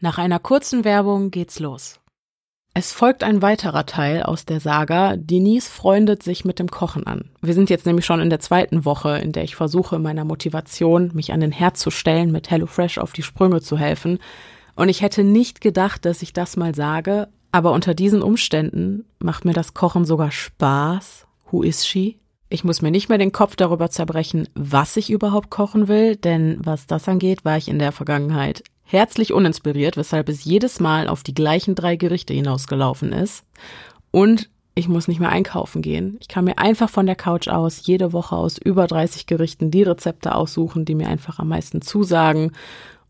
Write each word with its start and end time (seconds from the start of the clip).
Nach 0.00 0.16
einer 0.16 0.38
kurzen 0.38 0.84
Werbung 0.84 1.32
geht's 1.32 1.58
los. 1.58 1.98
Es 2.72 2.92
folgt 2.92 3.24
ein 3.24 3.42
weiterer 3.42 3.84
Teil 3.84 4.22
aus 4.22 4.44
der 4.44 4.60
Saga. 4.60 5.16
Denise 5.16 5.68
freundet 5.68 6.22
sich 6.22 6.44
mit 6.44 6.60
dem 6.60 6.70
Kochen 6.70 7.04
an. 7.04 7.30
Wir 7.42 7.54
sind 7.54 7.68
jetzt 7.68 7.84
nämlich 7.84 8.06
schon 8.06 8.20
in 8.20 8.30
der 8.30 8.38
zweiten 8.38 8.84
Woche, 8.84 9.18
in 9.18 9.32
der 9.32 9.42
ich 9.42 9.56
versuche, 9.56 9.98
meiner 9.98 10.24
Motivation, 10.24 11.10
mich 11.14 11.32
an 11.32 11.40
den 11.40 11.50
Herd 11.50 11.76
zu 11.76 11.90
stellen, 11.90 12.30
mit 12.30 12.48
HelloFresh 12.48 12.98
auf 12.98 13.12
die 13.12 13.24
Sprünge 13.24 13.60
zu 13.60 13.76
helfen. 13.76 14.20
Und 14.76 14.88
ich 14.88 15.02
hätte 15.02 15.24
nicht 15.24 15.60
gedacht, 15.60 16.04
dass 16.04 16.22
ich 16.22 16.32
das 16.32 16.56
mal 16.56 16.76
sage, 16.76 17.26
aber 17.50 17.72
unter 17.72 17.94
diesen 17.94 18.22
Umständen 18.22 19.04
macht 19.18 19.44
mir 19.44 19.54
das 19.54 19.74
Kochen 19.74 20.04
sogar 20.04 20.30
Spaß. 20.30 21.26
Who 21.50 21.64
is 21.64 21.84
she? 21.84 22.20
Ich 22.50 22.62
muss 22.62 22.82
mir 22.82 22.92
nicht 22.92 23.08
mehr 23.08 23.18
den 23.18 23.32
Kopf 23.32 23.56
darüber 23.56 23.90
zerbrechen, 23.90 24.48
was 24.54 24.96
ich 24.96 25.10
überhaupt 25.10 25.50
kochen 25.50 25.88
will, 25.88 26.14
denn 26.14 26.58
was 26.60 26.86
das 26.86 27.08
angeht, 27.08 27.44
war 27.44 27.56
ich 27.56 27.66
in 27.66 27.80
der 27.80 27.90
Vergangenheit 27.90 28.62
herzlich 28.90 29.34
uninspiriert, 29.34 29.98
weshalb 29.98 30.30
es 30.30 30.44
jedes 30.44 30.80
Mal 30.80 31.08
auf 31.08 31.22
die 31.22 31.34
gleichen 31.34 31.74
drei 31.74 31.96
Gerichte 31.96 32.32
hinausgelaufen 32.32 33.12
ist. 33.12 33.44
Und 34.10 34.48
ich 34.74 34.88
muss 34.88 35.08
nicht 35.08 35.20
mehr 35.20 35.28
einkaufen 35.28 35.82
gehen. 35.82 36.16
Ich 36.20 36.28
kann 36.28 36.46
mir 36.46 36.56
einfach 36.56 36.88
von 36.88 37.04
der 37.04 37.16
Couch 37.16 37.48
aus 37.48 37.86
jede 37.86 38.14
Woche 38.14 38.34
aus 38.34 38.56
über 38.56 38.86
30 38.86 39.26
Gerichten 39.26 39.70
die 39.70 39.82
Rezepte 39.82 40.34
aussuchen, 40.34 40.86
die 40.86 40.94
mir 40.94 41.08
einfach 41.08 41.38
am 41.38 41.48
meisten 41.48 41.82
zusagen. 41.82 42.52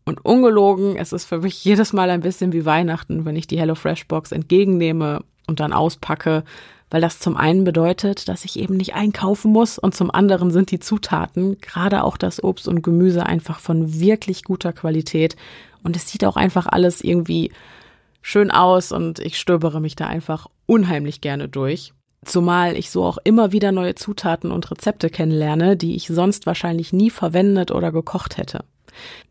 Und 0.03 0.25
ungelogen, 0.25 0.97
es 0.97 1.13
ist 1.13 1.25
für 1.25 1.39
mich 1.39 1.63
jedes 1.63 1.93
Mal 1.93 2.09
ein 2.09 2.21
bisschen 2.21 2.51
wie 2.51 2.65
Weihnachten, 2.65 3.23
wenn 3.23 3.37
ich 3.37 3.47
die 3.47 3.59
HelloFresh 3.59 4.07
Box 4.07 4.33
entgegennehme 4.33 5.23
und 5.47 5.61
dann 5.61 5.71
auspacke, 5.71 6.43
weil 6.89 7.01
das 7.01 7.19
zum 7.19 7.37
einen 7.37 7.63
bedeutet, 7.63 8.27
dass 8.27 8.43
ich 8.43 8.59
eben 8.59 8.75
nicht 8.75 8.95
einkaufen 8.95 9.51
muss 9.51 9.77
und 9.77 9.95
zum 9.95 10.11
anderen 10.11 10.51
sind 10.51 10.71
die 10.71 10.79
Zutaten, 10.79 11.57
gerade 11.61 12.03
auch 12.03 12.17
das 12.17 12.43
Obst 12.43 12.67
und 12.67 12.81
Gemüse 12.81 13.25
einfach 13.25 13.59
von 13.59 13.99
wirklich 13.99 14.43
guter 14.43 14.73
Qualität 14.73 15.35
und 15.83 15.95
es 15.95 16.09
sieht 16.09 16.25
auch 16.25 16.35
einfach 16.35 16.67
alles 16.67 17.01
irgendwie 17.01 17.51
schön 18.21 18.51
aus 18.51 18.91
und 18.91 19.19
ich 19.19 19.37
stöbere 19.37 19.79
mich 19.79 19.95
da 19.95 20.07
einfach 20.07 20.47
unheimlich 20.65 21.21
gerne 21.21 21.47
durch. 21.47 21.93
Zumal 22.25 22.75
ich 22.75 22.89
so 22.89 23.03
auch 23.05 23.17
immer 23.23 23.53
wieder 23.53 23.71
neue 23.71 23.95
Zutaten 23.95 24.51
und 24.51 24.69
Rezepte 24.69 25.09
kennenlerne, 25.09 25.77
die 25.77 25.95
ich 25.95 26.07
sonst 26.07 26.45
wahrscheinlich 26.45 26.91
nie 26.91 27.09
verwendet 27.09 27.71
oder 27.71 27.91
gekocht 27.91 28.37
hätte. 28.37 28.65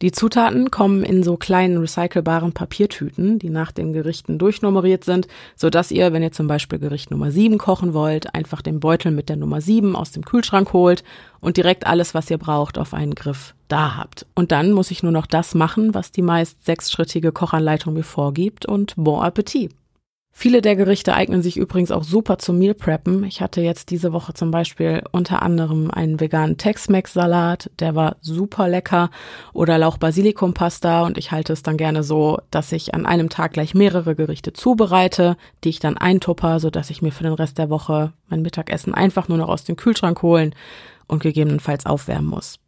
Die 0.03 0.13
Zutaten 0.13 0.71
kommen 0.71 1.03
in 1.03 1.23
so 1.23 1.37
kleinen 1.37 1.79
recycelbaren 1.79 2.53
Papiertüten, 2.53 3.39
die 3.39 3.51
nach 3.51 3.73
den 3.73 3.93
Gerichten 3.93 4.39
durchnummeriert 4.39 5.05
sind, 5.05 5.29
so 5.57 5.69
dass 5.69 5.91
ihr, 5.91 6.13
wenn 6.13 6.23
ihr 6.23 6.33
zum 6.33 6.47
Beispiel 6.47 6.79
Gericht 6.79 7.11
Nummer 7.11 7.31
7 7.31 7.59
kochen 7.59 7.93
wollt, 7.93 8.35
einfach 8.35 8.63
den 8.63 8.81
Beutel 8.81 9.13
mit 9.13 9.29
der 9.29 9.37
Nummer 9.37 9.61
7 9.61 9.97
aus 9.97 10.13
dem 10.13 10.25
Kühlschrank 10.25 10.73
holt 10.73 11.05
und 11.41 11.57
direkt 11.57 11.87
alles, 11.87 12.15
was 12.15 12.31
ihr 12.31 12.39
braucht, 12.39 12.79
auf 12.79 12.95
einen 12.95 13.15
Griff 13.15 13.55
da 13.69 13.97
habt. 13.97 14.27
Und 14.35 14.53
dann 14.53 14.73
muss 14.73 14.91
ich 14.91 15.03
nur 15.03 15.13
noch 15.13 15.27
das 15.27 15.55
machen, 15.55 15.95
was 15.95 16.13
die 16.13 16.23
meist 16.23 16.65
sechsschrittige 16.65 17.33
Kochanleitung 17.33 17.95
mir 17.95 18.05
vorgibt 18.05 18.67
und 18.67 18.95
bon 18.97 19.23
appetit. 19.23 19.73
Viele 20.41 20.63
der 20.63 20.77
Gerichte 20.77 21.15
eignen 21.15 21.43
sich 21.43 21.57
übrigens 21.57 21.91
auch 21.91 22.05
super 22.05 22.39
zum 22.39 22.59
Meal 22.59 22.73
Preppen. 22.73 23.25
Ich 23.25 23.41
hatte 23.41 23.61
jetzt 23.61 23.91
diese 23.91 24.13
Woche 24.13 24.35
zum 24.35 24.53
Beispiel 24.53 25.03
unter 25.11 25.43
anderem 25.43 25.91
einen 25.91 26.21
veganen 26.21 26.57
Tex-Mex-Salat, 26.57 27.73
der 27.81 27.97
war 27.97 28.19
super 28.21 28.69
lecker, 28.69 29.11
oder 29.53 29.79
Lauch-Basilikum-Pasta 29.79 31.05
und 31.05 31.19
ich 31.19 31.33
halte 31.33 31.53
es 31.53 31.65
dann 31.65 31.77
gerne 31.77 32.05
so, 32.05 32.39
dass 32.53 32.71
ich 32.71 32.95
an 32.95 33.05
einem 33.05 33.31
Tag 33.31 33.55
gleich 33.55 33.75
mehrere 33.75 34.15
Gerichte 34.15 34.53
zubereite, 34.53 35.37
die 35.65 35.71
ich 35.71 35.81
dann 35.81 35.99
eintupper, 35.99 36.61
so 36.61 36.71
dass 36.71 36.91
ich 36.91 37.03
mir 37.03 37.11
für 37.11 37.25
den 37.25 37.33
Rest 37.33 37.59
der 37.59 37.69
Woche 37.69 38.13
mein 38.29 38.43
Mittagessen 38.43 38.95
einfach 38.95 39.27
nur 39.27 39.39
noch 39.39 39.49
aus 39.49 39.65
dem 39.65 39.75
Kühlschrank 39.75 40.23
holen 40.23 40.55
und 41.09 41.23
gegebenenfalls 41.23 41.87
aufwärmen 41.87 42.29
muss. 42.29 42.61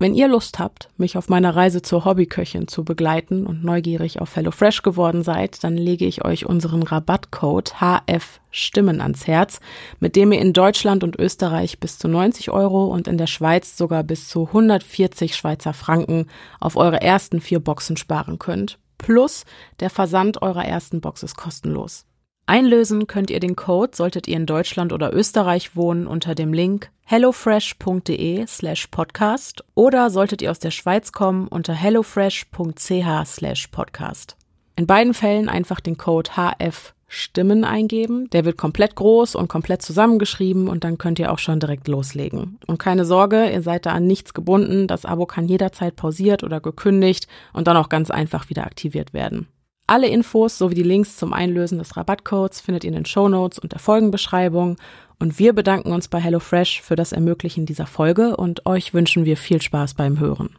Wenn 0.00 0.14
ihr 0.14 0.26
Lust 0.26 0.58
habt, 0.58 0.88
mich 0.96 1.16
auf 1.16 1.28
meiner 1.28 1.54
Reise 1.54 1.80
zur 1.80 2.04
Hobbyköchin 2.04 2.66
zu 2.66 2.84
begleiten 2.84 3.46
und 3.46 3.62
neugierig 3.62 4.20
auf 4.20 4.34
HelloFresh 4.34 4.82
geworden 4.82 5.22
seid, 5.22 5.62
dann 5.62 5.76
lege 5.76 6.04
ich 6.04 6.24
euch 6.24 6.46
unseren 6.46 6.82
Rabattcode 6.82 7.74
HF 7.80 8.40
Stimmen 8.50 9.00
ans 9.00 9.28
Herz, 9.28 9.60
mit 10.00 10.16
dem 10.16 10.32
ihr 10.32 10.40
in 10.40 10.52
Deutschland 10.52 11.04
und 11.04 11.16
Österreich 11.18 11.78
bis 11.78 11.98
zu 11.98 12.08
90 12.08 12.50
Euro 12.50 12.86
und 12.86 13.06
in 13.06 13.18
der 13.18 13.28
Schweiz 13.28 13.76
sogar 13.76 14.02
bis 14.02 14.28
zu 14.28 14.48
140 14.48 15.36
Schweizer 15.36 15.72
Franken 15.72 16.26
auf 16.58 16.76
eure 16.76 17.00
ersten 17.00 17.40
vier 17.40 17.60
Boxen 17.60 17.96
sparen 17.96 18.40
könnt. 18.40 18.78
Plus 18.98 19.44
der 19.78 19.90
Versand 19.90 20.42
eurer 20.42 20.64
ersten 20.64 21.00
Box 21.00 21.22
ist 21.22 21.36
kostenlos. 21.36 22.04
Einlösen 22.46 23.06
könnt 23.06 23.30
ihr 23.30 23.40
den 23.40 23.56
Code, 23.56 23.96
solltet 23.96 24.28
ihr 24.28 24.36
in 24.36 24.46
Deutschland 24.46 24.92
oder 24.92 25.14
Österreich 25.14 25.76
wohnen, 25.76 26.06
unter 26.06 26.34
dem 26.34 26.52
Link 26.52 26.90
hellofresh.de 27.06 28.46
slash 28.46 28.86
podcast 28.88 29.64
oder 29.74 30.10
solltet 30.10 30.42
ihr 30.42 30.50
aus 30.50 30.58
der 30.58 30.70
Schweiz 30.70 31.12
kommen 31.12 31.48
unter 31.48 31.74
hellofresh.ch 31.74 33.26
slash 33.26 33.68
podcast. 33.68 34.36
In 34.76 34.86
beiden 34.86 35.14
Fällen 35.14 35.48
einfach 35.48 35.80
den 35.80 35.96
Code 35.96 36.30
HF 36.32 36.94
Stimmen 37.06 37.64
eingeben. 37.64 38.28
Der 38.30 38.44
wird 38.44 38.58
komplett 38.58 38.96
groß 38.96 39.36
und 39.36 39.48
komplett 39.48 39.82
zusammengeschrieben 39.82 40.68
und 40.68 40.82
dann 40.84 40.98
könnt 40.98 41.18
ihr 41.18 41.32
auch 41.32 41.38
schon 41.38 41.60
direkt 41.60 41.86
loslegen. 41.86 42.58
Und 42.66 42.78
keine 42.78 43.04
Sorge, 43.04 43.50
ihr 43.50 43.62
seid 43.62 43.86
da 43.86 43.92
an 43.92 44.06
nichts 44.06 44.34
gebunden. 44.34 44.88
Das 44.88 45.04
Abo 45.04 45.24
kann 45.26 45.46
jederzeit 45.46 45.94
pausiert 45.94 46.42
oder 46.42 46.60
gekündigt 46.60 47.28
und 47.52 47.68
dann 47.68 47.76
auch 47.76 47.88
ganz 47.88 48.10
einfach 48.10 48.50
wieder 48.50 48.64
aktiviert 48.64 49.14
werden. 49.14 49.46
Alle 49.86 50.08
Infos 50.08 50.56
sowie 50.56 50.74
die 50.74 50.82
Links 50.82 51.18
zum 51.18 51.34
Einlösen 51.34 51.76
des 51.76 51.94
Rabattcodes 51.94 52.62
findet 52.62 52.84
ihr 52.84 52.88
in 52.88 52.94
den 52.94 53.04
Show 53.04 53.28
Notes 53.28 53.58
und 53.58 53.72
der 53.72 53.78
Folgenbeschreibung. 53.78 54.76
Und 55.20 55.38
wir 55.38 55.52
bedanken 55.52 55.92
uns 55.92 56.08
bei 56.08 56.20
HelloFresh 56.20 56.80
für 56.80 56.96
das 56.96 57.12
Ermöglichen 57.12 57.66
dieser 57.66 57.86
Folge 57.86 58.34
und 58.34 58.64
euch 58.64 58.94
wünschen 58.94 59.26
wir 59.26 59.36
viel 59.36 59.60
Spaß 59.60 59.92
beim 59.92 60.18
Hören. 60.20 60.56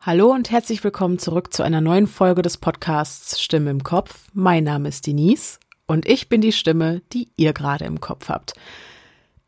Hallo 0.00 0.30
und 0.30 0.52
herzlich 0.52 0.84
willkommen 0.84 1.18
zurück 1.18 1.52
zu 1.52 1.64
einer 1.64 1.80
neuen 1.80 2.06
Folge 2.06 2.42
des 2.42 2.56
Podcasts 2.56 3.40
Stimme 3.40 3.70
im 3.70 3.82
Kopf. 3.82 4.28
Mein 4.32 4.62
Name 4.62 4.88
ist 4.88 5.08
Denise 5.08 5.58
und 5.88 6.06
ich 6.06 6.28
bin 6.28 6.40
die 6.40 6.52
Stimme, 6.52 7.02
die 7.12 7.28
ihr 7.36 7.52
gerade 7.52 7.84
im 7.86 8.00
Kopf 8.00 8.28
habt. 8.28 8.52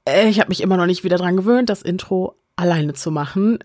Äh, 0.04 0.28
ich 0.28 0.40
habe 0.40 0.48
mich 0.48 0.62
immer 0.62 0.76
noch 0.76 0.86
nicht 0.86 1.04
wieder 1.04 1.18
dran 1.18 1.36
gewöhnt, 1.36 1.68
das 1.68 1.82
Intro 1.82 2.34
alleine 2.56 2.94
zu 2.94 3.12
machen. 3.12 3.58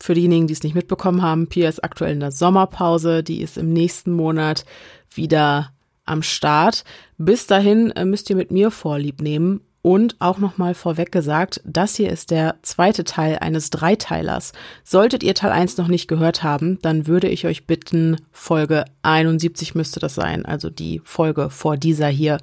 Für 0.00 0.14
diejenigen, 0.14 0.46
die 0.46 0.54
es 0.54 0.62
nicht 0.62 0.74
mitbekommen 0.74 1.20
haben, 1.20 1.48
Pia 1.48 1.68
ist 1.68 1.84
aktuell 1.84 2.12
in 2.12 2.20
der 2.20 2.32
Sommerpause, 2.32 3.22
die 3.22 3.42
ist 3.42 3.58
im 3.58 3.72
nächsten 3.72 4.12
Monat 4.12 4.64
wieder 5.12 5.72
am 6.04 6.22
Start. 6.22 6.84
Bis 7.18 7.46
dahin 7.46 7.90
äh, 7.90 8.04
müsst 8.04 8.30
ihr 8.30 8.36
mit 8.36 8.50
mir 8.50 8.70
Vorlieb 8.70 9.20
nehmen 9.20 9.60
und 9.86 10.16
auch 10.18 10.38
nochmal 10.38 10.74
vorweg 10.74 11.12
gesagt, 11.12 11.60
das 11.64 11.94
hier 11.94 12.10
ist 12.10 12.32
der 12.32 12.56
zweite 12.62 13.04
Teil 13.04 13.38
eines 13.38 13.70
Dreiteilers. 13.70 14.50
Solltet 14.82 15.22
ihr 15.22 15.32
Teil 15.36 15.52
1 15.52 15.76
noch 15.76 15.86
nicht 15.86 16.08
gehört 16.08 16.42
haben, 16.42 16.80
dann 16.82 17.06
würde 17.06 17.28
ich 17.28 17.46
euch 17.46 17.68
bitten, 17.68 18.16
Folge 18.32 18.84
71 19.02 19.76
müsste 19.76 20.00
das 20.00 20.16
sein, 20.16 20.44
also 20.44 20.70
die 20.70 21.00
Folge 21.04 21.50
vor 21.50 21.76
dieser 21.76 22.08
hier, 22.08 22.38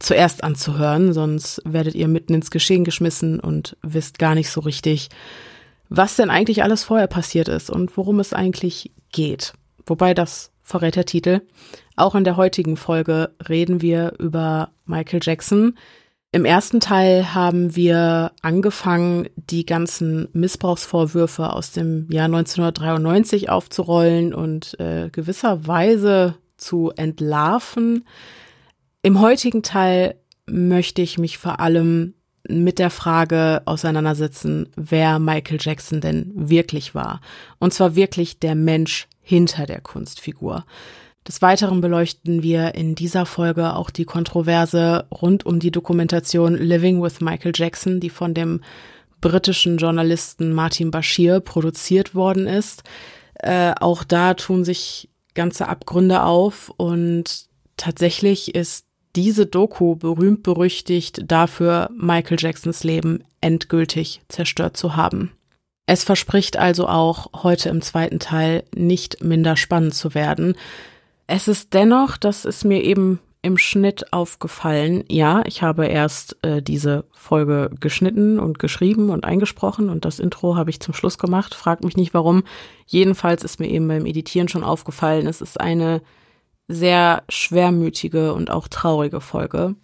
zuerst 0.00 0.44
anzuhören, 0.44 1.14
sonst 1.14 1.62
werdet 1.64 1.94
ihr 1.94 2.08
mitten 2.08 2.34
ins 2.34 2.50
Geschehen 2.50 2.84
geschmissen 2.84 3.40
und 3.40 3.74
wisst 3.80 4.18
gar 4.18 4.34
nicht 4.34 4.50
so 4.50 4.60
richtig, 4.60 5.08
was 5.88 6.16
denn 6.16 6.28
eigentlich 6.28 6.62
alles 6.62 6.84
vorher 6.84 7.06
passiert 7.06 7.48
ist 7.48 7.70
und 7.70 7.96
worum 7.96 8.20
es 8.20 8.34
eigentlich 8.34 8.92
geht. 9.12 9.54
Wobei 9.86 10.12
das 10.12 10.50
verrät 10.62 10.96
der 10.96 11.06
Titel. 11.06 11.40
Auch 11.96 12.14
in 12.14 12.24
der 12.24 12.36
heutigen 12.36 12.76
Folge 12.76 13.30
reden 13.48 13.80
wir 13.80 14.12
über 14.18 14.72
Michael 14.84 15.20
Jackson, 15.22 15.78
im 16.34 16.46
ersten 16.46 16.80
Teil 16.80 17.34
haben 17.34 17.76
wir 17.76 18.32
angefangen, 18.40 19.28
die 19.36 19.66
ganzen 19.66 20.28
Missbrauchsvorwürfe 20.32 21.52
aus 21.52 21.72
dem 21.72 22.10
Jahr 22.10 22.24
1993 22.24 23.50
aufzurollen 23.50 24.32
und 24.32 24.80
äh, 24.80 25.10
gewisserweise 25.12 26.36
zu 26.56 26.90
entlarven. 26.96 28.06
Im 29.02 29.20
heutigen 29.20 29.62
Teil 29.62 30.14
möchte 30.46 31.02
ich 31.02 31.18
mich 31.18 31.36
vor 31.36 31.60
allem 31.60 32.14
mit 32.48 32.78
der 32.78 32.90
Frage 32.90 33.60
auseinandersetzen, 33.66 34.70
wer 34.74 35.18
Michael 35.18 35.58
Jackson 35.60 36.00
denn 36.00 36.32
wirklich 36.34 36.94
war. 36.94 37.20
Und 37.58 37.74
zwar 37.74 37.94
wirklich 37.94 38.38
der 38.40 38.54
Mensch 38.54 39.06
hinter 39.20 39.66
der 39.66 39.82
Kunstfigur. 39.82 40.64
Des 41.26 41.40
Weiteren 41.40 41.80
beleuchten 41.80 42.42
wir 42.42 42.74
in 42.74 42.94
dieser 42.94 43.26
Folge 43.26 43.76
auch 43.76 43.90
die 43.90 44.04
Kontroverse 44.04 45.06
rund 45.12 45.46
um 45.46 45.60
die 45.60 45.70
Dokumentation 45.70 46.54
Living 46.54 47.02
with 47.02 47.20
Michael 47.20 47.52
Jackson, 47.54 48.00
die 48.00 48.10
von 48.10 48.34
dem 48.34 48.60
britischen 49.20 49.78
Journalisten 49.78 50.52
Martin 50.52 50.90
Bashir 50.90 51.40
produziert 51.40 52.14
worden 52.14 52.48
ist. 52.48 52.82
Äh, 53.34 53.72
auch 53.80 54.02
da 54.02 54.34
tun 54.34 54.64
sich 54.64 55.08
ganze 55.34 55.68
Abgründe 55.68 56.24
auf 56.24 56.72
und 56.76 57.46
tatsächlich 57.76 58.54
ist 58.54 58.86
diese 59.14 59.46
Doku 59.46 59.94
berühmt 59.94 60.42
berüchtigt 60.42 61.22
dafür, 61.26 61.90
Michael 61.96 62.38
Jacksons 62.40 62.82
Leben 62.82 63.24
endgültig 63.40 64.22
zerstört 64.28 64.76
zu 64.76 64.96
haben. 64.96 65.32
Es 65.86 66.04
verspricht 66.04 66.56
also 66.56 66.88
auch 66.88 67.42
heute 67.42 67.68
im 67.68 67.82
zweiten 67.82 68.18
Teil 68.18 68.64
nicht 68.74 69.22
minder 69.22 69.56
spannend 69.56 69.94
zu 69.94 70.14
werden. 70.14 70.54
Es 71.34 71.48
ist 71.48 71.72
dennoch, 71.72 72.18
das 72.18 72.44
ist 72.44 72.62
mir 72.62 72.84
eben 72.84 73.18
im 73.40 73.56
Schnitt 73.56 74.12
aufgefallen. 74.12 75.02
Ja, 75.08 75.42
ich 75.46 75.62
habe 75.62 75.86
erst 75.86 76.36
äh, 76.44 76.60
diese 76.60 77.06
Folge 77.10 77.70
geschnitten 77.80 78.38
und 78.38 78.58
geschrieben 78.58 79.08
und 79.08 79.24
eingesprochen 79.24 79.88
und 79.88 80.04
das 80.04 80.18
Intro 80.18 80.56
habe 80.56 80.68
ich 80.68 80.80
zum 80.80 80.92
Schluss 80.92 81.16
gemacht. 81.16 81.54
Fragt 81.54 81.84
mich 81.84 81.96
nicht 81.96 82.12
warum. 82.12 82.42
Jedenfalls 82.84 83.44
ist 83.44 83.60
mir 83.60 83.68
eben 83.68 83.88
beim 83.88 84.04
Editieren 84.04 84.48
schon 84.48 84.62
aufgefallen, 84.62 85.26
es 85.26 85.40
ist 85.40 85.58
eine 85.58 86.02
sehr 86.68 87.22
schwermütige 87.30 88.34
und 88.34 88.50
auch 88.50 88.68
traurige 88.68 89.22
Folge. 89.22 89.74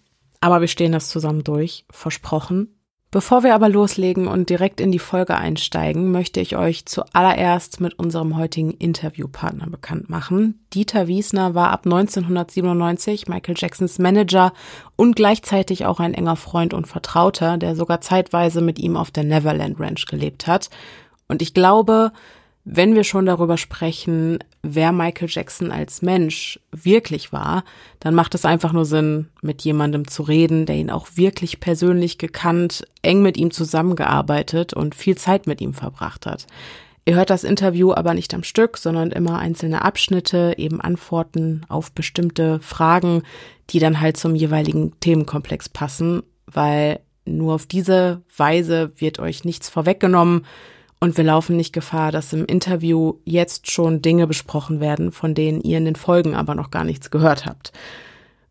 Aber 0.41 0.61
wir 0.61 0.67
stehen 0.67 0.91
das 0.91 1.09
zusammen 1.09 1.43
durch, 1.43 1.83
versprochen. 1.89 2.78
Bevor 3.11 3.41
wir 3.41 3.55
aber 3.55 3.69
loslegen 3.69 4.27
und 4.27 4.51
direkt 4.51 4.79
in 4.79 4.91
die 4.91 4.99
Folge 4.99 5.35
einsteigen, 5.35 6.11
möchte 6.11 6.39
ich 6.41 6.55
euch 6.55 6.85
zuallererst 6.85 7.81
mit 7.81 7.97
unserem 7.97 8.37
heutigen 8.37 8.69
Interviewpartner 8.69 9.67
bekannt 9.67 10.11
machen. 10.11 10.59
Dieter 10.75 11.07
Wiesner 11.07 11.55
war 11.55 11.71
ab 11.71 11.85
1997 11.85 13.27
Michael 13.27 13.55
Jacksons 13.57 13.97
Manager 13.97 14.53
und 14.95 15.15
gleichzeitig 15.15 15.87
auch 15.87 15.99
ein 15.99 16.13
enger 16.13 16.35
Freund 16.35 16.75
und 16.75 16.85
Vertrauter, 16.85 17.57
der 17.57 17.75
sogar 17.75 17.99
zeitweise 17.99 18.61
mit 18.61 18.77
ihm 18.77 18.95
auf 18.95 19.09
der 19.09 19.23
Neverland 19.23 19.79
Ranch 19.79 20.05
gelebt 20.05 20.45
hat. 20.45 20.69
Und 21.27 21.41
ich 21.41 21.55
glaube, 21.55 22.11
wenn 22.65 22.93
wir 22.95 23.03
schon 23.03 23.25
darüber 23.25 23.57
sprechen, 23.57 24.39
wer 24.61 24.91
Michael 24.91 25.29
Jackson 25.29 25.71
als 25.71 26.01
Mensch 26.01 26.59
wirklich 26.71 27.31
war, 27.31 27.63
dann 27.99 28.13
macht 28.13 28.35
es 28.35 28.45
einfach 28.45 28.73
nur 28.73 28.85
Sinn, 28.85 29.29
mit 29.41 29.61
jemandem 29.61 30.07
zu 30.07 30.23
reden, 30.23 30.65
der 30.65 30.75
ihn 30.75 30.91
auch 30.91 31.07
wirklich 31.15 31.59
persönlich 31.59 32.17
gekannt, 32.17 32.85
eng 33.01 33.21
mit 33.21 33.37
ihm 33.37 33.51
zusammengearbeitet 33.51 34.73
und 34.73 34.93
viel 34.93 35.17
Zeit 35.17 35.47
mit 35.47 35.61
ihm 35.61 35.73
verbracht 35.73 36.25
hat. 36.25 36.47
Ihr 37.05 37.15
hört 37.15 37.31
das 37.31 37.43
Interview 37.43 37.91
aber 37.93 38.13
nicht 38.13 38.33
am 38.35 38.43
Stück, 38.43 38.77
sondern 38.77 39.11
immer 39.11 39.39
einzelne 39.39 39.83
Abschnitte, 39.83 40.53
eben 40.57 40.79
Antworten 40.79 41.65
auf 41.69 41.91
bestimmte 41.91 42.59
Fragen, 42.59 43.23
die 43.71 43.79
dann 43.79 43.99
halt 43.99 44.17
zum 44.17 44.35
jeweiligen 44.35 44.99
Themenkomplex 44.99 45.69
passen, 45.69 46.21
weil 46.45 46.99
nur 47.25 47.55
auf 47.55 47.65
diese 47.65 48.21
Weise 48.35 48.91
wird 48.97 49.17
euch 49.17 49.43
nichts 49.43 49.69
vorweggenommen, 49.69 50.45
und 50.99 51.17
wir 51.17 51.23
laufen 51.23 51.55
nicht 51.55 51.73
Gefahr, 51.73 52.11
dass 52.11 52.33
im 52.33 52.45
Interview 52.45 53.15
jetzt 53.23 53.71
schon 53.71 54.01
Dinge 54.01 54.27
besprochen 54.27 54.79
werden, 54.79 55.11
von 55.11 55.33
denen 55.33 55.61
ihr 55.61 55.77
in 55.77 55.85
den 55.85 55.95
Folgen 55.95 56.35
aber 56.35 56.55
noch 56.55 56.71
gar 56.71 56.83
nichts 56.83 57.09
gehört 57.09 57.45
habt. 57.45 57.71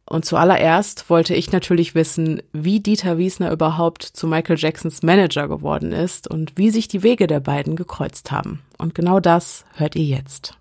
Und 0.06 0.24
zuallererst 0.24 1.10
wollte 1.10 1.34
ich 1.34 1.52
natürlich 1.52 1.94
wissen, 1.94 2.42
wie 2.52 2.80
Dieter 2.80 3.18
Wiesner 3.18 3.52
überhaupt 3.52 4.02
zu 4.02 4.26
Michael 4.26 4.58
Jacksons 4.58 5.02
Manager 5.02 5.48
geworden 5.48 5.92
ist 5.92 6.30
und 6.30 6.56
wie 6.56 6.70
sich 6.70 6.88
die 6.88 7.02
Wege 7.02 7.26
der 7.26 7.40
beiden 7.40 7.76
gekreuzt 7.76 8.30
haben. 8.30 8.60
Und 8.78 8.94
genau 8.94 9.20
das 9.20 9.66
hört 9.74 9.96
ihr 9.96 10.04
jetzt. 10.04 10.57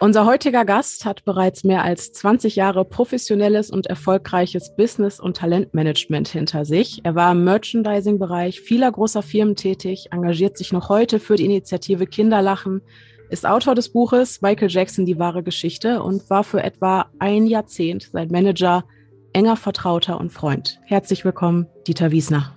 Unser 0.00 0.26
heutiger 0.26 0.64
Gast 0.64 1.04
hat 1.04 1.24
bereits 1.24 1.62
mehr 1.62 1.84
als 1.84 2.12
20 2.12 2.56
Jahre 2.56 2.84
professionelles 2.84 3.70
und 3.70 3.86
erfolgreiches 3.86 4.74
Business- 4.74 5.20
und 5.20 5.36
Talentmanagement 5.36 6.26
hinter 6.26 6.64
sich. 6.64 7.00
Er 7.04 7.14
war 7.14 7.30
im 7.30 7.44
Merchandising-Bereich 7.44 8.60
vieler 8.60 8.90
großer 8.90 9.22
Firmen 9.22 9.54
tätig, 9.54 10.08
engagiert 10.10 10.58
sich 10.58 10.72
noch 10.72 10.88
heute 10.88 11.20
für 11.20 11.36
die 11.36 11.44
Initiative 11.44 12.06
Kinderlachen, 12.06 12.82
ist 13.30 13.46
Autor 13.46 13.76
des 13.76 13.90
Buches 13.92 14.42
Michael 14.42 14.68
Jackson, 14.68 15.06
die 15.06 15.18
wahre 15.18 15.44
Geschichte 15.44 16.02
und 16.02 16.28
war 16.28 16.42
für 16.42 16.62
etwa 16.62 17.06
ein 17.20 17.46
Jahrzehnt 17.46 18.10
sein 18.12 18.28
Manager, 18.32 18.84
enger 19.32 19.56
Vertrauter 19.56 20.18
und 20.18 20.30
Freund. 20.30 20.80
Herzlich 20.86 21.24
willkommen, 21.24 21.68
Dieter 21.86 22.10
Wiesner. 22.10 22.56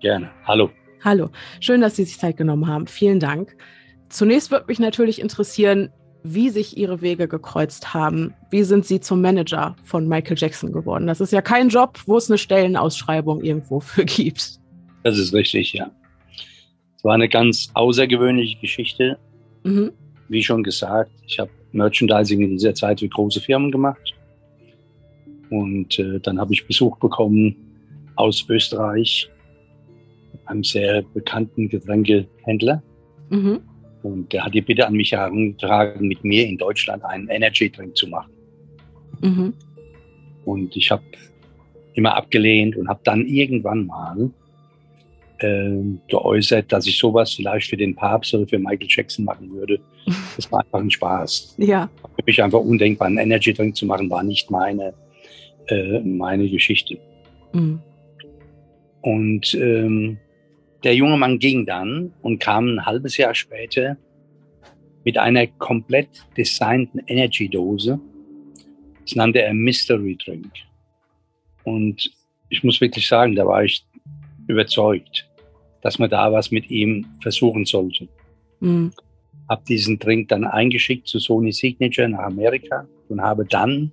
Gerne. 0.00 0.30
Hallo. 0.44 0.70
Hallo. 1.04 1.30
Schön, 1.60 1.80
dass 1.80 1.94
Sie 1.94 2.04
sich 2.04 2.18
Zeit 2.18 2.36
genommen 2.36 2.66
haben. 2.66 2.88
Vielen 2.88 3.20
Dank. 3.20 3.56
Zunächst 4.08 4.50
würde 4.50 4.66
mich 4.66 4.80
natürlich 4.80 5.20
interessieren, 5.20 5.90
wie 6.24 6.50
sich 6.50 6.76
ihre 6.76 7.00
Wege 7.02 7.28
gekreuzt 7.28 7.94
haben. 7.94 8.34
Wie 8.50 8.62
sind 8.62 8.86
sie 8.86 9.00
zum 9.00 9.20
Manager 9.20 9.76
von 9.84 10.06
Michael 10.08 10.36
Jackson 10.38 10.72
geworden? 10.72 11.06
Das 11.06 11.20
ist 11.20 11.32
ja 11.32 11.42
kein 11.42 11.68
Job, 11.68 11.98
wo 12.06 12.16
es 12.16 12.30
eine 12.30 12.38
Stellenausschreibung 12.38 13.42
irgendwo 13.42 13.80
für 13.80 14.04
gibt. 14.04 14.58
Das 15.02 15.18
ist 15.18 15.32
richtig, 15.34 15.72
ja. 15.72 15.90
Es 16.96 17.04
war 17.04 17.14
eine 17.14 17.28
ganz 17.28 17.70
außergewöhnliche 17.74 18.58
Geschichte. 18.60 19.18
Mhm. 19.64 19.92
Wie 20.28 20.42
schon 20.42 20.62
gesagt, 20.62 21.10
ich 21.26 21.38
habe 21.38 21.50
Merchandising 21.72 22.42
in 22.42 22.50
dieser 22.50 22.74
Zeit 22.74 23.00
für 23.00 23.08
große 23.08 23.40
Firmen 23.40 23.72
gemacht. 23.72 24.14
Und 25.50 25.98
äh, 25.98 26.20
dann 26.20 26.38
habe 26.38 26.54
ich 26.54 26.66
Besuch 26.66 26.96
bekommen 26.98 27.56
aus 28.14 28.46
Österreich, 28.48 29.28
einem 30.46 30.64
sehr 30.64 31.02
bekannten 31.02 31.68
Getränkehändler. 31.68 32.82
Mhm. 33.30 33.60
Und 34.02 34.32
der 34.32 34.44
hat 34.44 34.54
die 34.54 34.60
Bitte 34.60 34.86
an 34.86 34.94
mich 34.94 35.12
herangetragen, 35.12 36.08
mit 36.08 36.24
mir 36.24 36.46
in 36.46 36.58
Deutschland 36.58 37.04
einen 37.04 37.28
Energy 37.28 37.70
Drink 37.70 37.96
zu 37.96 38.08
machen. 38.08 38.32
Mhm. 39.20 39.54
Und 40.44 40.76
ich 40.76 40.90
habe 40.90 41.02
immer 41.94 42.16
abgelehnt 42.16 42.76
und 42.76 42.88
habe 42.88 43.00
dann 43.04 43.26
irgendwann 43.26 43.86
mal 43.86 44.30
äh, 45.38 45.98
geäußert, 46.08 46.72
dass 46.72 46.86
ich 46.86 46.98
sowas 46.98 47.34
vielleicht 47.34 47.68
für 47.68 47.76
den 47.76 47.94
Papst 47.94 48.34
oder 48.34 48.46
für 48.46 48.58
Michael 48.58 48.88
Jackson 48.88 49.24
machen 49.24 49.50
würde. 49.50 49.78
Das 50.34 50.50
war 50.50 50.60
einfach 50.60 50.80
ein 50.80 50.90
Spaß. 50.90 51.56
Ja. 51.58 51.90
Für 52.16 52.24
mich 52.24 52.42
einfach 52.42 52.58
undenkbar, 52.58 53.06
einen 53.06 53.18
Energy 53.18 53.52
Drink 53.52 53.76
zu 53.76 53.84
machen, 53.84 54.08
war 54.08 54.22
nicht 54.22 54.50
meine, 54.50 54.94
äh, 55.68 56.00
meine 56.00 56.48
Geschichte. 56.48 56.96
Mhm. 57.52 57.80
Und 59.02 59.54
ähm, 59.54 60.16
der 60.84 60.94
junge 60.94 61.16
Mann 61.16 61.38
ging 61.38 61.66
dann 61.66 62.12
und 62.22 62.38
kam 62.38 62.68
ein 62.68 62.86
halbes 62.86 63.16
Jahr 63.16 63.34
später 63.34 63.96
mit 65.04 65.18
einer 65.18 65.46
komplett 65.46 66.08
designten 66.36 67.00
Energy-Dose. 67.06 68.00
Das 69.04 69.16
nannte 69.16 69.42
er 69.42 69.54
Mystery 69.54 70.16
Drink. 70.16 70.52
Und 71.64 72.10
ich 72.48 72.62
muss 72.62 72.80
wirklich 72.80 73.06
sagen, 73.06 73.34
da 73.34 73.46
war 73.46 73.64
ich 73.64 73.84
überzeugt, 74.46 75.28
dass 75.80 75.98
man 75.98 76.10
da 76.10 76.32
was 76.32 76.50
mit 76.50 76.70
ihm 76.70 77.06
versuchen 77.20 77.64
sollte. 77.64 78.08
Mhm. 78.60 78.92
Habe 79.48 79.62
diesen 79.68 79.98
Drink 79.98 80.28
dann 80.28 80.44
eingeschickt 80.44 81.08
zu 81.08 81.18
Sony 81.18 81.52
Signature 81.52 82.08
nach 82.08 82.24
Amerika 82.24 82.86
und 83.08 83.20
habe 83.20 83.44
dann 83.44 83.92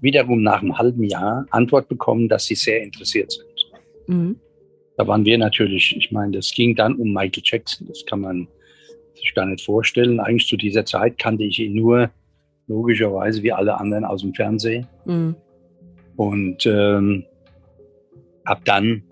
wiederum 0.00 0.42
nach 0.42 0.62
einem 0.62 0.78
halben 0.78 1.04
Jahr 1.04 1.46
Antwort 1.50 1.88
bekommen, 1.88 2.28
dass 2.28 2.46
sie 2.46 2.54
sehr 2.54 2.82
interessiert 2.82 3.32
sind. 3.32 3.46
Mhm. 4.06 4.36
Da 5.00 5.06
waren 5.06 5.24
wir 5.24 5.38
natürlich, 5.38 5.96
ich 5.96 6.12
meine, 6.12 6.32
das 6.32 6.52
ging 6.52 6.76
dann 6.76 6.96
um 6.96 7.14
Michael 7.14 7.42
Jackson, 7.42 7.88
das 7.88 8.04
kann 8.04 8.20
man 8.20 8.46
sich 9.14 9.34
gar 9.34 9.46
nicht 9.46 9.64
vorstellen. 9.64 10.20
Eigentlich 10.20 10.46
zu 10.46 10.58
dieser 10.58 10.84
Zeit 10.84 11.16
kannte 11.16 11.42
ich 11.42 11.58
ihn 11.58 11.72
nur 11.72 12.10
logischerweise 12.66 13.42
wie 13.42 13.50
alle 13.50 13.80
anderen 13.80 14.04
aus 14.04 14.20
dem 14.20 14.34
Fernsehen. 14.34 14.86
Mhm. 15.06 15.36
Und 16.16 16.66
ähm, 16.66 17.24
habe 18.44 18.60
dann 18.66 19.04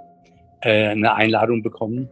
äh, 0.61 0.89
eine 0.89 1.15
Einladung 1.15 1.63
bekommen, 1.63 2.11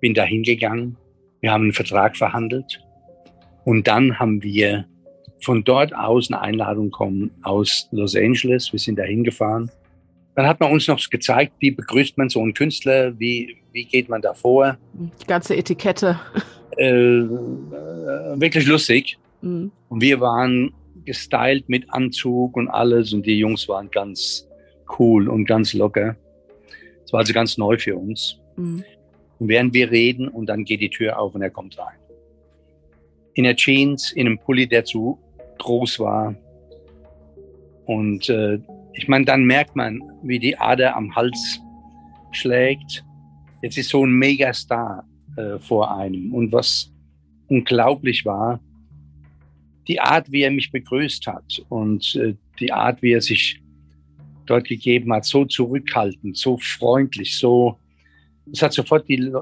bin 0.00 0.14
da 0.14 0.22
hingegangen, 0.22 0.96
wir 1.42 1.52
haben 1.52 1.64
einen 1.64 1.72
Vertrag 1.74 2.16
verhandelt 2.16 2.82
und 3.66 3.86
dann 3.86 4.18
haben 4.18 4.42
wir 4.42 4.86
von 5.42 5.62
dort 5.62 5.94
aus 5.94 6.32
eine 6.32 6.40
Einladung 6.40 6.86
bekommen 6.86 7.32
aus 7.42 7.86
Los 7.90 8.16
Angeles. 8.16 8.72
Wir 8.72 8.80
sind 8.80 8.98
da 8.98 9.02
hingefahren 9.02 9.70
dann 10.34 10.46
hat 10.46 10.60
man 10.60 10.72
uns 10.72 10.88
noch 10.88 10.98
gezeigt, 11.10 11.52
wie 11.60 11.70
begrüßt 11.70 12.18
man 12.18 12.28
so 12.28 12.40
einen 12.40 12.54
Künstler, 12.54 13.18
wie, 13.18 13.56
wie 13.72 13.84
geht 13.84 14.08
man 14.08 14.20
da 14.20 14.34
vor. 14.34 14.76
Die 14.92 15.26
ganze 15.26 15.56
Etikette. 15.56 16.18
Äh, 16.76 16.90
äh, 16.90 17.28
wirklich 18.40 18.66
lustig. 18.66 19.16
Mhm. 19.42 19.70
Und 19.88 20.00
wir 20.00 20.20
waren 20.20 20.74
gestylt 21.04 21.68
mit 21.68 21.88
Anzug 21.90 22.56
und 22.56 22.68
alles 22.68 23.12
und 23.12 23.26
die 23.26 23.38
Jungs 23.38 23.68
waren 23.68 23.90
ganz 23.90 24.48
cool 24.98 25.28
und 25.28 25.44
ganz 25.44 25.72
locker. 25.72 26.16
Es 27.04 27.12
war 27.12 27.20
also 27.20 27.32
ganz 27.32 27.56
neu 27.58 27.78
für 27.78 27.96
uns. 27.96 28.40
Mhm. 28.56 28.84
Und 29.38 29.48
während 29.48 29.74
wir 29.74 29.90
reden 29.90 30.28
und 30.28 30.46
dann 30.46 30.64
geht 30.64 30.80
die 30.80 30.90
Tür 30.90 31.18
auf 31.18 31.34
und 31.34 31.42
er 31.42 31.50
kommt 31.50 31.78
rein. 31.78 31.96
In 33.34 33.44
der 33.44 33.56
Jeans, 33.56 34.12
in 34.12 34.26
einem 34.26 34.38
Pulli, 34.38 34.66
der 34.66 34.84
zu 34.84 35.18
groß 35.58 36.00
war. 36.00 36.34
Und 37.86 38.28
äh, 38.28 38.58
ich 38.94 39.08
meine, 39.08 39.24
dann 39.24 39.44
merkt 39.44 39.76
man, 39.76 40.00
wie 40.22 40.38
die 40.38 40.56
Ader 40.56 40.96
am 40.96 41.14
Hals 41.14 41.60
schlägt. 42.30 43.04
Jetzt 43.62 43.78
ist 43.78 43.90
so 43.90 44.04
ein 44.04 44.12
Megastar 44.12 45.04
äh, 45.36 45.58
vor 45.58 45.96
einem. 45.96 46.32
Und 46.32 46.52
was 46.52 46.92
unglaublich 47.48 48.24
war, 48.24 48.60
die 49.88 50.00
Art, 50.00 50.30
wie 50.30 50.42
er 50.42 50.50
mich 50.50 50.70
begrüßt 50.70 51.26
hat 51.26 51.62
und 51.68 52.14
äh, 52.16 52.34
die 52.58 52.72
Art, 52.72 53.02
wie 53.02 53.12
er 53.12 53.20
sich 53.20 53.60
dort 54.46 54.66
gegeben 54.66 55.12
hat, 55.12 55.24
so 55.24 55.44
zurückhaltend, 55.44 56.36
so 56.36 56.58
freundlich, 56.58 57.36
so, 57.36 57.78
es 58.52 58.62
hat 58.62 58.72
sofort 58.72 59.08
die, 59.08 59.32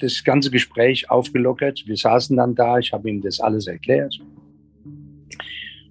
das 0.00 0.24
ganze 0.24 0.50
Gespräch 0.50 1.08
aufgelockert. 1.10 1.84
Wir 1.86 1.96
saßen 1.96 2.36
dann 2.36 2.54
da, 2.54 2.78
ich 2.78 2.92
habe 2.92 3.08
ihm 3.08 3.22
das 3.22 3.40
alles 3.40 3.66
erklärt. 3.66 4.18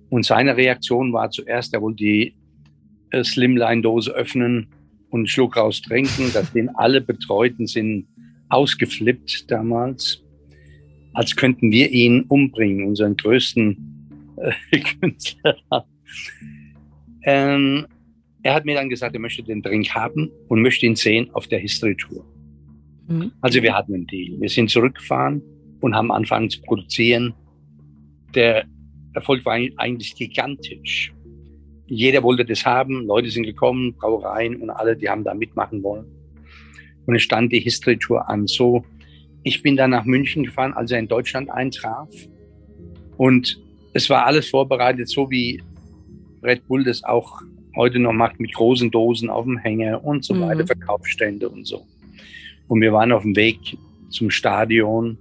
Und 0.09 0.25
seine 0.25 0.55
Reaktion 0.55 1.13
war 1.13 1.31
zuerst, 1.31 1.73
er 1.73 1.81
wollte 1.81 2.03
die 2.03 2.35
Slimline-Dose 3.23 4.11
öffnen 4.11 4.67
und 5.09 5.21
einen 5.21 5.27
Schluck 5.27 5.57
raus 5.57 5.81
trinken. 5.81 6.31
Da 6.33 6.43
sind 6.43 6.69
alle 6.75 7.01
Betreuten 7.01 7.67
sind 7.67 8.07
ausgeflippt 8.49 9.49
damals, 9.49 10.23
als 11.13 11.35
könnten 11.35 11.71
wir 11.71 11.89
ihn 11.91 12.23
umbringen, 12.27 12.85
unseren 12.85 13.15
größten 13.15 14.35
äh, 14.71 14.79
Künstler. 14.99 15.57
Ähm, 17.23 17.87
er 18.43 18.53
hat 18.53 18.65
mir 18.65 18.75
dann 18.75 18.89
gesagt, 18.89 19.15
er 19.15 19.19
möchte 19.19 19.41
den 19.41 19.61
Drink 19.63 19.89
haben 19.89 20.29
und 20.47 20.61
möchte 20.61 20.85
ihn 20.85 20.95
sehen 20.95 21.29
auf 21.33 21.47
der 21.47 21.59
History 21.59 21.95
Tour. 21.95 22.23
Mhm. 23.07 23.31
Also 23.41 23.61
wir 23.63 23.73
hatten 23.73 23.93
einen 23.93 24.07
Deal. 24.07 24.39
Wir 24.39 24.49
sind 24.49 24.69
zurückgefahren 24.69 25.41
und 25.81 25.95
haben 25.95 26.11
angefangen 26.11 26.49
zu 26.49 26.61
produzieren. 26.61 27.33
Der 28.35 28.65
Erfolg 29.13 29.45
war 29.45 29.53
eigentlich 29.77 30.15
gigantisch. 30.15 31.14
Jeder 31.87 32.23
wollte 32.23 32.45
das 32.45 32.65
haben. 32.65 33.05
Leute 33.05 33.29
sind 33.29 33.43
gekommen, 33.43 33.93
Brauereien 33.93 34.57
und 34.61 34.69
alle, 34.69 34.95
die 34.95 35.09
haben 35.09 35.23
da 35.23 35.33
mitmachen 35.33 35.83
wollen. 35.83 36.05
Und 37.05 37.15
es 37.15 37.21
stand 37.21 37.51
die 37.51 37.59
History 37.59 37.97
Tour 37.97 38.27
an. 38.27 38.47
So, 38.47 38.83
ich 39.43 39.61
bin 39.61 39.77
dann 39.77 39.91
nach 39.91 40.05
München 40.05 40.43
gefahren, 40.43 40.73
als 40.73 40.91
er 40.91 40.99
in 40.99 41.07
Deutschland 41.07 41.49
eintraf. 41.51 42.09
Und 43.17 43.61
es 43.93 44.09
war 44.09 44.25
alles 44.25 44.49
vorbereitet, 44.49 45.07
so 45.07 45.29
wie 45.29 45.61
Red 46.41 46.67
Bull 46.67 46.83
das 46.83 47.03
auch 47.03 47.41
heute 47.75 47.99
noch 47.99 48.13
macht 48.13 48.39
mit 48.39 48.53
großen 48.53 48.89
Dosen 48.89 49.29
auf 49.29 49.45
dem 49.45 49.57
Hänger 49.57 50.03
und 50.03 50.23
so 50.23 50.33
mhm. 50.33 50.41
weiter, 50.41 50.65
Verkaufsstände 50.65 51.49
und 51.49 51.65
so. 51.65 51.85
Und 52.67 52.81
wir 52.81 52.93
waren 52.93 53.11
auf 53.11 53.23
dem 53.23 53.35
Weg 53.35 53.77
zum 54.09 54.31
Stadion, 54.31 55.17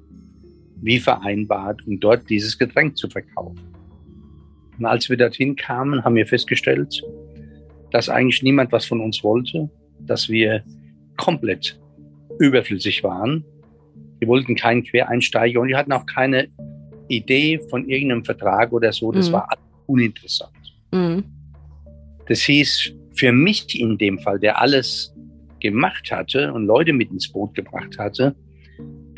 wie 0.81 0.99
vereinbart, 0.99 1.87
um 1.87 2.01
dort 2.01 2.29
dieses 2.31 2.59
Getränk 2.59 2.97
zu 2.97 3.09
verkaufen. 3.09 3.74
Und 4.79 4.87
als 4.87 5.09
wir 5.09 5.17
dorthin 5.17 5.57
kamen, 5.57 6.05
haben 6.05 6.17
wir 6.17 6.27
festgestellt, 6.27 7.03
dass 7.91 8.09
eigentlich 8.09 8.43
niemand 8.43 8.73
was 8.73 8.87
von 8.87 9.01
uns 9.01 9.23
wollte, 9.23 9.71
dass 10.01 10.29
wir 10.29 10.65
komplett 11.17 11.79
überflüssig 12.39 13.05
waren. 13.05 13.45
Wir 14.19 14.29
wollten 14.29 14.57
keinen 14.57 14.83
Quereinsteiger 14.83 15.61
und 15.61 15.69
wir 15.69 15.77
hatten 15.77 15.93
auch 15.93 16.07
keine 16.07 16.49
Idee 17.09 17.61
von 17.71 17.89
irgendeinem 17.89 18.25
Vertrag 18.25 18.73
oder 18.73 18.93
so. 18.93 19.13
Das 19.13 19.29
mhm. 19.29 19.35
war 19.35 19.49
uninteressant. 19.87 20.53
Mhm. 20.93 21.25
Das 22.27 22.41
hieß 22.43 22.93
für 23.15 23.33
mich 23.33 23.79
in 23.79 23.99
dem 23.99 24.19
Fall, 24.19 24.39
der 24.39 24.61
alles 24.61 25.15
gemacht 25.61 26.11
hatte 26.11 26.53
und 26.53 26.67
Leute 26.67 26.93
mit 26.93 27.11
ins 27.11 27.31
Boot 27.31 27.55
gebracht 27.55 27.99
hatte, 27.99 28.35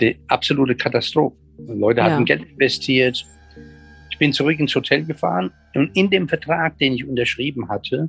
die 0.01 0.17
absolute 0.29 0.75
Katastrophe. 0.75 1.37
Leute 1.67 2.01
ja. 2.01 2.11
hatten 2.11 2.25
Geld 2.25 2.45
investiert. 2.51 3.25
Ich 4.17 4.19
bin 4.19 4.33
zurück 4.33 4.59
ins 4.59 4.75
Hotel 4.75 5.05
gefahren 5.05 5.51
und 5.75 5.95
in 5.95 6.09
dem 6.09 6.27
Vertrag, 6.27 6.79
den 6.79 6.95
ich 6.95 7.07
unterschrieben 7.07 7.69
hatte, 7.69 8.09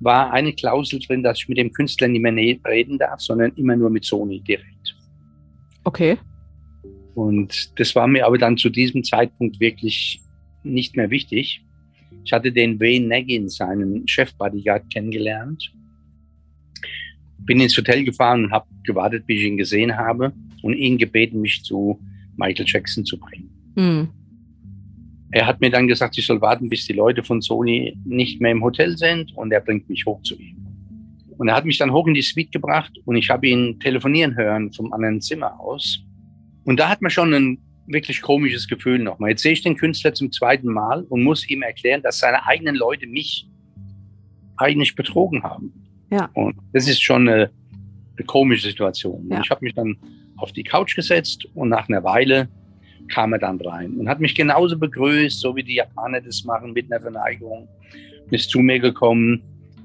war 0.00 0.32
eine 0.32 0.52
Klausel 0.52 0.98
drin, 0.98 1.22
dass 1.22 1.38
ich 1.38 1.48
mit 1.48 1.58
dem 1.58 1.72
Künstler 1.72 2.08
nicht 2.08 2.22
mehr 2.22 2.32
reden 2.32 2.98
darf, 2.98 3.20
sondern 3.20 3.52
immer 3.52 3.76
nur 3.76 3.88
mit 3.88 4.04
Sony 4.04 4.40
direkt. 4.40 4.96
Okay. 5.84 6.18
Und 7.14 7.78
das 7.78 7.94
war 7.94 8.08
mir 8.08 8.26
aber 8.26 8.36
dann 8.36 8.56
zu 8.56 8.68
diesem 8.68 9.04
Zeitpunkt 9.04 9.60
wirklich 9.60 10.20
nicht 10.64 10.96
mehr 10.96 11.10
wichtig. 11.10 11.64
Ich 12.24 12.32
hatte 12.32 12.50
den 12.50 12.80
Wayne 12.80 13.06
Naggin, 13.06 13.48
seinen 13.48 14.08
Chef-Bodyguard, 14.08 14.92
kennengelernt. 14.92 15.72
Bin 17.38 17.60
ins 17.60 17.76
Hotel 17.76 18.02
gefahren 18.02 18.46
und 18.46 18.50
habe 18.50 18.66
gewartet, 18.82 19.24
bis 19.24 19.38
ich 19.38 19.46
ihn 19.46 19.56
gesehen 19.56 19.96
habe 19.96 20.32
und 20.62 20.72
ihn 20.72 20.98
gebeten, 20.98 21.42
mich 21.42 21.62
zu 21.62 22.00
Michael 22.36 22.66
Jackson 22.66 23.04
zu 23.04 23.20
bringen. 23.20 23.50
Mhm. 23.76 24.17
Er 25.30 25.46
hat 25.46 25.60
mir 25.60 25.70
dann 25.70 25.88
gesagt, 25.88 26.16
ich 26.16 26.26
soll 26.26 26.40
warten, 26.40 26.68
bis 26.68 26.86
die 26.86 26.94
Leute 26.94 27.22
von 27.22 27.42
Sony 27.42 27.96
nicht 28.04 28.40
mehr 28.40 28.52
im 28.52 28.62
Hotel 28.62 28.96
sind 28.96 29.36
und 29.36 29.52
er 29.52 29.60
bringt 29.60 29.88
mich 29.88 30.06
hoch 30.06 30.22
zu 30.22 30.36
ihm. 30.36 30.56
Und 31.36 31.48
er 31.48 31.54
hat 31.54 31.64
mich 31.64 31.78
dann 31.78 31.92
hoch 31.92 32.06
in 32.06 32.14
die 32.14 32.22
Suite 32.22 32.50
gebracht 32.50 32.92
und 33.04 33.16
ich 33.16 33.30
habe 33.30 33.46
ihn 33.46 33.78
telefonieren 33.78 34.36
hören 34.36 34.72
vom 34.72 34.92
anderen 34.92 35.20
Zimmer 35.20 35.60
aus. 35.60 36.02
Und 36.64 36.80
da 36.80 36.88
hat 36.88 37.02
man 37.02 37.10
schon 37.10 37.32
ein 37.32 37.58
wirklich 37.86 38.22
komisches 38.22 38.68
Gefühl 38.68 38.98
nochmal. 38.98 39.30
Jetzt 39.30 39.42
sehe 39.42 39.52
ich 39.52 39.62
den 39.62 39.76
Künstler 39.76 40.14
zum 40.14 40.32
zweiten 40.32 40.68
Mal 40.72 41.04
und 41.04 41.22
muss 41.22 41.48
ihm 41.48 41.62
erklären, 41.62 42.02
dass 42.02 42.18
seine 42.18 42.46
eigenen 42.46 42.74
Leute 42.74 43.06
mich 43.06 43.48
eigentlich 44.56 44.94
betrogen 44.94 45.42
haben. 45.42 45.72
Ja. 46.10 46.28
Und 46.34 46.56
das 46.72 46.88
ist 46.88 47.02
schon 47.02 47.28
eine, 47.28 47.50
eine 48.16 48.26
komische 48.26 48.68
Situation. 48.68 49.28
Ja. 49.30 49.40
Ich 49.40 49.50
habe 49.50 49.64
mich 49.64 49.74
dann 49.74 49.96
auf 50.36 50.52
die 50.52 50.64
Couch 50.64 50.96
gesetzt 50.96 51.46
und 51.54 51.68
nach 51.68 51.88
einer 51.88 52.04
Weile 52.04 52.48
kam 53.08 53.32
er 53.32 53.38
dann 53.38 53.60
rein 53.60 53.92
und 53.98 54.08
hat 54.08 54.20
mich 54.20 54.34
genauso 54.34 54.78
begrüßt, 54.78 55.40
so 55.40 55.54
wie 55.56 55.62
die 55.62 55.74
Japaner 55.74 56.20
das 56.20 56.44
machen 56.44 56.72
mit 56.72 56.90
einer 56.90 57.00
Verneigung. 57.00 57.68
Ist 58.30 58.50
zu 58.50 58.60
mir 58.60 58.78
gekommen 58.78 59.42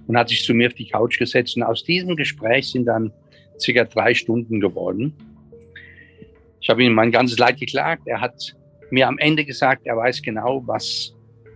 und 0.08 0.18
hat 0.18 0.30
sich 0.30 0.44
zu 0.44 0.54
mir 0.54 0.68
auf 0.68 0.74
die 0.74 0.88
Couch 0.88 1.18
gesetzt. 1.18 1.56
Und 1.56 1.64
aus 1.64 1.84
diesem 1.84 2.16
Gespräch 2.16 2.72
sind 2.72 2.86
dann 2.86 3.12
circa 3.60 3.86
drei 3.86 4.14
Stunden 4.14 4.60
geworden. 4.60 5.14
Ich 6.60 6.70
habe 6.70 6.84
ihm 6.84 6.94
mein 6.94 7.12
ganzes 7.12 7.38
Leid 7.38 7.60
geklagt. 7.60 8.04
Er 8.06 8.22
hat 8.22 8.56
mir 8.90 9.08
am 9.08 9.18
Ende 9.18 9.46
gesagt, 9.46 9.86
er 9.86 9.98
weiß 9.98 10.22
genau, 10.22 10.62
was 10.66 11.14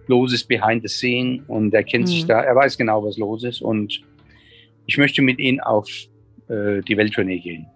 los 0.07 0.33
ist 0.33 0.47
behind 0.47 0.81
the 0.81 0.87
scene 0.87 1.43
und 1.47 1.73
er 1.73 1.83
kennt 1.83 2.05
mhm. 2.05 2.11
sich 2.11 2.25
da, 2.25 2.41
er 2.41 2.55
weiß 2.55 2.77
genau, 2.77 3.03
was 3.03 3.17
los 3.17 3.43
ist 3.43 3.61
und 3.61 4.01
ich 4.85 4.97
möchte 4.97 5.21
mit 5.21 5.37
ihm 5.39 5.59
auf 5.59 5.89
äh, 6.47 6.81
die 6.81 6.95
Welttournee 6.97 7.39
gehen. 7.39 7.67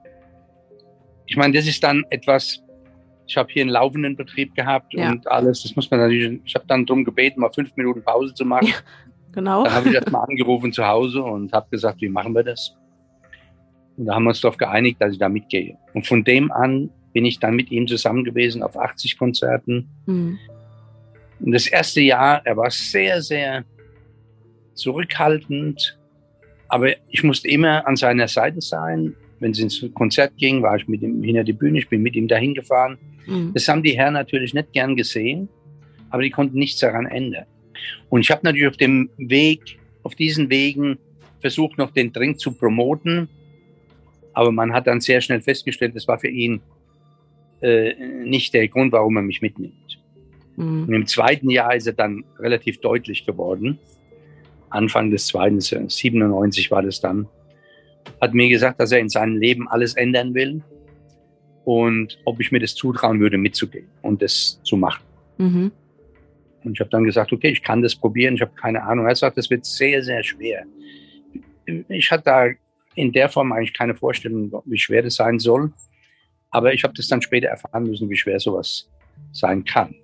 Ich 1.28 1.38
meine, 1.38 1.54
das 1.54 1.68
ist 1.68 1.84
dann 1.84 2.04
etwas, 2.10 2.64
ich 3.32 3.38
habe 3.38 3.52
hier 3.52 3.62
einen 3.62 3.72
laufenden 3.72 4.18
Betrieb 4.18 4.54
gehabt 4.56 4.94
ja. 4.94 5.10
und 5.10 5.26
alles, 5.32 5.64
das 5.64 5.74
muss 5.78 5.90
man 5.90 6.02
natürlich, 6.02 6.42
ich 6.44 6.54
habe 6.54 6.66
dann 6.68 6.86
darum 6.86 7.06
gebeten, 7.06 7.40
mal 7.40 7.52
fünf 7.54 7.74
Minuten 7.78 8.04
Pause 8.04 8.34
zu 8.34 8.44
machen. 8.44 8.68
Ja, 8.68 8.76
genau. 9.32 9.64
Dann 9.64 9.74
habe 9.74 9.88
ich 9.88 9.96
erst 9.96 10.12
mal 10.12 10.24
angerufen 10.24 10.74
zu 10.74 10.86
Hause 10.86 11.24
und 11.24 11.54
habe 11.54 11.70
gesagt, 11.70 12.02
wie 12.02 12.10
machen 12.10 12.36
wir 12.36 12.44
das? 12.44 12.76
Und 13.96 14.08
da 14.08 14.16
haben 14.16 14.24
wir 14.24 14.30
uns 14.30 14.42
darauf 14.42 14.58
geeinigt, 14.58 15.02
dass 15.02 15.14
ich 15.14 15.20
da 15.20 15.30
mitgehe. 15.30 15.78
Und 15.94 16.06
von 16.06 16.26
dem 16.26 16.52
an 16.52 16.90
bin 17.14 17.24
ich 17.24 17.40
dann 17.40 17.56
mit 17.56 17.72
ihm 17.72 17.88
zusammen 17.88 18.26
gewesen 18.26 18.64
auf 18.64 18.78
80 18.78 19.18
Konzerten. 19.18 19.90
Mhm. 20.06 20.38
Und 21.40 21.52
das 21.54 21.68
erste 21.68 22.02
Jahr, 22.02 22.42
er 22.46 22.58
war 22.58 22.70
sehr, 22.70 23.22
sehr 23.22 23.64
zurückhaltend, 24.74 25.98
aber 26.68 26.90
ich 27.10 27.24
musste 27.24 27.48
immer 27.48 27.88
an 27.88 27.96
seiner 27.96 28.28
Seite 28.28 28.60
sein. 28.60 29.16
Wenn 29.42 29.52
es 29.52 29.60
ins 29.60 29.84
Konzert 29.94 30.38
ging, 30.38 30.62
war 30.62 30.78
ich 30.78 30.88
mit 30.88 31.02
ihm 31.02 31.22
hinter 31.24 31.44
die 31.44 31.54
Bühne, 31.54 31.80
ich 31.80 31.90
bin 31.90 32.02
mit 32.02 32.16
ihm 32.16 32.28
dahin 32.28 32.54
gefahren. 32.54 32.98
Mhm. 33.26 33.52
Das 33.54 33.68
haben 33.68 33.84
die 33.84 33.98
Herren 33.98 34.14
natürlich 34.14 34.54
nicht 34.54 34.72
gern 34.72 34.96
gesehen, 34.96 35.50
aber 36.12 36.22
die 36.22 36.30
konnten 36.30 36.58
nichts 36.58 36.80
daran 36.80 37.08
ändern. 37.08 37.46
Und 38.10 38.22
ich 38.22 38.30
habe 38.30 38.42
natürlich 38.44 38.68
auf 38.68 38.78
dem 38.78 39.10
Weg, 39.18 39.80
auf 40.04 40.16
diesen 40.16 40.50
Wegen 40.50 40.98
versucht, 41.40 41.78
noch 41.80 41.92
den 41.92 42.14
Drink 42.14 42.40
zu 42.40 42.52
promoten. 42.52 43.28
Aber 44.34 44.52
man 44.52 44.74
hat 44.74 44.88
dann 44.88 45.02
sehr 45.02 45.20
schnell 45.22 45.42
festgestellt, 45.42 45.96
das 45.96 46.08
war 46.08 46.20
für 46.20 46.30
ihn 46.30 46.62
äh, 47.62 47.94
nicht 48.24 48.54
der 48.54 48.68
Grund, 48.68 48.92
warum 48.92 49.18
er 49.18 49.24
mich 49.24 49.42
mitnimmt. 49.42 50.00
Mhm. 50.56 50.84
Und 50.84 50.94
im 50.94 51.08
zweiten 51.08 51.50
Jahr 51.50 51.76
ist 51.76 51.88
er 51.88 51.94
dann 51.94 52.24
relativ 52.38 52.80
deutlich 52.80 53.26
geworden. 53.26 53.80
Anfang 54.70 55.12
des 55.12 55.28
zweiten, 55.28 55.60
97 55.60 56.72
war 56.72 56.82
das 56.82 57.02
dann, 57.02 57.28
hat 58.22 58.34
mir 58.34 58.48
gesagt, 58.50 58.80
dass 58.80 58.92
er 58.92 59.00
in 59.00 59.10
seinem 59.10 59.38
Leben 59.38 59.68
alles 59.68 59.96
ändern 59.96 60.34
will 60.34 60.62
und 61.66 62.20
ob 62.26 62.40
ich 62.40 62.52
mir 62.52 62.60
das 62.60 62.76
zutrauen 62.76 63.20
würde, 63.20 63.38
mitzugehen 63.38 63.88
und 64.02 64.22
das 64.22 64.62
zu 64.64 64.78
machen. 64.78 65.04
Mhm. 65.38 65.72
Und 66.64 66.74
ich 66.74 66.80
habe 66.80 66.92
dann 66.92 67.04
gesagt, 67.04 67.34
okay, 67.34 67.50
ich 67.50 67.64
kann 67.64 67.82
das 67.82 67.96
probieren, 67.96 68.36
ich 68.36 68.42
habe 68.42 68.54
keine 68.54 68.84
Ahnung. 68.84 69.08
Er 69.08 69.16
sagt, 69.16 69.38
das 69.38 69.50
wird 69.50 69.66
sehr, 69.66 70.04
sehr 70.04 70.24
schwer. 70.24 70.64
Ich 71.90 72.12
hatte 72.12 72.24
da 72.24 72.48
in 72.94 73.12
der 73.12 73.30
Form 73.30 73.52
eigentlich 73.52 73.74
keine 73.74 73.96
Vorstellung, 73.96 74.52
wie 74.66 74.78
schwer 74.78 75.02
das 75.02 75.16
sein 75.16 75.40
soll. 75.40 75.74
Aber 76.52 76.74
ich 76.74 76.84
habe 76.84 76.94
das 76.94 77.08
dann 77.08 77.22
später 77.22 77.48
erfahren 77.48 77.84
müssen, 77.84 78.10
wie 78.10 78.18
schwer 78.18 78.40
sowas 78.40 78.90
sein 79.32 79.64
kann. 79.64 79.96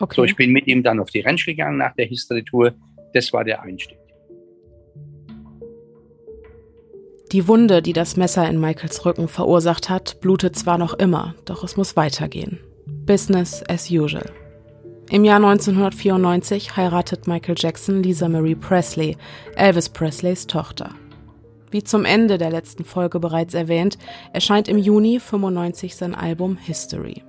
Okay. 0.00 0.14
So, 0.16 0.24
ich 0.24 0.34
bin 0.34 0.50
mit 0.50 0.66
ihm 0.66 0.82
dann 0.82 0.98
auf 0.98 1.10
die 1.10 1.20
Ranch 1.20 1.44
gegangen 1.44 1.76
nach 1.76 1.94
der 1.94 2.06
History-Tour. 2.06 2.74
Das 3.12 3.32
war 3.32 3.44
der 3.44 3.62
Einstieg. 3.62 3.99
Die 7.32 7.46
Wunde, 7.46 7.80
die 7.80 7.92
das 7.92 8.16
Messer 8.16 8.48
in 8.48 8.60
Michaels 8.60 9.06
Rücken 9.06 9.28
verursacht 9.28 9.88
hat, 9.88 10.20
blutet 10.20 10.56
zwar 10.56 10.78
noch 10.78 10.94
immer, 10.94 11.36
doch 11.44 11.62
es 11.62 11.76
muss 11.76 11.94
weitergehen. 11.94 12.58
Business 12.86 13.62
as 13.68 13.88
usual. 13.88 14.32
Im 15.10 15.24
Jahr 15.24 15.36
1994 15.36 16.76
heiratet 16.76 17.28
Michael 17.28 17.54
Jackson 17.56 18.02
Lisa 18.02 18.28
Marie 18.28 18.56
Presley, 18.56 19.16
Elvis 19.54 19.88
Presleys 19.88 20.48
Tochter. 20.48 20.90
Wie 21.70 21.84
zum 21.84 22.04
Ende 22.04 22.36
der 22.36 22.50
letzten 22.50 22.84
Folge 22.84 23.20
bereits 23.20 23.54
erwähnt, 23.54 23.96
erscheint 24.32 24.66
im 24.66 24.78
Juni 24.78 25.20
95 25.20 25.94
sein 25.94 26.16
Album 26.16 26.56
History. 26.56 27.22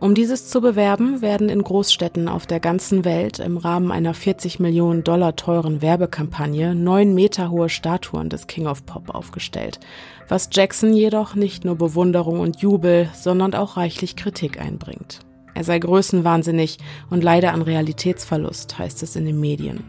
Um 0.00 0.14
dieses 0.14 0.48
zu 0.48 0.60
bewerben, 0.60 1.22
werden 1.22 1.48
in 1.48 1.62
Großstädten 1.62 2.28
auf 2.28 2.46
der 2.46 2.60
ganzen 2.60 3.04
Welt 3.04 3.40
im 3.40 3.56
Rahmen 3.56 3.90
einer 3.90 4.14
40 4.14 4.60
Millionen 4.60 5.02
Dollar 5.02 5.34
teuren 5.34 5.82
Werbekampagne 5.82 6.76
neun 6.76 7.14
Meter 7.14 7.50
hohe 7.50 7.68
Statuen 7.68 8.28
des 8.28 8.46
King 8.46 8.68
of 8.68 8.86
Pop 8.86 9.12
aufgestellt, 9.12 9.80
was 10.28 10.50
Jackson 10.52 10.94
jedoch 10.94 11.34
nicht 11.34 11.64
nur 11.64 11.74
Bewunderung 11.74 12.38
und 12.38 12.60
Jubel, 12.60 13.08
sondern 13.12 13.54
auch 13.54 13.76
reichlich 13.76 14.14
Kritik 14.14 14.60
einbringt. 14.60 15.20
Er 15.54 15.64
sei 15.64 15.80
größenwahnsinnig 15.80 16.78
und 17.10 17.24
leide 17.24 17.50
an 17.50 17.62
Realitätsverlust, 17.62 18.78
heißt 18.78 19.02
es 19.02 19.16
in 19.16 19.26
den 19.26 19.40
Medien. 19.40 19.82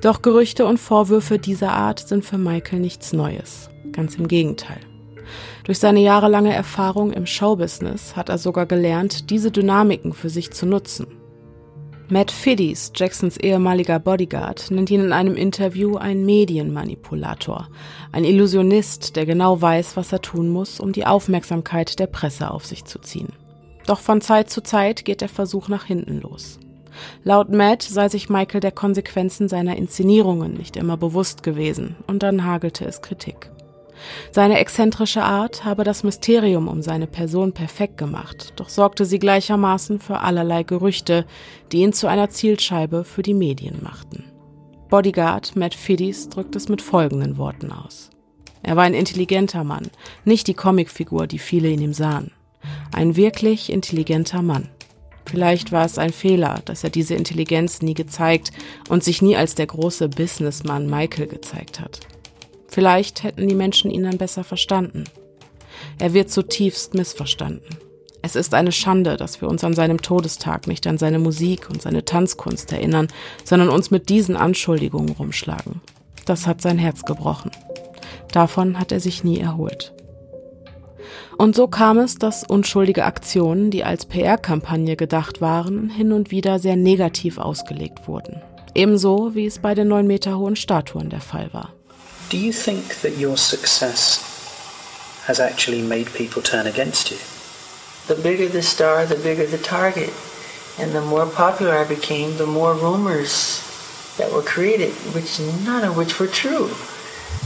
Doch 0.00 0.22
Gerüchte 0.22 0.64
und 0.64 0.78
Vorwürfe 0.78 1.38
dieser 1.38 1.72
Art 1.72 2.00
sind 2.00 2.24
für 2.24 2.38
Michael 2.38 2.80
nichts 2.80 3.12
Neues. 3.12 3.68
Ganz 3.92 4.14
im 4.14 4.26
Gegenteil. 4.26 4.80
Durch 5.64 5.78
seine 5.78 6.00
jahrelange 6.00 6.52
Erfahrung 6.52 7.12
im 7.12 7.26
Showbusiness 7.26 8.16
hat 8.16 8.28
er 8.28 8.38
sogar 8.38 8.66
gelernt, 8.66 9.30
diese 9.30 9.50
Dynamiken 9.50 10.12
für 10.12 10.30
sich 10.30 10.50
zu 10.50 10.66
nutzen. 10.66 11.06
Matt 12.08 12.30
Fiddies, 12.30 12.92
Jacksons 12.94 13.38
ehemaliger 13.38 13.98
Bodyguard, 13.98 14.70
nennt 14.70 14.90
ihn 14.90 15.00
in 15.00 15.12
einem 15.12 15.34
Interview 15.34 15.96
ein 15.96 16.26
Medienmanipulator, 16.26 17.68
ein 18.10 18.24
Illusionist, 18.24 19.16
der 19.16 19.24
genau 19.24 19.62
weiß, 19.62 19.96
was 19.96 20.12
er 20.12 20.20
tun 20.20 20.48
muss, 20.50 20.78
um 20.78 20.92
die 20.92 21.06
Aufmerksamkeit 21.06 21.98
der 21.98 22.08
Presse 22.08 22.50
auf 22.50 22.66
sich 22.66 22.84
zu 22.84 22.98
ziehen. 22.98 23.32
Doch 23.86 24.00
von 24.00 24.20
Zeit 24.20 24.50
zu 24.50 24.62
Zeit 24.62 25.04
geht 25.04 25.22
der 25.22 25.30
Versuch 25.30 25.68
nach 25.68 25.84
hinten 25.84 26.20
los. 26.20 26.58
Laut 27.24 27.50
Matt 27.50 27.82
sei 27.82 28.08
sich 28.08 28.28
Michael 28.28 28.60
der 28.60 28.72
Konsequenzen 28.72 29.48
seiner 29.48 29.76
Inszenierungen 29.76 30.52
nicht 30.54 30.76
immer 30.76 30.96
bewusst 30.96 31.42
gewesen, 31.42 31.96
und 32.06 32.22
dann 32.22 32.44
hagelte 32.44 32.84
es 32.84 33.00
Kritik. 33.00 33.51
Seine 34.30 34.58
exzentrische 34.58 35.22
Art 35.22 35.64
habe 35.64 35.84
das 35.84 36.04
Mysterium 36.04 36.68
um 36.68 36.82
seine 36.82 37.06
Person 37.06 37.52
perfekt 37.52 37.98
gemacht, 37.98 38.52
doch 38.56 38.68
sorgte 38.68 39.04
sie 39.04 39.18
gleichermaßen 39.18 40.00
für 40.00 40.20
allerlei 40.20 40.62
Gerüchte, 40.62 41.26
die 41.70 41.78
ihn 41.78 41.92
zu 41.92 42.06
einer 42.06 42.30
Zielscheibe 42.30 43.04
für 43.04 43.22
die 43.22 43.34
Medien 43.34 43.80
machten. 43.82 44.24
Bodyguard 44.88 45.56
Matt 45.56 45.74
Fiddies 45.74 46.28
drückt 46.28 46.54
es 46.54 46.68
mit 46.68 46.82
folgenden 46.82 47.38
Worten 47.38 47.72
aus. 47.72 48.10
Er 48.62 48.76
war 48.76 48.84
ein 48.84 48.94
intelligenter 48.94 49.64
Mann, 49.64 49.90
nicht 50.24 50.46
die 50.46 50.54
Comicfigur, 50.54 51.26
die 51.26 51.38
viele 51.38 51.70
in 51.70 51.80
ihm 51.80 51.94
sahen. 51.94 52.30
Ein 52.92 53.16
wirklich 53.16 53.72
intelligenter 53.72 54.42
Mann. 54.42 54.68
Vielleicht 55.24 55.72
war 55.72 55.84
es 55.84 55.98
ein 55.98 56.12
Fehler, 56.12 56.60
dass 56.64 56.84
er 56.84 56.90
diese 56.90 57.14
Intelligenz 57.14 57.80
nie 57.80 57.94
gezeigt 57.94 58.52
und 58.88 59.02
sich 59.02 59.22
nie 59.22 59.36
als 59.36 59.54
der 59.54 59.66
große 59.66 60.08
Businessmann 60.08 60.90
Michael 60.90 61.26
gezeigt 61.26 61.80
hat. 61.80 62.00
Vielleicht 62.72 63.22
hätten 63.22 63.48
die 63.48 63.54
Menschen 63.54 63.90
ihn 63.90 64.04
dann 64.04 64.16
besser 64.16 64.44
verstanden. 64.44 65.04
Er 65.98 66.14
wird 66.14 66.30
zutiefst 66.30 66.94
missverstanden. 66.94 67.76
Es 68.22 68.34
ist 68.34 68.54
eine 68.54 68.72
Schande, 68.72 69.18
dass 69.18 69.42
wir 69.42 69.48
uns 69.48 69.62
an 69.62 69.74
seinem 69.74 70.00
Todestag 70.00 70.66
nicht 70.66 70.86
an 70.86 70.96
seine 70.96 71.18
Musik 71.18 71.68
und 71.68 71.82
seine 71.82 72.06
Tanzkunst 72.06 72.72
erinnern, 72.72 73.08
sondern 73.44 73.68
uns 73.68 73.90
mit 73.90 74.08
diesen 74.08 74.36
Anschuldigungen 74.36 75.10
rumschlagen. 75.10 75.82
Das 76.24 76.46
hat 76.46 76.62
sein 76.62 76.78
Herz 76.78 77.04
gebrochen. 77.04 77.50
Davon 78.32 78.78
hat 78.78 78.90
er 78.90 79.00
sich 79.00 79.22
nie 79.22 79.38
erholt. 79.38 79.92
Und 81.36 81.54
so 81.54 81.68
kam 81.68 81.98
es, 81.98 82.14
dass 82.14 82.42
unschuldige 82.42 83.04
Aktionen, 83.04 83.70
die 83.70 83.84
als 83.84 84.06
PR-Kampagne 84.06 84.96
gedacht 84.96 85.42
waren, 85.42 85.90
hin 85.90 86.10
und 86.10 86.30
wieder 86.30 86.58
sehr 86.58 86.76
negativ 86.76 87.36
ausgelegt 87.36 88.08
wurden. 88.08 88.40
Ebenso 88.74 89.34
wie 89.34 89.44
es 89.44 89.58
bei 89.58 89.74
den 89.74 89.88
neun 89.88 90.06
Meter 90.06 90.38
hohen 90.38 90.56
Statuen 90.56 91.10
der 91.10 91.20
Fall 91.20 91.52
war. 91.52 91.74
Do 92.32 92.38
you 92.38 92.50
think 92.50 93.02
that 93.02 93.18
your 93.18 93.36
success 93.36 94.16
has 95.26 95.38
actually 95.38 95.82
made 95.82 96.14
people 96.14 96.40
turn 96.40 96.66
against 96.66 97.10
you? 97.10 97.18
The 98.06 98.22
bigger 98.22 98.48
the 98.48 98.62
star, 98.62 99.04
the 99.04 99.16
bigger 99.16 99.44
the 99.44 99.58
target. 99.58 100.14
And 100.78 100.92
the 100.92 101.02
more 101.02 101.26
popular 101.26 101.76
I 101.76 101.84
became, 101.84 102.38
the 102.38 102.46
more 102.46 102.72
rumors 102.72 103.60
that 104.16 104.32
were 104.32 104.40
created, 104.40 104.94
which 105.14 105.40
none 105.66 105.84
of 105.84 105.94
which 105.94 106.18
were 106.18 106.26
true. 106.26 106.70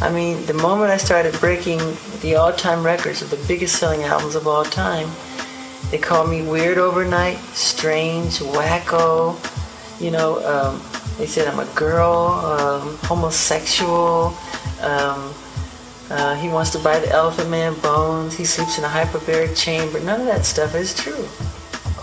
I 0.01 0.13
mean, 0.13 0.47
the 0.47 0.55
moment 0.55 0.93
I 0.93 0.99
started 0.99 1.35
breaking 1.41 1.81
the 2.21 2.37
all 2.37 2.53
time 2.53 2.87
records 2.87 3.23
of 3.23 3.31
the 3.31 3.45
biggest 3.49 3.81
selling 3.81 4.05
albums 4.05 4.37
of 4.37 4.47
all 4.47 4.63
time, 4.63 5.11
they 5.91 5.99
called 5.99 6.31
me 6.31 6.43
weird 6.43 6.79
overnight, 6.79 7.39
strange, 7.57 8.39
wacko. 8.39 9.35
You 10.01 10.13
know, 10.13 10.47
um, 10.47 10.81
they 11.19 11.27
said 11.27 11.49
I'm 11.49 11.59
a 11.59 11.75
girl, 11.75 12.29
um, 12.45 12.99
homosexual, 12.99 14.37
um, 14.83 15.35
uh, 16.11 16.35
he 16.37 16.49
wants 16.49 16.71
to 16.71 16.79
buy 16.79 16.99
the 17.01 17.11
Elephant 17.11 17.51
Man 17.51 17.75
bones. 17.81 18.37
He 18.37 18.45
sleeps 18.45 18.79
in 18.79 18.85
a 18.85 18.89
hyperbaric 18.89 19.57
chamber. 19.57 20.01
None 20.01 20.21
of 20.21 20.27
that 20.27 20.45
stuff 20.47 20.75
is 20.75 20.95
true. 20.95 21.27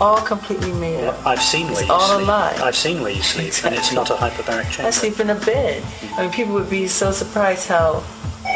All 0.00 0.20
completely 0.20 0.72
made 0.72 1.04
up. 1.04 1.24
I've 1.24 1.40
seen 1.40 1.66
where 1.68 1.78
it's 1.78 1.86
you 1.86 1.92
all 1.92 2.16
sleep. 2.16 2.28
a 2.28 2.30
lie. 2.30 2.58
I've 2.62 2.76
seen 2.76 3.00
where 3.00 3.12
you 3.12 3.22
sleep, 3.22 3.46
exactly. 3.46 3.76
and 3.76 3.78
it's 3.78 3.92
not 3.92 4.10
a 4.10 4.14
hyperbaric 4.14 4.70
chamber. 4.70 4.88
I 4.88 4.90
sleep 4.90 5.20
in 5.20 5.30
a 5.30 5.36
bed. 5.36 5.82
I 6.16 6.22
mean, 6.22 6.32
people 6.32 6.54
would 6.54 6.68
be 6.68 6.88
so 6.88 7.12
surprised 7.12 7.68
how 7.68 8.02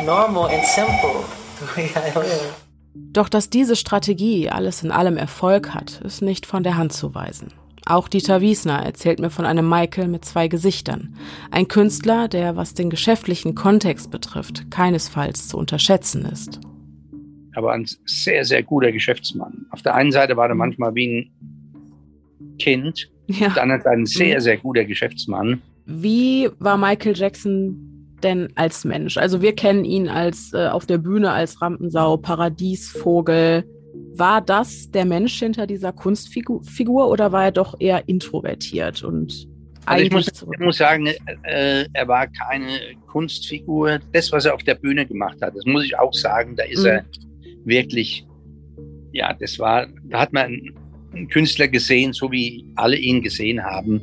normal 0.02 0.48
and 0.48 0.64
simple 0.66 1.24
the 1.60 1.66
way 1.76 1.90
I 1.94 2.12
live. 2.18 2.54
Doch 2.94 3.28
dass 3.28 3.48
diese 3.48 3.76
Strategie 3.76 4.50
alles 4.50 4.82
in 4.82 4.90
allem 4.90 5.16
Erfolg 5.16 5.72
hat, 5.72 6.00
ist 6.04 6.20
nicht 6.20 6.46
von 6.46 6.62
der 6.62 6.76
Hand 6.76 6.92
zu 6.92 7.14
weisen. 7.14 7.52
Auch 7.88 8.06
Dieter 8.06 8.42
Wiesner 8.42 8.84
erzählt 8.84 9.18
mir 9.18 9.30
von 9.30 9.46
einem 9.46 9.66
Michael 9.66 10.08
mit 10.08 10.22
zwei 10.22 10.46
Gesichtern. 10.46 11.14
Ein 11.50 11.68
Künstler, 11.68 12.28
der, 12.28 12.54
was 12.54 12.74
den 12.74 12.90
geschäftlichen 12.90 13.54
Kontext 13.54 14.10
betrifft, 14.10 14.70
keinesfalls 14.70 15.48
zu 15.48 15.56
unterschätzen 15.56 16.26
ist. 16.26 16.60
Er 17.54 17.62
war 17.62 17.72
ein 17.72 17.86
sehr, 18.04 18.44
sehr 18.44 18.62
guter 18.62 18.92
Geschäftsmann. 18.92 19.64
Auf 19.70 19.80
der 19.80 19.94
einen 19.94 20.12
Seite 20.12 20.36
war 20.36 20.50
er 20.50 20.54
manchmal 20.54 20.94
wie 20.94 21.08
ein 21.08 22.56
Kind, 22.58 23.10
ja. 23.26 23.46
auf 23.46 23.54
der 23.54 23.62
anderen 23.62 23.80
Seite 23.80 23.96
ein 23.96 24.06
sehr, 24.06 24.36
mhm. 24.36 24.40
sehr 24.42 24.56
guter 24.58 24.84
Geschäftsmann. 24.84 25.62
Wie 25.86 26.50
war 26.58 26.76
Michael 26.76 27.16
Jackson 27.16 28.18
denn 28.22 28.50
als 28.54 28.84
Mensch? 28.84 29.16
Also 29.16 29.40
wir 29.40 29.54
kennen 29.54 29.86
ihn 29.86 30.10
als 30.10 30.52
äh, 30.52 30.66
auf 30.68 30.84
der 30.84 30.98
Bühne 30.98 31.32
als 31.32 31.62
Rampensau, 31.62 32.18
Paradiesvogel, 32.18 33.64
war 34.14 34.40
das 34.40 34.90
der 34.90 35.04
Mensch 35.04 35.38
hinter 35.38 35.66
dieser 35.66 35.92
Kunstfigur 35.92 37.08
oder 37.08 37.32
war 37.32 37.44
er 37.44 37.52
doch 37.52 37.76
eher 37.78 38.08
introvertiert 38.08 39.02
und 39.02 39.48
also 39.88 40.04
ich, 40.04 40.12
muss, 40.12 40.26
ich 40.26 40.58
muss 40.58 40.76
sagen, 40.76 41.06
äh, 41.44 41.86
er 41.94 42.08
war 42.08 42.26
keine 42.26 42.78
Kunstfigur. 43.06 43.98
Das, 44.12 44.30
was 44.32 44.44
er 44.44 44.54
auf 44.54 44.62
der 44.62 44.74
Bühne 44.74 45.06
gemacht 45.06 45.38
hat, 45.40 45.56
das 45.56 45.64
muss 45.64 45.84
ich 45.84 45.98
auch 45.98 46.12
sagen, 46.12 46.56
da 46.56 46.64
ist 46.64 46.80
mhm. 46.80 46.86
er 46.86 47.04
wirklich, 47.64 48.26
ja, 49.12 49.32
das 49.32 49.58
war, 49.58 49.86
da 50.04 50.20
hat 50.20 50.34
man 50.34 50.74
einen 51.14 51.28
Künstler 51.28 51.68
gesehen, 51.68 52.12
so 52.12 52.30
wie 52.30 52.66
alle 52.76 52.96
ihn 52.96 53.22
gesehen 53.22 53.64
haben. 53.64 54.02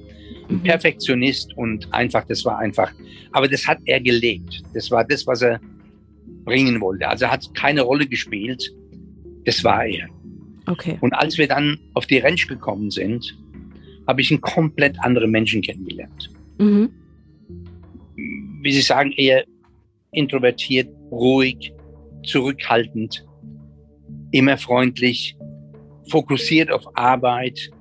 Ein 0.49 0.55
mhm. 0.55 0.63
Perfektionist 0.63 1.55
und 1.55 1.93
einfach, 1.93 2.25
das 2.25 2.43
war 2.45 2.58
einfach, 2.58 2.91
aber 3.31 3.47
das 3.47 3.67
hat 3.67 3.77
er 3.86 4.01
gelebt. 4.01 4.63
Das 4.73 4.89
war 4.89 5.05
das, 5.05 5.27
was 5.27 5.43
er 5.43 5.60
bringen 6.45 6.81
wollte. 6.81 7.08
Also 7.08 7.25
er 7.25 7.31
hat 7.31 7.53
keine 7.53 7.81
Rolle 7.81 8.08
gespielt. 8.08 8.73
Das 9.45 9.63
war 9.63 9.86
er. 9.86 10.08
Okay. 10.67 10.97
Und 11.01 11.13
als 11.13 11.38
wir 11.38 11.47
dann 11.47 11.79
auf 11.93 12.05
die 12.08 12.17
Ranch 12.17 12.47
gekommen 12.47 12.89
sind, 12.89 13.38
habe 14.08 14.21
ich 14.21 14.31
einen 14.31 14.41
komplett 14.41 14.99
anderen 14.99 15.31
Menschen 15.31 15.62
kennengelernt. 15.62 16.29
Mhm. 16.58 16.89
Wie 18.62 18.71
Sie 18.71 18.81
sagen, 18.81 19.12
eher 19.12 19.45
introvertiert, 20.12 20.89
ruhig, 21.12 21.73
zurückhaltend, 22.23 23.25
immer 24.31 24.58
freundlich, 24.58 25.38
fokussiert 26.10 26.71
auf 26.71 26.84
Arbeit, 26.95 27.71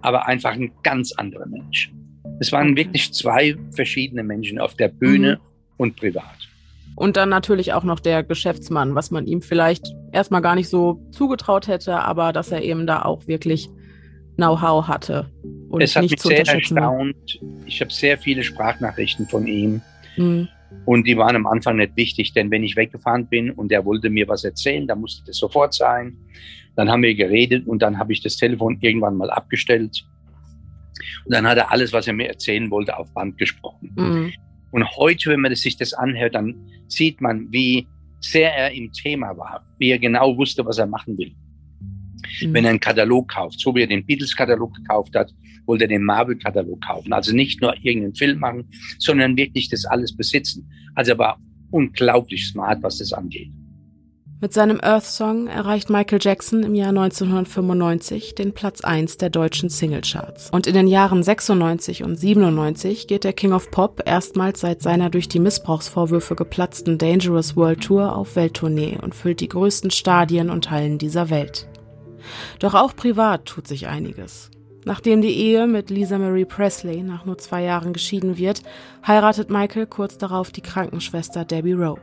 aber 0.00 0.26
einfach 0.26 0.52
ein 0.52 0.72
ganz 0.82 1.12
anderer 1.12 1.46
Mensch. 1.46 1.92
Es 2.40 2.52
waren 2.52 2.76
wirklich 2.76 3.12
zwei 3.12 3.56
verschiedene 3.72 4.22
Menschen 4.22 4.58
auf 4.58 4.74
der 4.74 4.88
Bühne 4.88 5.36
mhm. 5.36 5.74
und 5.76 5.96
privat. 5.96 6.48
Und 6.94 7.16
dann 7.16 7.28
natürlich 7.28 7.72
auch 7.72 7.84
noch 7.84 8.00
der 8.00 8.22
Geschäftsmann, 8.22 8.94
was 8.94 9.10
man 9.10 9.26
ihm 9.26 9.40
vielleicht 9.40 9.86
erstmal 10.12 10.42
gar 10.42 10.54
nicht 10.54 10.68
so 10.68 11.02
zugetraut 11.10 11.66
hätte, 11.66 11.98
aber 12.00 12.32
dass 12.32 12.52
er 12.52 12.62
eben 12.62 12.86
da 12.86 13.02
auch 13.02 13.26
wirklich 13.26 13.68
Know-how 14.36 14.86
hatte. 14.86 15.30
Und 15.68 15.82
es 15.82 15.96
hat 15.96 16.02
mich 16.02 16.20
sehr 16.20 16.46
erstaunt. 16.46 17.40
Ich 17.66 17.80
habe 17.80 17.92
sehr 17.92 18.18
viele 18.18 18.42
Sprachnachrichten 18.42 19.26
von 19.26 19.46
ihm. 19.46 19.80
Mhm. 20.16 20.48
Und 20.84 21.06
die 21.06 21.16
waren 21.16 21.36
am 21.36 21.46
Anfang 21.46 21.76
nicht 21.76 21.96
wichtig, 21.96 22.32
denn 22.32 22.50
wenn 22.50 22.64
ich 22.64 22.76
weggefahren 22.76 23.26
bin 23.26 23.50
und 23.50 23.72
er 23.72 23.84
wollte 23.84 24.10
mir 24.10 24.26
was 24.28 24.44
erzählen, 24.44 24.86
dann 24.86 25.00
musste 25.00 25.22
das 25.26 25.36
sofort 25.36 25.74
sein. 25.74 26.16
Dann 26.76 26.90
haben 26.90 27.02
wir 27.02 27.14
geredet 27.14 27.66
und 27.66 27.82
dann 27.82 27.98
habe 27.98 28.12
ich 28.12 28.22
das 28.22 28.36
Telefon 28.36 28.78
irgendwann 28.80 29.16
mal 29.16 29.30
abgestellt. 29.30 30.04
Und 31.24 31.34
dann 31.34 31.46
hat 31.46 31.58
er 31.58 31.70
alles, 31.70 31.92
was 31.92 32.06
er 32.06 32.14
mir 32.14 32.28
erzählen 32.28 32.70
wollte, 32.70 32.96
auf 32.96 33.12
Band 33.12 33.38
gesprochen. 33.38 33.92
Mhm. 33.96 34.32
Und 34.70 34.96
heute, 34.96 35.30
wenn 35.30 35.40
man 35.40 35.54
sich 35.54 35.76
das 35.76 35.92
anhört, 35.92 36.34
dann 36.34 36.54
sieht 36.88 37.20
man, 37.20 37.48
wie 37.50 37.86
sehr 38.22 38.54
er 38.54 38.72
im 38.72 38.92
Thema 38.92 39.36
war, 39.36 39.64
wie 39.78 39.90
er 39.90 39.98
genau 39.98 40.36
wusste, 40.36 40.64
was 40.64 40.78
er 40.78 40.86
machen 40.86 41.18
will. 41.18 41.34
Mhm. 42.40 42.54
Wenn 42.54 42.64
er 42.64 42.70
einen 42.70 42.80
Katalog 42.80 43.28
kauft, 43.28 43.60
so 43.60 43.74
wie 43.74 43.82
er 43.82 43.86
den 43.86 44.06
Beatles-Katalog 44.06 44.74
gekauft 44.74 45.14
hat, 45.14 45.32
wollte 45.66 45.84
er 45.84 45.88
den 45.88 46.04
Marvel-Katalog 46.04 46.80
kaufen. 46.80 47.12
Also 47.12 47.34
nicht 47.34 47.60
nur 47.60 47.74
irgendeinen 47.82 48.14
Film 48.14 48.38
machen, 48.38 48.68
sondern 48.98 49.36
wirklich 49.36 49.68
das 49.68 49.84
alles 49.84 50.16
besitzen. 50.16 50.68
Also 50.94 51.12
er 51.12 51.18
war 51.18 51.40
unglaublich 51.70 52.48
smart, 52.48 52.82
was 52.82 52.98
das 52.98 53.12
angeht. 53.12 53.50
Mit 54.42 54.52
seinem 54.52 54.80
Earth 54.82 55.04
Song 55.04 55.46
erreicht 55.46 55.88
Michael 55.88 56.18
Jackson 56.20 56.64
im 56.64 56.74
Jahr 56.74 56.88
1995 56.88 58.34
den 58.34 58.52
Platz 58.52 58.80
1 58.80 59.18
der 59.18 59.30
deutschen 59.30 59.68
Singlecharts. 59.68 60.50
Und 60.50 60.66
in 60.66 60.74
den 60.74 60.88
Jahren 60.88 61.22
96 61.22 62.02
und 62.02 62.16
97 62.16 63.06
geht 63.06 63.22
der 63.22 63.34
King 63.34 63.52
of 63.52 63.70
Pop 63.70 64.02
erstmals 64.04 64.58
seit 64.58 64.82
seiner 64.82 65.10
durch 65.10 65.28
die 65.28 65.38
Missbrauchsvorwürfe 65.38 66.34
geplatzten 66.34 66.98
Dangerous 66.98 67.54
World 67.54 67.84
Tour 67.84 68.16
auf 68.16 68.34
Welttournee 68.34 68.98
und 69.00 69.14
füllt 69.14 69.38
die 69.38 69.48
größten 69.48 69.92
Stadien 69.92 70.50
und 70.50 70.72
Hallen 70.72 70.98
dieser 70.98 71.30
Welt. 71.30 71.68
Doch 72.58 72.74
auch 72.74 72.96
privat 72.96 73.44
tut 73.46 73.68
sich 73.68 73.86
einiges. 73.86 74.50
Nachdem 74.84 75.22
die 75.22 75.36
Ehe 75.36 75.68
mit 75.68 75.88
Lisa 75.88 76.18
Marie 76.18 76.46
Presley 76.46 77.04
nach 77.04 77.24
nur 77.24 77.38
zwei 77.38 77.62
Jahren 77.62 77.92
geschieden 77.92 78.36
wird, 78.36 78.64
heiratet 79.06 79.50
Michael 79.50 79.86
kurz 79.86 80.18
darauf 80.18 80.50
die 80.50 80.62
Krankenschwester 80.62 81.44
Debbie 81.44 81.74
Rowe. 81.74 82.00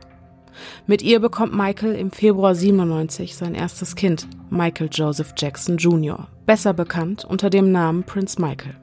Mit 0.86 1.02
ihr 1.02 1.20
bekommt 1.20 1.54
Michael 1.54 1.94
im 1.94 2.10
Februar 2.10 2.54
97 2.54 3.36
sein 3.36 3.54
erstes 3.54 3.96
Kind, 3.96 4.26
Michael 4.50 4.88
Joseph 4.92 5.34
Jackson 5.36 5.76
Jr., 5.76 6.28
besser 6.46 6.72
bekannt 6.72 7.24
unter 7.24 7.50
dem 7.50 7.72
Namen 7.72 8.04
Prince 8.04 8.40
Michael. 8.40 8.76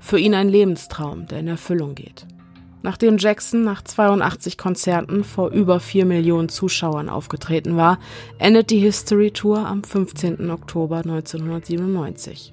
Für 0.00 0.18
ihn 0.18 0.34
ein 0.34 0.48
Lebenstraum, 0.48 1.26
der 1.26 1.40
in 1.40 1.48
Erfüllung 1.48 1.94
geht. 1.94 2.26
Nachdem 2.82 3.16
Jackson 3.16 3.62
nach 3.62 3.82
82 3.82 4.58
Konzerten 4.58 5.22
vor 5.22 5.50
über 5.50 5.78
4 5.78 6.04
Millionen 6.04 6.48
Zuschauern 6.48 7.08
aufgetreten 7.08 7.76
war, 7.76 7.98
endet 8.38 8.70
die 8.70 8.80
History 8.80 9.30
Tour 9.30 9.58
am 9.66 9.84
15. 9.84 10.50
Oktober 10.50 10.98
1997. 10.98 12.52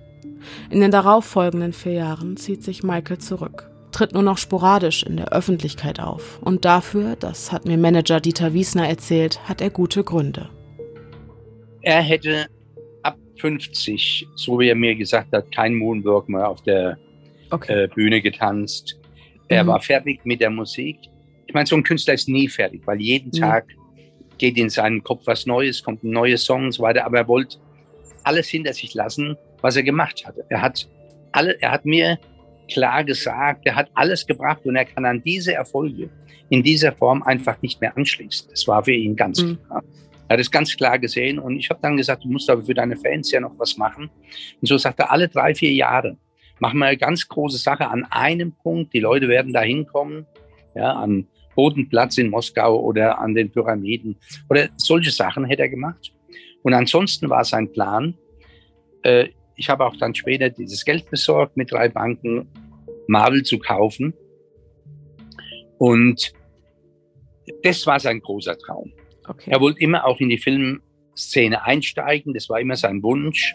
In 0.69 0.81
den 0.81 0.91
darauffolgenden 0.91 1.73
vier 1.73 1.93
Jahren 1.93 2.37
zieht 2.37 2.63
sich 2.63 2.83
Michael 2.83 3.17
zurück, 3.17 3.69
tritt 3.91 4.13
nur 4.13 4.23
noch 4.23 4.37
sporadisch 4.37 5.03
in 5.03 5.17
der 5.17 5.31
Öffentlichkeit 5.33 5.99
auf 5.99 6.39
und 6.41 6.65
dafür, 6.65 7.15
das 7.15 7.51
hat 7.51 7.65
mir 7.65 7.77
Manager 7.77 8.19
Dieter 8.19 8.53
Wiesner 8.53 8.87
erzählt, 8.87 9.47
hat 9.47 9.61
er 9.61 9.69
gute 9.69 10.03
Gründe. 10.03 10.49
Er 11.81 12.01
hätte 12.01 12.47
ab 13.03 13.17
50, 13.37 14.27
so 14.35 14.59
wie 14.59 14.69
er 14.69 14.75
mir 14.75 14.95
gesagt 14.95 15.31
hat, 15.31 15.51
kein 15.51 15.75
Moonwork 15.75 16.29
mehr 16.29 16.47
auf 16.47 16.61
der 16.63 16.97
okay. 17.51 17.83
äh, 17.83 17.87
Bühne 17.87 18.21
getanzt 18.21 18.99
er 19.49 19.63
mhm. 19.63 19.67
war 19.67 19.81
fertig 19.81 20.21
mit 20.23 20.39
der 20.39 20.51
Musik. 20.51 20.97
Ich 21.47 21.53
meine, 21.53 21.65
so 21.65 21.75
ein 21.75 21.83
Künstler 21.83 22.13
ist 22.13 22.29
nie 22.29 22.47
fertig, 22.47 22.83
weil 22.85 23.01
jeden 23.01 23.31
mhm. 23.33 23.41
Tag 23.41 23.65
geht 24.37 24.57
in 24.57 24.69
seinen 24.69 25.03
Kopf 25.03 25.23
was 25.25 25.45
Neues, 25.45 25.83
kommt 25.83 26.03
ein 26.03 26.11
neuer 26.11 26.37
Song 26.37 26.65
und 26.65 26.71
so 26.71 26.83
weiter. 26.83 27.05
Aber 27.05 27.17
er 27.17 27.27
wollte 27.27 27.57
alles 28.23 28.47
hinter 28.47 28.73
sich 28.73 28.93
lassen, 28.93 29.35
was 29.61 29.75
er 29.75 29.83
gemacht 29.83 30.25
hatte. 30.25 30.45
Er 30.49 30.61
hat 30.61 30.87
alle, 31.31 31.59
er 31.61 31.71
hat 31.71 31.83
mir 31.85 32.19
klar 32.69 33.03
gesagt, 33.03 33.65
er 33.65 33.75
hat 33.75 33.89
alles 33.93 34.25
gebracht 34.25 34.65
und 34.65 34.75
er 34.75 34.85
kann 34.85 35.05
an 35.05 35.21
diese 35.23 35.53
Erfolge 35.53 36.09
in 36.49 36.63
dieser 36.63 36.91
Form 36.91 37.23
einfach 37.23 37.61
nicht 37.61 37.79
mehr 37.81 37.95
anschließen. 37.95 38.49
Das 38.49 38.67
war 38.67 38.83
für 38.83 38.93
ihn 38.93 39.15
ganz 39.15 39.41
mhm. 39.41 39.59
klar. 39.65 39.83
Er 40.27 40.33
hat 40.33 40.39
es 40.39 40.51
ganz 40.51 40.75
klar 40.77 40.99
gesehen 40.99 41.39
und 41.39 41.57
ich 41.57 41.69
habe 41.69 41.79
dann 41.81 41.97
gesagt, 41.97 42.23
du 42.23 42.29
musst 42.29 42.49
aber 42.49 42.63
für 42.63 42.75
deine 42.75 42.95
Fans 42.95 43.31
ja 43.31 43.39
noch 43.39 43.57
was 43.57 43.77
machen. 43.77 44.09
Und 44.61 44.67
so 44.67 44.77
sagt 44.77 44.99
er, 44.99 45.11
alle 45.11 45.27
drei, 45.27 45.55
vier 45.55 45.73
Jahre 45.73 46.17
machen 46.59 46.77
wir 46.79 46.85
eine 46.85 46.97
ganz 46.97 47.27
große 47.27 47.57
Sache 47.57 47.87
an 47.87 48.05
einem 48.09 48.51
Punkt. 48.51 48.93
Die 48.93 48.99
Leute 48.99 49.27
werden 49.27 49.53
da 49.53 49.61
hinkommen, 49.61 50.27
ja, 50.75 50.93
an 50.93 51.27
Bodenplatz 51.55 52.17
in 52.19 52.29
Moskau 52.29 52.79
oder 52.79 53.19
an 53.19 53.33
den 53.33 53.51
Pyramiden 53.51 54.17
oder 54.49 54.69
solche 54.77 55.11
Sachen 55.11 55.45
hätte 55.45 55.63
er 55.63 55.69
gemacht. 55.69 56.13
Und 56.61 56.73
ansonsten 56.73 57.29
war 57.29 57.43
sein 57.43 57.71
Plan, 57.71 58.13
äh, 59.03 59.29
ich 59.59 59.69
habe 59.69 59.85
auch 59.85 59.95
dann 59.97 60.15
später 60.15 60.49
dieses 60.49 60.85
Geld 60.85 61.09
besorgt, 61.11 61.57
mit 61.57 61.71
drei 61.71 61.89
Banken 61.89 62.47
Marvel 63.07 63.43
zu 63.43 63.59
kaufen. 63.59 64.13
Und 65.77 66.31
das 67.63 67.85
war 67.85 67.99
sein 67.99 68.21
großer 68.21 68.57
Traum. 68.57 68.93
Okay. 69.27 69.51
Er 69.51 69.59
wollte 69.59 69.81
immer 69.81 70.05
auch 70.05 70.19
in 70.21 70.29
die 70.29 70.37
Filmszene 70.37 71.61
einsteigen, 71.61 72.33
das 72.33 72.49
war 72.49 72.61
immer 72.61 72.77
sein 72.77 73.03
Wunsch. 73.03 73.53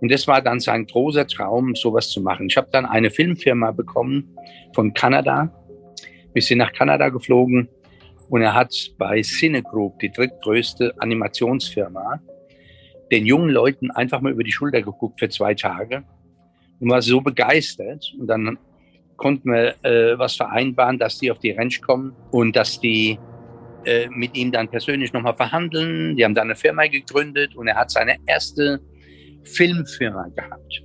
Und 0.00 0.12
das 0.12 0.28
war 0.28 0.40
dann 0.42 0.60
sein 0.60 0.86
großer 0.86 1.26
Traum, 1.26 1.74
sowas 1.74 2.10
zu 2.10 2.20
machen. 2.20 2.46
Ich 2.48 2.56
habe 2.56 2.68
dann 2.70 2.86
eine 2.86 3.10
Filmfirma 3.10 3.72
bekommen 3.72 4.36
von 4.74 4.94
Kanada. 4.94 5.50
Wir 6.34 6.42
sind 6.42 6.58
nach 6.58 6.72
Kanada 6.72 7.08
geflogen 7.08 7.68
und 8.28 8.42
er 8.42 8.54
hat 8.54 8.72
bei 8.98 9.22
Cinegroup, 9.22 9.98
die 9.98 10.12
drittgrößte 10.12 10.94
Animationsfirma, 10.98 12.20
den 13.10 13.26
jungen 13.26 13.50
Leuten 13.50 13.90
einfach 13.90 14.20
mal 14.20 14.32
über 14.32 14.44
die 14.44 14.52
Schulter 14.52 14.82
geguckt 14.82 15.20
für 15.20 15.28
zwei 15.28 15.54
Tage 15.54 16.04
und 16.80 16.90
war 16.90 17.02
so 17.02 17.20
begeistert. 17.20 18.14
Und 18.18 18.26
dann 18.26 18.58
konnten 19.16 19.50
wir 19.52 19.74
äh, 19.84 20.18
was 20.18 20.36
vereinbaren, 20.36 20.98
dass 20.98 21.18
die 21.18 21.30
auf 21.30 21.38
die 21.38 21.52
Ranch 21.52 21.80
kommen 21.80 22.14
und 22.30 22.56
dass 22.56 22.80
die 22.80 23.18
äh, 23.84 24.08
mit 24.10 24.36
ihm 24.36 24.52
dann 24.52 24.68
persönlich 24.68 25.12
nochmal 25.12 25.36
verhandeln. 25.36 26.16
Die 26.16 26.24
haben 26.24 26.34
dann 26.34 26.48
eine 26.48 26.56
Firma 26.56 26.86
gegründet 26.86 27.54
und 27.54 27.68
er 27.68 27.76
hat 27.76 27.90
seine 27.90 28.16
erste 28.26 28.80
Filmfirma 29.44 30.28
gehabt 30.34 30.82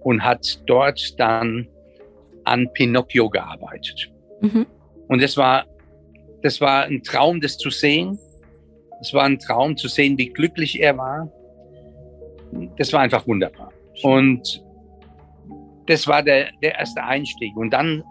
und 0.00 0.22
hat 0.22 0.62
dort 0.66 1.18
dann 1.18 1.66
an 2.44 2.72
Pinocchio 2.72 3.28
gearbeitet. 3.28 4.12
Mhm. 4.40 4.66
Und 5.08 5.22
das 5.22 5.36
war, 5.36 5.66
das 6.42 6.60
war 6.60 6.84
ein 6.84 7.02
Traum, 7.02 7.40
das 7.40 7.58
zu 7.58 7.70
sehen. 7.70 8.18
Es 9.04 9.12
war 9.12 9.24
ein 9.24 9.38
Traum 9.38 9.76
zu 9.76 9.86
sehen, 9.86 10.16
wie 10.16 10.30
glücklich 10.30 10.80
er 10.80 10.96
war. 10.96 11.30
Das 12.78 12.90
war 12.94 13.00
einfach 13.00 13.26
wunderbar. 13.26 13.70
Und 14.02 14.64
das 15.86 16.06
war 16.06 16.22
der, 16.22 16.48
der 16.62 16.76
erste 16.76 17.04
Einstieg. 17.04 17.54
Und 17.54 17.70
dann 17.70 18.02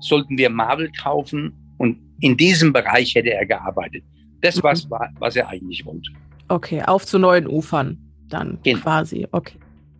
sollten 0.00 0.36
wir 0.36 0.50
Marvel 0.50 0.92
kaufen 0.92 1.54
und 1.78 1.98
in 2.20 2.36
diesem 2.36 2.74
Bereich 2.74 3.14
hätte 3.14 3.32
er 3.32 3.46
gearbeitet. 3.46 4.04
Das, 4.42 4.62
was, 4.62 4.84
mhm. 4.84 4.96
was 5.18 5.34
er 5.34 5.48
eigentlich 5.48 5.86
wollte. 5.86 6.10
Okay, 6.48 6.82
auf 6.82 7.06
zu 7.06 7.18
neuen 7.18 7.46
Ufern 7.46 7.98
dann 8.28 8.58
genau. 8.62 8.80
quasi. 8.80 9.26
Okay. 9.32 9.58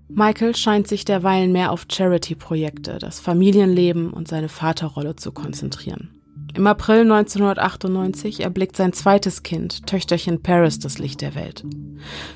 Michael 0.09 0.55
scheint 0.55 0.89
sich 0.89 1.07
derweilen 1.07 1.53
mehr 1.53 1.73
auf 1.73 1.87
Charity-Projekte, 1.91 2.99
das 2.99 3.19
Familienleben 3.19 4.13
und 4.13 4.29
seine 4.29 4.51
Vaterrolle 4.51 5.17
zu 5.17 5.33
konzentrieren. 5.33 6.11
Im 6.57 6.69
April 6.69 7.01
1998 7.01 8.41
erblickt 8.41 8.77
sein 8.77 8.93
zweites 8.93 9.43
Kind, 9.43 9.89
Töchterchen 9.89 10.41
Paris, 10.41 10.79
das 10.79 10.99
Licht 10.99 11.21
der 11.21 11.35
Welt. 11.35 11.65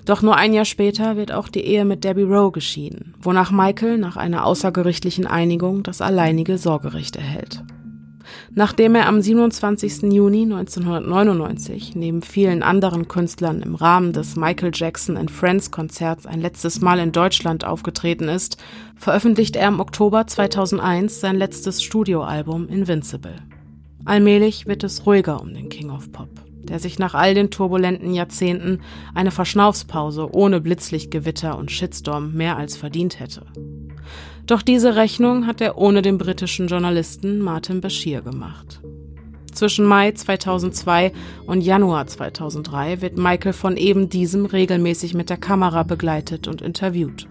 Doch 0.07 0.23
nur 0.23 0.35
ein 0.35 0.53
Jahr 0.53 0.65
später 0.65 1.17
wird 1.17 1.31
auch 1.31 1.47
die 1.47 1.65
Ehe 1.65 1.85
mit 1.85 2.03
Debbie 2.03 2.23
Rowe 2.23 2.51
geschieden, 2.51 3.15
wonach 3.21 3.53
Michael 3.53 3.97
nach 3.97 4.17
einer 4.17 4.45
außergerichtlichen 4.45 5.29
Einigung 5.29 5.85
das 5.85 6.01
alleinige 6.01 6.59
Sorgerecht 6.59 7.15
erhält. 7.15 7.63
Nachdem 8.51 8.97
er 8.97 9.07
am 9.07 9.21
27. 9.21 10.13
Juni 10.13 10.43
1999 10.43 11.95
neben 11.95 12.23
vielen 12.23 12.65
anderen 12.65 13.07
Künstlern 13.07 13.63
im 13.63 13.77
Rahmen 13.77 14.13
des 14.13 14.35
Michael 14.35 14.73
Jackson 14.75 15.17
and 15.17 15.31
Friends 15.31 15.71
Konzerts 15.71 16.27
ein 16.27 16.41
letztes 16.41 16.81
Mal 16.81 16.99
in 16.99 17.13
Deutschland 17.13 17.65
aufgetreten 17.65 18.29
ist, 18.29 18.57
veröffentlicht 18.97 19.55
er 19.55 19.69
im 19.69 19.79
Oktober 19.79 20.27
2001 20.27 21.21
sein 21.21 21.37
letztes 21.37 21.83
Studioalbum 21.83 22.69
Invincible. 22.69 23.37
Allmählich 24.09 24.67
wird 24.67 24.85
es 24.85 25.05
ruhiger 25.05 25.39
um 25.43 25.53
den 25.53 25.69
King 25.69 25.91
of 25.91 26.11
Pop, 26.13 26.31
der 26.63 26.79
sich 26.79 26.99
nach 26.99 27.13
all 27.13 27.35
den 27.35 27.51
turbulenten 27.51 28.15
Jahrzehnten 28.15 28.81
eine 29.15 29.31
Verschnaufspause 29.31 30.35
ohne 30.35 30.63
Blitzlichtgewitter 30.63 31.59
und 31.59 31.71
Shitstorm 31.71 32.33
mehr 32.33 32.57
als 32.57 32.75
verdient 32.75 33.21
hätte. 33.21 33.45
Doch 34.47 34.63
diese 34.63 34.97
Rechnung 34.97 35.47
hat 35.47 35.61
er 35.61 35.77
ohne 35.77 36.01
den 36.01 36.17
britischen 36.17 36.69
Journalisten 36.69 37.41
Martin 37.41 37.83
Bashir 37.83 38.23
gemacht. 38.23 38.81
Zwischen 39.53 39.85
Mai 39.85 40.13
2002 40.13 41.13
und 41.45 41.61
Januar 41.61 42.07
2003 42.07 43.03
wird 43.03 43.19
Michael 43.19 43.53
von 43.53 43.77
eben 43.77 44.09
diesem 44.09 44.47
regelmäßig 44.47 45.13
mit 45.13 45.29
der 45.29 45.37
Kamera 45.37 45.83
begleitet 45.83 46.49
und 46.49 46.63
interviewt. 46.63 47.27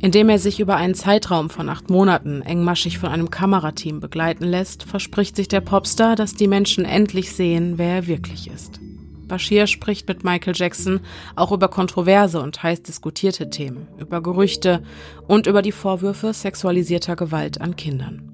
Indem 0.00 0.28
er 0.28 0.38
sich 0.38 0.60
über 0.60 0.76
einen 0.76 0.94
Zeitraum 0.94 1.50
von 1.50 1.68
acht 1.68 1.90
Monaten 1.90 2.42
engmaschig 2.42 2.98
von 2.98 3.10
einem 3.10 3.30
Kamerateam 3.30 4.00
begleiten 4.00 4.44
lässt, 4.44 4.84
verspricht 4.84 5.36
sich 5.36 5.48
der 5.48 5.60
Popstar, 5.60 6.16
dass 6.16 6.34
die 6.34 6.48
Menschen 6.48 6.84
endlich 6.84 7.32
sehen, 7.32 7.78
wer 7.78 7.96
er 7.96 8.06
wirklich 8.06 8.50
ist. 8.50 8.80
Bashir 9.28 9.66
spricht 9.66 10.08
mit 10.08 10.24
Michael 10.24 10.54
Jackson 10.54 11.00
auch 11.36 11.52
über 11.52 11.68
kontroverse 11.68 12.40
und 12.40 12.62
heiß 12.62 12.82
diskutierte 12.82 13.48
Themen, 13.48 13.88
über 13.98 14.22
Gerüchte 14.22 14.82
und 15.26 15.46
über 15.46 15.62
die 15.62 15.72
Vorwürfe 15.72 16.34
sexualisierter 16.34 17.16
Gewalt 17.16 17.60
an 17.60 17.76
Kindern. 17.76 18.28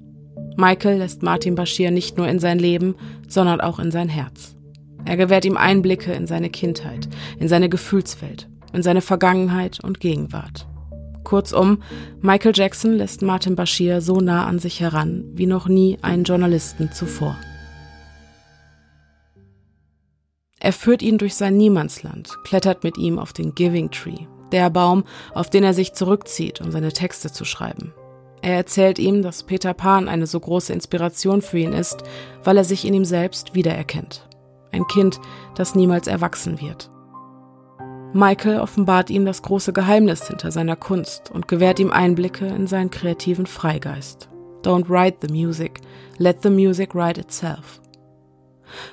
Michael 0.57 0.97
lässt 0.97 1.23
Martin 1.23 1.55
Bashir 1.55 1.91
nicht 1.91 2.17
nur 2.17 2.27
in 2.27 2.39
sein 2.39 2.59
Leben, 2.59 2.95
sondern 3.29 3.61
auch 3.61 3.79
in 3.79 3.91
sein 3.91 4.09
Herz. 4.09 4.57
Er 5.05 5.15
gewährt 5.15 5.45
ihm 5.45 5.55
Einblicke 5.55 6.11
in 6.11 6.27
seine 6.27 6.49
Kindheit, 6.49 7.07
in 7.39 7.47
seine 7.47 7.69
Gefühlswelt, 7.69 8.49
in 8.73 8.83
seine 8.83 9.01
Vergangenheit 9.01 9.81
und 9.81 10.01
Gegenwart. 10.01 10.67
Kurzum, 11.29 11.83
Michael 12.21 12.53
Jackson 12.55 12.93
lässt 12.93 13.21
Martin 13.21 13.55
Bashir 13.55 14.01
so 14.01 14.19
nah 14.19 14.47
an 14.47 14.57
sich 14.57 14.79
heran 14.79 15.25
wie 15.35 15.45
noch 15.45 15.67
nie 15.67 15.99
einen 16.01 16.23
Journalisten 16.23 16.91
zuvor. 16.91 17.37
Er 20.59 20.73
führt 20.73 21.03
ihn 21.03 21.19
durch 21.19 21.35
sein 21.35 21.55
Niemandsland, 21.55 22.35
klettert 22.43 22.83
mit 22.83 22.97
ihm 22.97 23.19
auf 23.19 23.31
den 23.31 23.53
Giving 23.53 23.91
Tree, 23.91 24.25
der 24.51 24.71
Baum, 24.71 25.03
auf 25.35 25.51
den 25.51 25.63
er 25.63 25.75
sich 25.75 25.93
zurückzieht, 25.93 26.61
um 26.61 26.71
seine 26.71 26.93
Texte 26.93 27.31
zu 27.31 27.45
schreiben. 27.45 27.93
Er 28.41 28.55
erzählt 28.55 28.97
ihm, 28.97 29.21
dass 29.21 29.43
Peter 29.43 29.75
Pan 29.75 30.09
eine 30.09 30.25
so 30.25 30.39
große 30.39 30.73
Inspiration 30.73 31.43
für 31.43 31.59
ihn 31.59 31.73
ist, 31.73 32.01
weil 32.43 32.57
er 32.57 32.63
sich 32.63 32.85
in 32.85 32.95
ihm 32.95 33.05
selbst 33.05 33.53
wiedererkennt. 33.53 34.27
Ein 34.71 34.87
Kind, 34.87 35.19
das 35.53 35.75
niemals 35.75 36.07
erwachsen 36.07 36.59
wird. 36.59 36.89
Michael 38.13 38.59
offenbart 38.59 39.11
ihm 39.11 39.25
das 39.25 39.43
große 39.43 39.71
Geheimnis 39.71 40.27
hinter 40.27 40.51
seiner 40.51 40.75
Kunst 40.75 41.29
und 41.31 41.47
gewährt 41.47 41.79
ihm 41.79 41.91
Einblicke 41.91 42.47
in 42.47 42.65
seinen 42.65 42.89
kreativen 42.89 43.45
Freigeist. 43.45 44.29
Don't 44.63 44.89
write 44.89 45.17
the 45.21 45.31
music, 45.31 45.79
let 46.17 46.41
the 46.41 46.49
music 46.49 46.95
write 46.95 47.21
itself. 47.21 47.79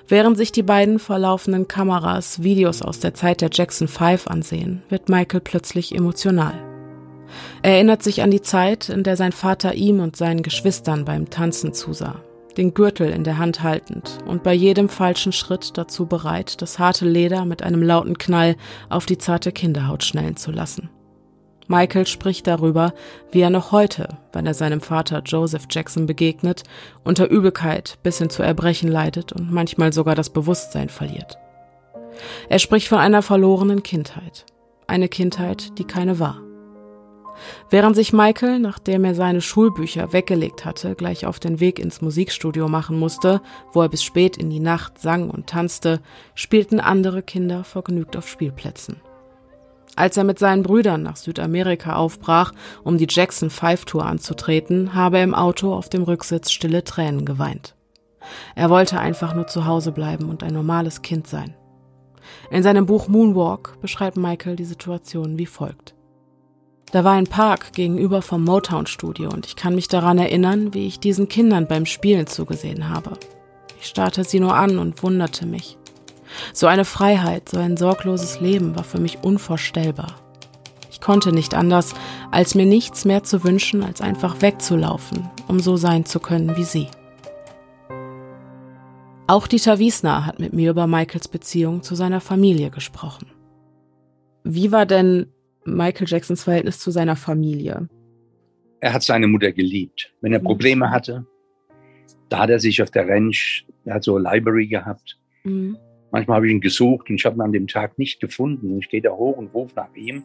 Während 0.06 0.36
sich 0.36 0.52
die 0.52 0.62
beiden 0.62 0.98
vor 0.98 1.18
laufenden 1.18 1.66
Kameras 1.66 2.42
Videos 2.42 2.82
aus 2.82 3.00
der 3.00 3.14
Zeit 3.14 3.40
der 3.40 3.50
Jackson 3.52 3.88
5 3.88 4.26
ansehen, 4.26 4.82
wird 4.88 5.08
Michael 5.08 5.40
plötzlich 5.40 5.94
emotional. 5.94 6.54
Er 7.62 7.72
erinnert 7.72 8.02
sich 8.02 8.22
an 8.22 8.30
die 8.30 8.42
Zeit, 8.42 8.88
in 8.88 9.02
der 9.02 9.16
sein 9.16 9.32
Vater 9.32 9.74
ihm 9.74 10.00
und 10.00 10.16
seinen 10.16 10.42
Geschwistern 10.42 11.04
beim 11.04 11.28
Tanzen 11.28 11.72
zusah, 11.72 12.20
den 12.56 12.74
Gürtel 12.74 13.10
in 13.10 13.24
der 13.24 13.38
Hand 13.38 13.62
haltend 13.62 14.18
und 14.26 14.42
bei 14.42 14.52
jedem 14.52 14.88
falschen 14.88 15.32
Schritt 15.32 15.76
dazu 15.76 16.06
bereit, 16.06 16.60
das 16.62 16.78
harte 16.78 17.06
Leder 17.06 17.44
mit 17.44 17.62
einem 17.62 17.82
lauten 17.82 18.18
Knall 18.18 18.56
auf 18.88 19.06
die 19.06 19.18
zarte 19.18 19.52
Kinderhaut 19.52 20.04
schnellen 20.04 20.36
zu 20.36 20.50
lassen. 20.50 20.90
Michael 21.68 22.06
spricht 22.06 22.46
darüber, 22.46 22.92
wie 23.32 23.40
er 23.40 23.50
noch 23.50 23.72
heute, 23.72 24.18
wenn 24.32 24.46
er 24.46 24.54
seinem 24.54 24.80
Vater 24.80 25.22
Joseph 25.24 25.66
Jackson 25.70 26.06
begegnet, 26.06 26.62
unter 27.02 27.28
Übelkeit 27.28 27.98
bis 28.02 28.18
hin 28.18 28.30
zu 28.30 28.42
Erbrechen 28.42 28.88
leidet 28.88 29.32
und 29.32 29.52
manchmal 29.52 29.92
sogar 29.92 30.14
das 30.14 30.30
Bewusstsein 30.30 30.88
verliert. 30.88 31.38
Er 32.48 32.60
spricht 32.60 32.88
von 32.88 32.98
einer 32.98 33.22
verlorenen 33.22 33.82
Kindheit, 33.82 34.46
eine 34.86 35.08
Kindheit, 35.08 35.78
die 35.78 35.84
keine 35.84 36.18
war. 36.18 36.45
Während 37.70 37.96
sich 37.96 38.12
Michael, 38.12 38.58
nachdem 38.58 39.04
er 39.04 39.14
seine 39.14 39.40
Schulbücher 39.40 40.12
weggelegt 40.12 40.64
hatte, 40.64 40.94
gleich 40.94 41.26
auf 41.26 41.38
den 41.38 41.60
Weg 41.60 41.78
ins 41.78 42.00
Musikstudio 42.00 42.68
machen 42.68 42.98
musste, 42.98 43.40
wo 43.72 43.82
er 43.82 43.88
bis 43.88 44.02
spät 44.02 44.36
in 44.36 44.50
die 44.50 44.60
Nacht 44.60 45.00
sang 45.00 45.30
und 45.30 45.46
tanzte, 45.46 46.00
spielten 46.34 46.80
andere 46.80 47.22
Kinder 47.22 47.64
vergnügt 47.64 48.16
auf 48.16 48.28
Spielplätzen. 48.28 49.00
Als 49.96 50.18
er 50.18 50.24
mit 50.24 50.38
seinen 50.38 50.62
Brüdern 50.62 51.02
nach 51.02 51.16
Südamerika 51.16 51.96
aufbrach, 51.96 52.52
um 52.84 52.98
die 52.98 53.06
Jackson 53.08 53.48
Five 53.48 53.86
Tour 53.86 54.04
anzutreten, 54.04 54.94
habe 54.94 55.18
er 55.18 55.24
im 55.24 55.34
Auto 55.34 55.72
auf 55.72 55.88
dem 55.88 56.02
Rücksitz 56.02 56.50
stille 56.50 56.84
Tränen 56.84 57.24
geweint. 57.24 57.74
Er 58.54 58.68
wollte 58.68 59.00
einfach 59.00 59.34
nur 59.34 59.46
zu 59.46 59.64
Hause 59.64 59.92
bleiben 59.92 60.28
und 60.28 60.42
ein 60.42 60.52
normales 60.52 61.00
Kind 61.00 61.26
sein. 61.26 61.54
In 62.50 62.62
seinem 62.62 62.86
Buch 62.86 63.08
Moonwalk 63.08 63.80
beschreibt 63.80 64.16
Michael 64.16 64.56
die 64.56 64.64
Situation 64.64 65.38
wie 65.38 65.46
folgt. 65.46 65.95
Da 66.92 67.02
war 67.02 67.12
ein 67.12 67.26
Park 67.26 67.72
gegenüber 67.72 68.22
vom 68.22 68.44
Motown 68.44 68.86
Studio 68.86 69.30
und 69.30 69.46
ich 69.46 69.56
kann 69.56 69.74
mich 69.74 69.88
daran 69.88 70.18
erinnern, 70.18 70.72
wie 70.72 70.86
ich 70.86 71.00
diesen 71.00 71.28
Kindern 71.28 71.66
beim 71.66 71.84
Spielen 71.84 72.26
zugesehen 72.26 72.88
habe. 72.88 73.18
Ich 73.80 73.88
starrte 73.88 74.24
sie 74.24 74.40
nur 74.40 74.54
an 74.54 74.78
und 74.78 75.02
wunderte 75.02 75.46
mich. 75.46 75.76
So 76.52 76.66
eine 76.66 76.84
Freiheit, 76.84 77.48
so 77.48 77.58
ein 77.58 77.76
sorgloses 77.76 78.40
Leben 78.40 78.76
war 78.76 78.84
für 78.84 79.00
mich 79.00 79.18
unvorstellbar. 79.22 80.14
Ich 80.90 81.00
konnte 81.00 81.32
nicht 81.32 81.54
anders, 81.54 81.94
als 82.30 82.54
mir 82.54 82.66
nichts 82.66 83.04
mehr 83.04 83.22
zu 83.22 83.44
wünschen, 83.44 83.82
als 83.82 84.00
einfach 84.00 84.40
wegzulaufen, 84.40 85.28
um 85.48 85.60
so 85.60 85.76
sein 85.76 86.04
zu 86.04 86.20
können 86.20 86.56
wie 86.56 86.64
sie. 86.64 86.88
Auch 89.28 89.48
Dieter 89.48 89.78
Wiesner 89.78 90.24
hat 90.24 90.38
mit 90.38 90.52
mir 90.52 90.70
über 90.70 90.86
Michaels 90.86 91.26
Beziehung 91.26 91.82
zu 91.82 91.96
seiner 91.96 92.20
Familie 92.20 92.70
gesprochen. 92.70 93.26
Wie 94.44 94.70
war 94.70 94.86
denn 94.86 95.26
Michael 95.66 96.06
Jacksons 96.08 96.44
Verhältnis 96.44 96.78
zu 96.78 96.90
seiner 96.90 97.16
Familie? 97.16 97.88
Er 98.80 98.92
hat 98.92 99.02
seine 99.02 99.26
Mutter 99.26 99.52
geliebt. 99.52 100.12
Wenn 100.20 100.32
er 100.32 100.40
mhm. 100.40 100.44
Probleme 100.44 100.90
hatte, 100.90 101.26
da 102.28 102.40
hat 102.40 102.50
er 102.50 102.60
sich 102.60 102.82
auf 102.82 102.90
der 102.90 103.08
Ranch, 103.08 103.66
er 103.84 103.94
hat 103.94 104.04
so 104.04 104.16
eine 104.16 104.28
Library 104.30 104.66
gehabt. 104.66 105.18
Mhm. 105.44 105.76
Manchmal 106.10 106.36
habe 106.36 106.46
ich 106.46 106.52
ihn 106.52 106.60
gesucht 106.60 107.10
und 107.10 107.16
ich 107.16 107.24
habe 107.24 107.36
ihn 107.36 107.42
an 107.42 107.52
dem 107.52 107.66
Tag 107.66 107.98
nicht 107.98 108.20
gefunden. 108.20 108.72
Und 108.72 108.78
ich 108.78 108.88
gehe 108.88 109.02
da 109.02 109.10
hoch 109.10 109.36
und 109.36 109.52
rufe 109.54 109.74
nach 109.76 109.94
ihm. 109.94 110.24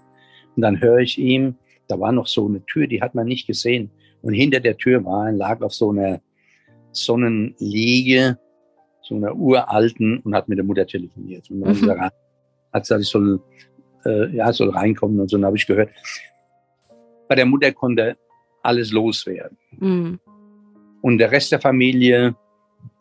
Und 0.56 0.62
dann 0.62 0.80
höre 0.80 0.99
ich 0.99 1.17
ihm, 1.17 1.56
da 1.88 1.99
war 1.99 2.12
noch 2.12 2.27
so 2.27 2.47
eine 2.47 2.65
Tür, 2.65 2.88
die 2.88 3.01
hat 3.01 3.15
man 3.15 3.27
nicht 3.27 3.47
gesehen. 3.47 3.91
Und 4.21 4.34
hinter 4.34 4.60
der 4.60 4.77
Tür 4.77 5.04
war 5.04 5.25
ein 5.25 5.38
lag 5.38 5.62
auf 5.62 5.73
so 5.73 5.91
einer 5.91 6.21
Sonnenliege, 6.91 8.38
so 9.01 9.15
einer 9.15 9.36
uralten 9.36 10.19
und 10.19 10.36
hat 10.36 10.47
mit 10.47 10.58
der 10.58 10.65
Mutter 10.65 10.86
telefoniert. 10.86 11.49
Und 11.49 11.62
dann 11.62 11.82
mhm. 11.82 12.01
hat 12.71 12.84
gesagt, 12.84 13.01
ich 13.01 13.10
soll 13.10 13.41
äh, 14.06 14.36
ja, 14.36 14.52
soll 14.54 14.70
reinkommen 14.70 15.20
und 15.20 15.30
so. 15.30 15.38
Und 15.38 15.46
habe 15.46 15.58
ich 15.58 15.68
gehört, 15.68 15.90
bei 17.28 17.36
der 17.36 17.46
Mutter 17.46 17.72
konnte 17.72 18.18
alles 18.64 18.92
loswerden. 18.92 19.58
Mhm. 19.78 20.20
Und 21.02 21.18
der 21.18 21.32
Rest 21.32 21.52
der 21.52 21.60
Familie, 21.60 22.36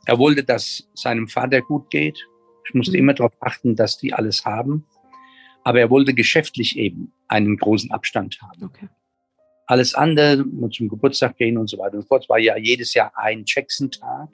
er 0.06 0.18
wollte, 0.18 0.44
dass 0.44 0.88
seinem 0.94 1.28
Vater 1.28 1.60
gut 1.60 1.90
geht. 1.90 2.18
Ich 2.66 2.74
musste 2.74 2.92
mhm. 2.92 3.00
immer 3.00 3.14
darauf 3.14 3.32
achten, 3.40 3.76
dass 3.76 3.98
die 3.98 4.14
alles 4.14 4.44
haben. 4.44 4.86
Aber 5.62 5.80
er 5.80 5.90
wollte 5.90 6.14
geschäftlich 6.14 6.78
eben 6.78 7.12
einen 7.28 7.56
großen 7.56 7.90
Abstand 7.90 8.40
haben. 8.40 8.64
Okay. 8.64 8.88
Alles 9.66 9.94
andere, 9.94 10.44
zum 10.70 10.88
Geburtstag 10.88 11.36
gehen 11.36 11.58
und 11.58 11.68
so 11.68 11.78
weiter 11.78 11.96
und 11.96 12.02
so 12.02 12.08
fort. 12.08 12.24
Es 12.24 12.28
war 12.28 12.38
ja 12.38 12.56
jedes 12.56 12.94
Jahr 12.94 13.12
ein 13.14 13.44
Jackson-Tag. 13.46 14.28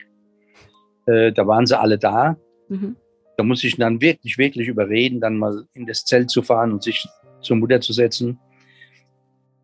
Äh, 1.07 1.33
da 1.33 1.47
waren 1.47 1.67
sie 1.67 1.79
alle 1.79 1.99
da. 1.99 2.37
Mhm. 2.69 2.97
Da 3.37 3.44
muss 3.44 3.64
ich 3.64 3.77
dann 3.77 4.01
wirklich, 4.01 4.38
wirklich 4.38 4.68
überreden, 4.68 5.20
dann 5.20 5.37
mal 5.37 5.66
in 5.75 5.87
das 5.87 6.05
Zelt 6.05 6.31
zu 6.31 6.42
fahren 6.42 6.72
und 6.72 6.83
sich 6.83 7.07
zur 7.40 7.57
Mutter 7.57 7.81
zu 7.81 7.92
setzen. 7.92 8.38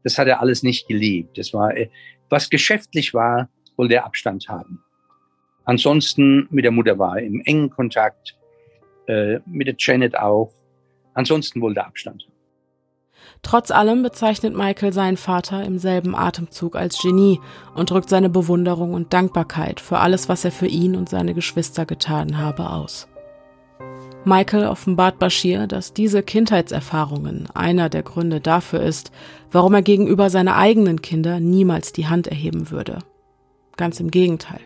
Das 0.02 0.18
hat 0.18 0.28
er 0.28 0.40
alles 0.40 0.62
nicht 0.62 0.88
geliebt. 0.88 1.38
Das 1.38 1.54
war, 1.54 1.76
äh, 1.76 1.88
was 2.28 2.50
geschäftlich 2.50 3.14
war, 3.14 3.48
wollte 3.76 3.94
er 3.94 4.04
Abstand 4.04 4.48
haben. 4.48 4.82
Ansonsten 5.64 6.48
mit 6.50 6.64
der 6.64 6.72
Mutter 6.72 6.98
war 6.98 7.18
er 7.18 7.24
im 7.24 7.40
engen 7.44 7.70
Kontakt, 7.70 8.36
äh, 9.06 9.38
mit 9.46 9.68
der 9.68 9.76
Janet 9.78 10.16
auch. 10.16 10.52
Ansonsten 11.14 11.60
wollte 11.60 11.80
er 11.80 11.86
Abstand. 11.86 12.26
Trotz 13.42 13.70
allem 13.70 14.02
bezeichnet 14.02 14.54
Michael 14.54 14.92
seinen 14.92 15.16
Vater 15.16 15.64
im 15.64 15.78
selben 15.78 16.14
Atemzug 16.14 16.76
als 16.76 17.00
Genie 17.00 17.40
und 17.74 17.90
drückt 17.90 18.08
seine 18.08 18.30
Bewunderung 18.30 18.94
und 18.94 19.12
Dankbarkeit 19.12 19.80
für 19.80 19.98
alles, 19.98 20.28
was 20.28 20.44
er 20.44 20.52
für 20.52 20.66
ihn 20.66 20.96
und 20.96 21.08
seine 21.08 21.34
Geschwister 21.34 21.86
getan 21.86 22.38
habe, 22.38 22.70
aus. 22.70 23.08
Michael 24.24 24.66
offenbart 24.66 25.18
Bashir, 25.18 25.66
dass 25.66 25.94
diese 25.94 26.22
Kindheitserfahrungen 26.22 27.48
einer 27.54 27.88
der 27.88 28.04
Gründe 28.04 28.40
dafür 28.40 28.80
ist, 28.80 29.10
warum 29.50 29.74
er 29.74 29.82
gegenüber 29.82 30.30
seiner 30.30 30.56
eigenen 30.56 31.02
Kinder 31.02 31.40
niemals 31.40 31.92
die 31.92 32.06
Hand 32.06 32.28
erheben 32.28 32.70
würde. 32.70 32.98
Ganz 33.76 33.98
im 33.98 34.12
Gegenteil. 34.12 34.60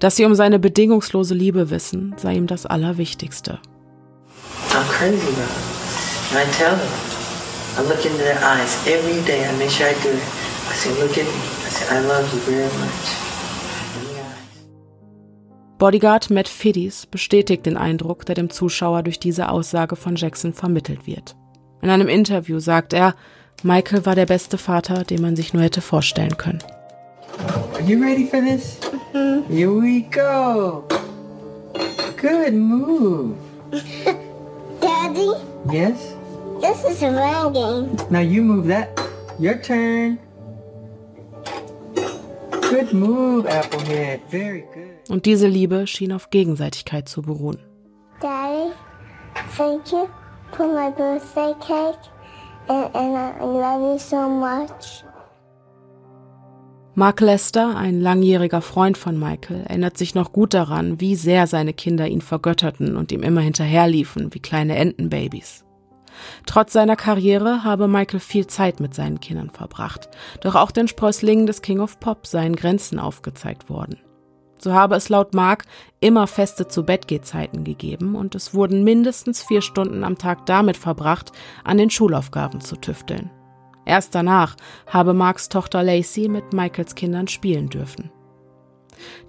Dass 0.00 0.16
sie 0.16 0.24
um 0.24 0.34
seine 0.34 0.58
bedingungslose 0.58 1.34
Liebe 1.34 1.70
wissen, 1.70 2.14
sei 2.16 2.34
ihm 2.34 2.48
das 2.48 2.66
Allerwichtigste. 2.66 3.60
I'm 4.70 4.82
crazy 4.88 5.16
about 5.18 5.50
it. 5.50 5.74
And 6.32 6.38
I 6.38 6.50
tell 6.52 6.74
them, 6.74 6.92
I 7.78 7.82
look 7.82 8.04
into 8.04 8.18
their 8.18 8.38
eyes 8.42 8.76
every 8.88 9.20
day. 9.22 9.44
I 9.46 9.52
make 9.56 9.70
sure 9.70 9.86
I 9.86 9.94
do 10.02 10.10
it. 10.10 10.22
I 10.68 10.74
say, 10.74 10.90
look 11.00 11.16
at 11.16 11.24
me. 11.24 11.40
I 11.64 11.70
say, 11.70 11.96
I 11.96 12.00
love 12.00 12.32
you 12.32 12.40
very 12.40 12.70
much. 12.80 13.23
Bodyguard 15.78 16.30
Matt 16.30 16.48
Fiddis 16.48 17.06
bestätigt 17.06 17.66
den 17.66 17.76
Eindruck, 17.76 18.24
der 18.26 18.36
dem 18.36 18.48
Zuschauer 18.50 19.02
durch 19.02 19.18
diese 19.18 19.48
Aussage 19.48 19.96
von 19.96 20.14
Jackson 20.16 20.52
vermittelt 20.52 21.06
wird. 21.06 21.34
In 21.82 21.90
einem 21.90 22.08
Interview 22.08 22.60
sagt 22.60 22.92
er, 22.92 23.14
Michael 23.62 24.06
war 24.06 24.14
der 24.14 24.26
beste 24.26 24.56
Vater, 24.56 25.04
den 25.04 25.20
man 25.20 25.36
sich 25.36 25.52
nur 25.52 25.62
hätte 25.62 25.80
vorstellen 25.80 26.36
können. 26.36 26.62
Are 27.74 27.82
you 27.82 28.00
ready 28.00 28.26
for 28.26 28.40
this? 28.40 28.78
Mm 29.12 29.18
-hmm. 29.18 29.42
Here 29.48 29.70
we 29.70 30.04
go. 30.10 30.84
Good 32.20 32.54
move. 32.54 33.34
Daddy? 34.80 35.34
Yes? 35.72 36.14
This 36.60 36.84
is 36.84 37.02
a 37.02 37.10
run 37.10 37.52
game. 37.52 37.96
Now 38.10 38.20
you 38.20 38.42
move 38.42 38.68
that. 38.68 38.88
Your 39.38 39.60
turn. 39.60 40.18
Good 42.70 42.92
move, 42.92 43.46
Applehead. 43.48 44.20
Very 44.30 44.64
good. 44.72 44.93
Und 45.08 45.26
diese 45.26 45.48
Liebe 45.48 45.86
schien 45.86 46.12
auf 46.12 46.30
Gegenseitigkeit 46.30 47.08
zu 47.08 47.22
beruhen. 47.22 47.58
Daddy, 48.20 48.72
thank 49.56 49.92
you 49.92 50.08
for 50.52 50.66
my 50.66 50.90
birthday 50.90 51.54
cake 51.60 51.98
and, 52.68 52.94
and 52.94 53.14
I 53.14 53.44
love 53.44 53.92
you 53.92 53.98
so 53.98 54.28
much. 54.28 55.04
Mark 56.96 57.20
Lester, 57.20 57.76
ein 57.76 58.00
langjähriger 58.00 58.62
Freund 58.62 58.96
von 58.96 59.18
Michael, 59.18 59.64
erinnert 59.66 59.98
sich 59.98 60.14
noch 60.14 60.32
gut 60.32 60.54
daran, 60.54 61.00
wie 61.00 61.16
sehr 61.16 61.48
seine 61.48 61.72
Kinder 61.72 62.06
ihn 62.06 62.20
vergötterten 62.20 62.96
und 62.96 63.10
ihm 63.10 63.24
immer 63.24 63.40
hinterherliefen 63.40 64.32
wie 64.32 64.38
kleine 64.38 64.76
Entenbabys. 64.76 65.64
Trotz 66.46 66.72
seiner 66.72 66.94
Karriere 66.94 67.64
habe 67.64 67.88
Michael 67.88 68.20
viel 68.20 68.46
Zeit 68.46 68.78
mit 68.78 68.94
seinen 68.94 69.18
Kindern 69.18 69.50
verbracht, 69.50 70.08
doch 70.40 70.54
auch 70.54 70.70
den 70.70 70.86
Sprösslingen 70.86 71.46
des 71.46 71.62
King 71.62 71.80
of 71.80 71.98
Pop 71.98 72.28
seien 72.28 72.54
Grenzen 72.54 73.00
aufgezeigt 73.00 73.68
worden. 73.68 73.98
So 74.64 74.72
habe 74.72 74.94
es 74.94 75.10
laut 75.10 75.34
Mark 75.34 75.66
immer 76.00 76.26
feste 76.26 76.66
Zu-Bett-Geh-Zeiten 76.66 77.64
gegeben 77.64 78.14
und 78.14 78.34
es 78.34 78.54
wurden 78.54 78.82
mindestens 78.82 79.42
vier 79.42 79.60
Stunden 79.60 80.04
am 80.04 80.16
Tag 80.16 80.46
damit 80.46 80.78
verbracht, 80.78 81.32
an 81.64 81.76
den 81.76 81.90
Schulaufgaben 81.90 82.62
zu 82.62 82.76
tüfteln. 82.76 83.30
Erst 83.84 84.14
danach 84.14 84.56
habe 84.86 85.12
Marks 85.12 85.50
Tochter 85.50 85.82
Lacey 85.82 86.30
mit 86.30 86.54
Michaels 86.54 86.94
Kindern 86.94 87.28
spielen 87.28 87.68
dürfen. 87.68 88.10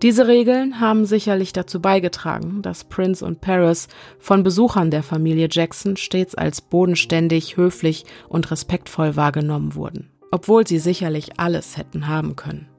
Diese 0.02 0.26
Regeln 0.26 0.80
haben 0.80 1.04
sicherlich 1.06 1.52
dazu 1.52 1.82
beigetragen, 1.82 2.62
dass 2.62 2.86
Prince 2.86 3.26
und 3.26 3.42
Paris 3.42 3.90
von 4.18 4.42
Besuchern 4.42 4.90
der 4.90 5.04
Familie 5.04 5.50
Jackson 5.52 5.98
stets 5.98 6.34
als 6.34 6.62
bodenständig, 6.62 7.58
höflich 7.58 8.06
und 8.30 8.52
respektvoll 8.52 9.18
wahrgenommen 9.18 9.76
wurden, 9.76 10.14
obwohl 10.32 10.66
sie 10.66 10.80
sicherlich 10.80 11.42
alles 11.42 11.76
hätten 11.76 12.08
haben 12.08 12.38
können. 12.38 12.70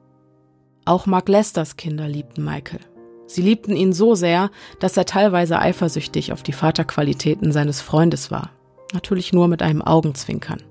Auch 0.87 1.07
Mark 1.07 1.29
Lesters 1.29 1.77
Kinder 1.77 2.07
liebten 2.07 2.44
Michael. 2.44 2.79
Sie 3.27 3.42
liebten 3.42 3.75
ihn 3.75 3.92
so 3.92 4.14
sehr, 4.14 4.53
dass 4.79 4.96
er 4.96 5.05
teilweise 5.05 5.59
eifersüchtig 5.59 6.33
auf 6.33 6.44
die 6.44 6.53
Vaterqualitäten 6.53 7.51
seines 7.51 7.81
Freundes 7.81 8.31
war. 8.31 8.51
Natürlich 8.94 9.33
nur 9.33 9.49
mit 9.49 9.62
einem 9.62 9.83
Augenzwinkern. 9.83 10.62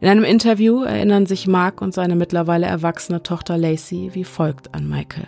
In 0.00 0.06
einem 0.06 0.22
Interview 0.22 0.84
erinnern 0.84 1.26
sich 1.26 1.48
Mark 1.48 1.82
und 1.82 1.92
seine 1.92 2.14
mittlerweile 2.14 2.66
erwachsene 2.66 3.24
Tochter 3.24 3.58
Lacey 3.58 4.10
wie 4.12 4.22
folgt 4.22 4.72
an 4.74 4.88
Michael. 4.88 5.26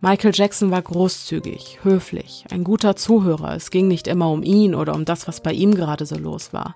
Michael 0.00 0.32
Jackson 0.34 0.72
war 0.72 0.82
großzügig, 0.82 1.78
höflich, 1.84 2.46
ein 2.50 2.64
guter 2.64 2.96
Zuhörer. 2.96 3.54
Es 3.54 3.70
ging 3.70 3.86
nicht 3.86 4.08
immer 4.08 4.30
um 4.32 4.42
ihn 4.42 4.74
oder 4.74 4.94
um 4.94 5.04
das, 5.04 5.28
was 5.28 5.40
bei 5.40 5.52
ihm 5.52 5.74
gerade 5.74 6.04
so 6.04 6.18
los 6.18 6.52
war. 6.52 6.74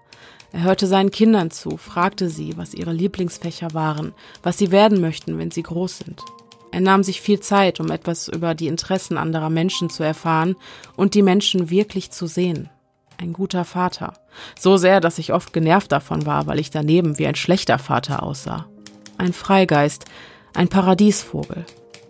Er 0.52 0.62
hörte 0.62 0.86
seinen 0.86 1.10
Kindern 1.10 1.50
zu, 1.50 1.76
fragte 1.76 2.28
sie, 2.28 2.56
was 2.56 2.74
ihre 2.74 2.92
Lieblingsfächer 2.92 3.72
waren, 3.72 4.12
was 4.42 4.58
sie 4.58 4.70
werden 4.70 5.00
möchten, 5.00 5.38
wenn 5.38 5.50
sie 5.50 5.62
groß 5.62 5.98
sind. 5.98 6.22
Er 6.72 6.80
nahm 6.80 7.02
sich 7.02 7.20
viel 7.20 7.40
Zeit, 7.40 7.80
um 7.80 7.90
etwas 7.90 8.28
über 8.28 8.54
die 8.54 8.68
Interessen 8.68 9.18
anderer 9.18 9.50
Menschen 9.50 9.90
zu 9.90 10.02
erfahren 10.02 10.56
und 10.96 11.14
die 11.14 11.22
Menschen 11.22 11.70
wirklich 11.70 12.10
zu 12.10 12.26
sehen. 12.26 12.68
Ein 13.18 13.32
guter 13.32 13.64
Vater. 13.64 14.14
So 14.58 14.76
sehr, 14.76 15.00
dass 15.00 15.18
ich 15.18 15.32
oft 15.32 15.52
genervt 15.52 15.92
davon 15.92 16.26
war, 16.26 16.46
weil 16.46 16.58
ich 16.58 16.70
daneben 16.70 17.18
wie 17.18 17.26
ein 17.26 17.34
schlechter 17.34 17.78
Vater 17.78 18.22
aussah. 18.22 18.66
Ein 19.18 19.32
Freigeist, 19.32 20.06
ein 20.54 20.68
Paradiesvogel, 20.68 21.66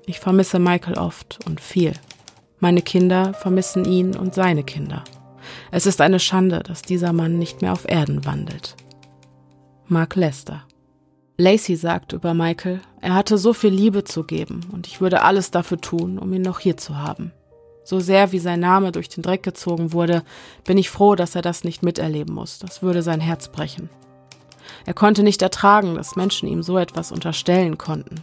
ich 0.06 0.20
vermisse 0.20 0.58
Michael 0.58 0.98
oft 0.98 1.38
und 1.46 1.60
viel. 1.60 1.94
Meine 2.58 2.82
Kinder 2.82 3.32
vermissen 3.34 3.84
ihn 3.84 4.16
und 4.16 4.34
seine 4.34 4.62
Kinder. 4.62 5.04
Es 5.72 5.86
ist 5.86 6.00
eine 6.00 6.18
Schande, 6.18 6.60
dass 6.60 6.82
dieser 6.82 7.12
Mann 7.12 7.38
nicht 7.38 7.62
mehr 7.62 7.72
auf 7.72 7.88
Erden 7.88 8.24
wandelt. 8.24 8.76
Mark 9.86 10.16
Lester. 10.16 10.64
Lacey 11.36 11.76
sagt 11.76 12.12
über 12.12 12.34
Michael, 12.34 12.80
er 13.00 13.14
hatte 13.14 13.38
so 13.38 13.52
viel 13.52 13.70
Liebe 13.70 14.04
zu 14.04 14.24
geben 14.24 14.60
und 14.72 14.86
ich 14.86 15.00
würde 15.00 15.22
alles 15.22 15.50
dafür 15.50 15.80
tun, 15.80 16.18
um 16.18 16.32
ihn 16.32 16.42
noch 16.42 16.58
hier 16.58 16.76
zu 16.76 16.98
haben. 16.98 17.32
So 17.84 17.98
sehr 17.98 18.32
wie 18.32 18.38
sein 18.38 18.60
Name 18.60 18.92
durch 18.92 19.08
den 19.08 19.22
Dreck 19.22 19.42
gezogen 19.42 19.92
wurde, 19.92 20.22
bin 20.64 20.76
ich 20.76 20.90
froh, 20.90 21.14
dass 21.14 21.34
er 21.34 21.42
das 21.42 21.64
nicht 21.64 21.82
miterleben 21.82 22.34
muss. 22.34 22.58
Das 22.58 22.82
würde 22.82 23.02
sein 23.02 23.20
Herz 23.20 23.48
brechen. 23.48 23.88
Er 24.86 24.94
konnte 24.94 25.22
nicht 25.22 25.40
ertragen, 25.40 25.94
dass 25.94 26.16
Menschen 26.16 26.48
ihm 26.48 26.62
so 26.62 26.78
etwas 26.78 27.10
unterstellen 27.10 27.78
konnten. 27.78 28.16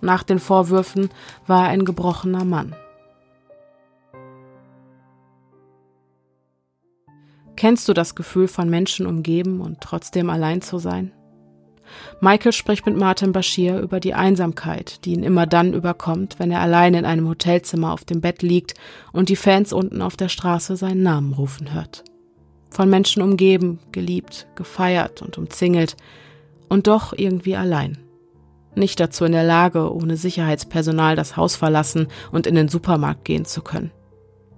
Nach 0.00 0.22
den 0.22 0.38
Vorwürfen 0.38 1.10
war 1.46 1.64
er 1.64 1.70
ein 1.70 1.84
gebrochener 1.84 2.44
Mann. 2.44 2.74
Kennst 7.56 7.88
du 7.88 7.92
das 7.92 8.14
Gefühl 8.14 8.48
von 8.48 8.68
Menschen 8.68 9.06
umgeben 9.06 9.60
und 9.60 9.80
trotzdem 9.80 10.30
allein 10.30 10.62
zu 10.62 10.78
sein? 10.78 11.12
Michael 12.20 12.52
spricht 12.52 12.86
mit 12.86 12.96
Martin 12.96 13.32
Bashir 13.32 13.78
über 13.78 14.00
die 14.00 14.14
Einsamkeit, 14.14 15.04
die 15.04 15.12
ihn 15.12 15.22
immer 15.22 15.46
dann 15.46 15.74
überkommt, 15.74 16.38
wenn 16.38 16.50
er 16.50 16.60
allein 16.60 16.94
in 16.94 17.04
einem 17.04 17.28
Hotelzimmer 17.28 17.92
auf 17.92 18.04
dem 18.04 18.20
Bett 18.20 18.42
liegt 18.42 18.74
und 19.12 19.28
die 19.28 19.36
Fans 19.36 19.72
unten 19.72 20.00
auf 20.00 20.16
der 20.16 20.28
Straße 20.28 20.76
seinen 20.76 21.02
Namen 21.02 21.34
rufen 21.34 21.74
hört. 21.74 22.02
Von 22.70 22.88
Menschen 22.88 23.22
umgeben, 23.22 23.78
geliebt, 23.92 24.48
gefeiert 24.56 25.22
und 25.22 25.38
umzingelt 25.38 25.96
und 26.68 26.86
doch 26.86 27.12
irgendwie 27.16 27.56
allein 27.56 27.98
nicht 28.76 29.00
dazu 29.00 29.24
in 29.24 29.32
der 29.32 29.44
Lage, 29.44 29.92
ohne 29.92 30.16
Sicherheitspersonal 30.16 31.16
das 31.16 31.36
Haus 31.36 31.56
verlassen 31.56 32.08
und 32.32 32.46
in 32.46 32.54
den 32.54 32.68
Supermarkt 32.68 33.24
gehen 33.24 33.44
zu 33.44 33.62
können. 33.62 33.90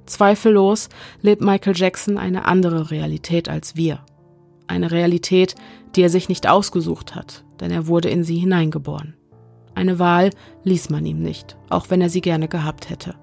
Zweifellos 0.06 0.88
lebt 1.20 1.42
Michael 1.42 1.76
Jackson 1.76 2.18
eine 2.18 2.44
andere 2.44 2.90
Realität 2.90 3.48
als 3.48 3.76
wir. 3.76 4.00
Eine 4.66 4.90
Realität, 4.90 5.54
die 5.94 6.02
er 6.02 6.10
sich 6.10 6.28
nicht 6.28 6.48
ausgesucht 6.48 7.14
hat, 7.14 7.44
denn 7.60 7.70
er 7.70 7.86
wurde 7.86 8.08
in 8.08 8.24
sie 8.24 8.36
hineingeboren. 8.36 9.14
Eine 9.74 9.98
Wahl 9.98 10.30
ließ 10.64 10.90
man 10.90 11.04
ihm 11.04 11.20
nicht, 11.20 11.56
auch 11.68 11.90
wenn 11.90 12.00
er 12.00 12.08
sie 12.08 12.22
gerne 12.22 12.48
gehabt 12.48 12.88
hätte. 12.88 13.14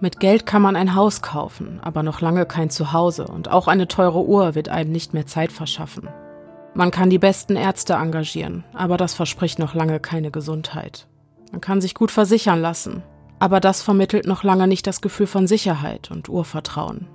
Mit 0.00 0.18
Geld 0.20 0.46
kann 0.46 0.62
man 0.62 0.76
ein 0.76 0.94
Haus 0.94 1.22
kaufen, 1.22 1.78
aber 1.80 2.02
noch 2.02 2.20
lange 2.20 2.44
kein 2.44 2.70
Zuhause 2.70 3.26
und 3.26 3.50
auch 3.50 3.68
eine 3.68 3.86
teure 3.86 4.24
Uhr 4.24 4.54
wird 4.54 4.68
einem 4.68 4.90
nicht 4.90 5.14
mehr 5.14 5.26
Zeit 5.26 5.52
verschaffen. 5.52 6.08
Man 6.74 6.90
kann 6.90 7.08
die 7.08 7.18
besten 7.18 7.54
Ärzte 7.54 7.94
engagieren, 7.94 8.64
aber 8.74 8.96
das 8.96 9.14
verspricht 9.14 9.58
noch 9.58 9.74
lange 9.74 10.00
keine 10.00 10.30
Gesundheit. 10.30 11.06
Man 11.52 11.60
kann 11.60 11.80
sich 11.80 11.94
gut 11.94 12.10
versichern 12.10 12.60
lassen, 12.60 13.02
aber 13.42 13.58
das 13.58 13.82
vermittelt 13.82 14.24
noch 14.24 14.44
lange 14.44 14.68
nicht 14.68 14.86
das 14.86 15.00
Gefühl 15.00 15.26
von 15.26 15.48
Sicherheit 15.48 16.12
und 16.12 16.28
Urvertrauen. 16.28 17.08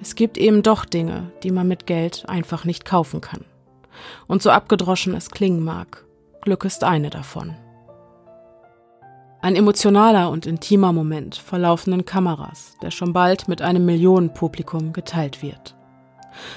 Es 0.00 0.14
gibt 0.14 0.38
eben 0.38 0.62
doch 0.62 0.86
Dinge, 0.86 1.30
die 1.42 1.50
man 1.50 1.68
mit 1.68 1.86
Geld 1.86 2.24
einfach 2.26 2.64
nicht 2.64 2.86
kaufen 2.86 3.20
kann. 3.20 3.44
Und 4.26 4.40
so 4.40 4.48
abgedroschen 4.48 5.14
es 5.14 5.30
klingen 5.30 5.62
mag, 5.62 6.06
Glück 6.40 6.64
ist 6.64 6.84
eine 6.84 7.10
davon. 7.10 7.54
Ein 9.42 9.56
emotionaler 9.56 10.30
und 10.30 10.46
intimer 10.46 10.94
Moment 10.94 11.36
vor 11.36 11.58
laufenden 11.58 12.06
Kameras, 12.06 12.76
der 12.80 12.90
schon 12.90 13.12
bald 13.12 13.46
mit 13.46 13.60
einem 13.60 13.84
Millionenpublikum 13.84 14.94
geteilt 14.94 15.42
wird. 15.42 15.76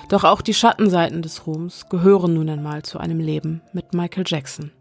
Doch 0.07 0.23
auch 0.23 0.39
die 0.39 0.53
Schattenseiten 0.53 1.21
des 1.21 1.45
Ruhms 1.45 1.89
gehören 1.89 2.35
nun 2.35 2.49
einmal 2.49 2.83
zu 2.83 2.97
einem 2.97 3.19
Leben 3.19 3.61
mit 3.73 3.93
Michael 3.93 4.23
Jackson. 4.25 4.71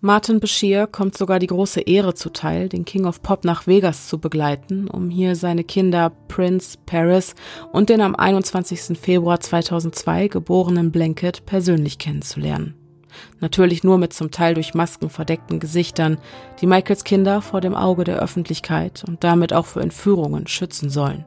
Martin 0.00 0.40
Bashir 0.40 0.86
kommt 0.86 1.16
sogar 1.16 1.38
die 1.38 1.46
große 1.46 1.80
Ehre 1.80 2.14
zuteil, 2.14 2.68
den 2.68 2.84
King 2.84 3.06
of 3.06 3.22
Pop 3.22 3.44
nach 3.44 3.66
Vegas 3.66 4.08
zu 4.08 4.18
begleiten, 4.18 4.88
um 4.88 5.10
hier 5.10 5.36
seine 5.36 5.64
Kinder 5.64 6.10
Prince, 6.28 6.78
Paris 6.86 7.34
und 7.72 7.88
den 7.88 8.00
am 8.00 8.14
21. 8.14 8.98
Februar 8.98 9.40
2002 9.40 10.28
geborenen 10.28 10.92
Blanket 10.92 11.46
persönlich 11.46 11.98
kennenzulernen. 11.98 12.74
Natürlich 13.40 13.84
nur 13.84 13.98
mit 13.98 14.12
zum 14.12 14.30
Teil 14.30 14.54
durch 14.54 14.74
Masken 14.74 15.10
verdeckten 15.10 15.60
Gesichtern, 15.60 16.18
die 16.60 16.66
Michaels 16.66 17.04
Kinder 17.04 17.40
vor 17.42 17.60
dem 17.60 17.74
Auge 17.74 18.04
der 18.04 18.18
Öffentlichkeit 18.18 19.04
und 19.06 19.24
damit 19.24 19.52
auch 19.52 19.66
für 19.66 19.80
Entführungen 19.80 20.46
schützen 20.46 20.90
sollen. 20.90 21.24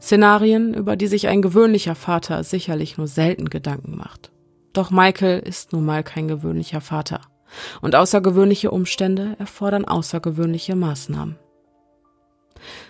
Szenarien, 0.00 0.72
über 0.72 0.96
die 0.96 1.08
sich 1.08 1.28
ein 1.28 1.42
gewöhnlicher 1.42 1.94
Vater 1.94 2.42
sicherlich 2.42 2.96
nur 2.96 3.06
selten 3.06 3.50
Gedanken 3.50 3.96
macht. 3.96 4.32
Doch 4.72 4.90
Michael 4.90 5.40
ist 5.40 5.72
nun 5.72 5.84
mal 5.84 6.02
kein 6.02 6.28
gewöhnlicher 6.28 6.80
Vater. 6.80 7.20
Und 7.80 7.94
außergewöhnliche 7.94 8.70
Umstände 8.70 9.36
erfordern 9.38 9.84
außergewöhnliche 9.84 10.76
Maßnahmen. 10.76 11.36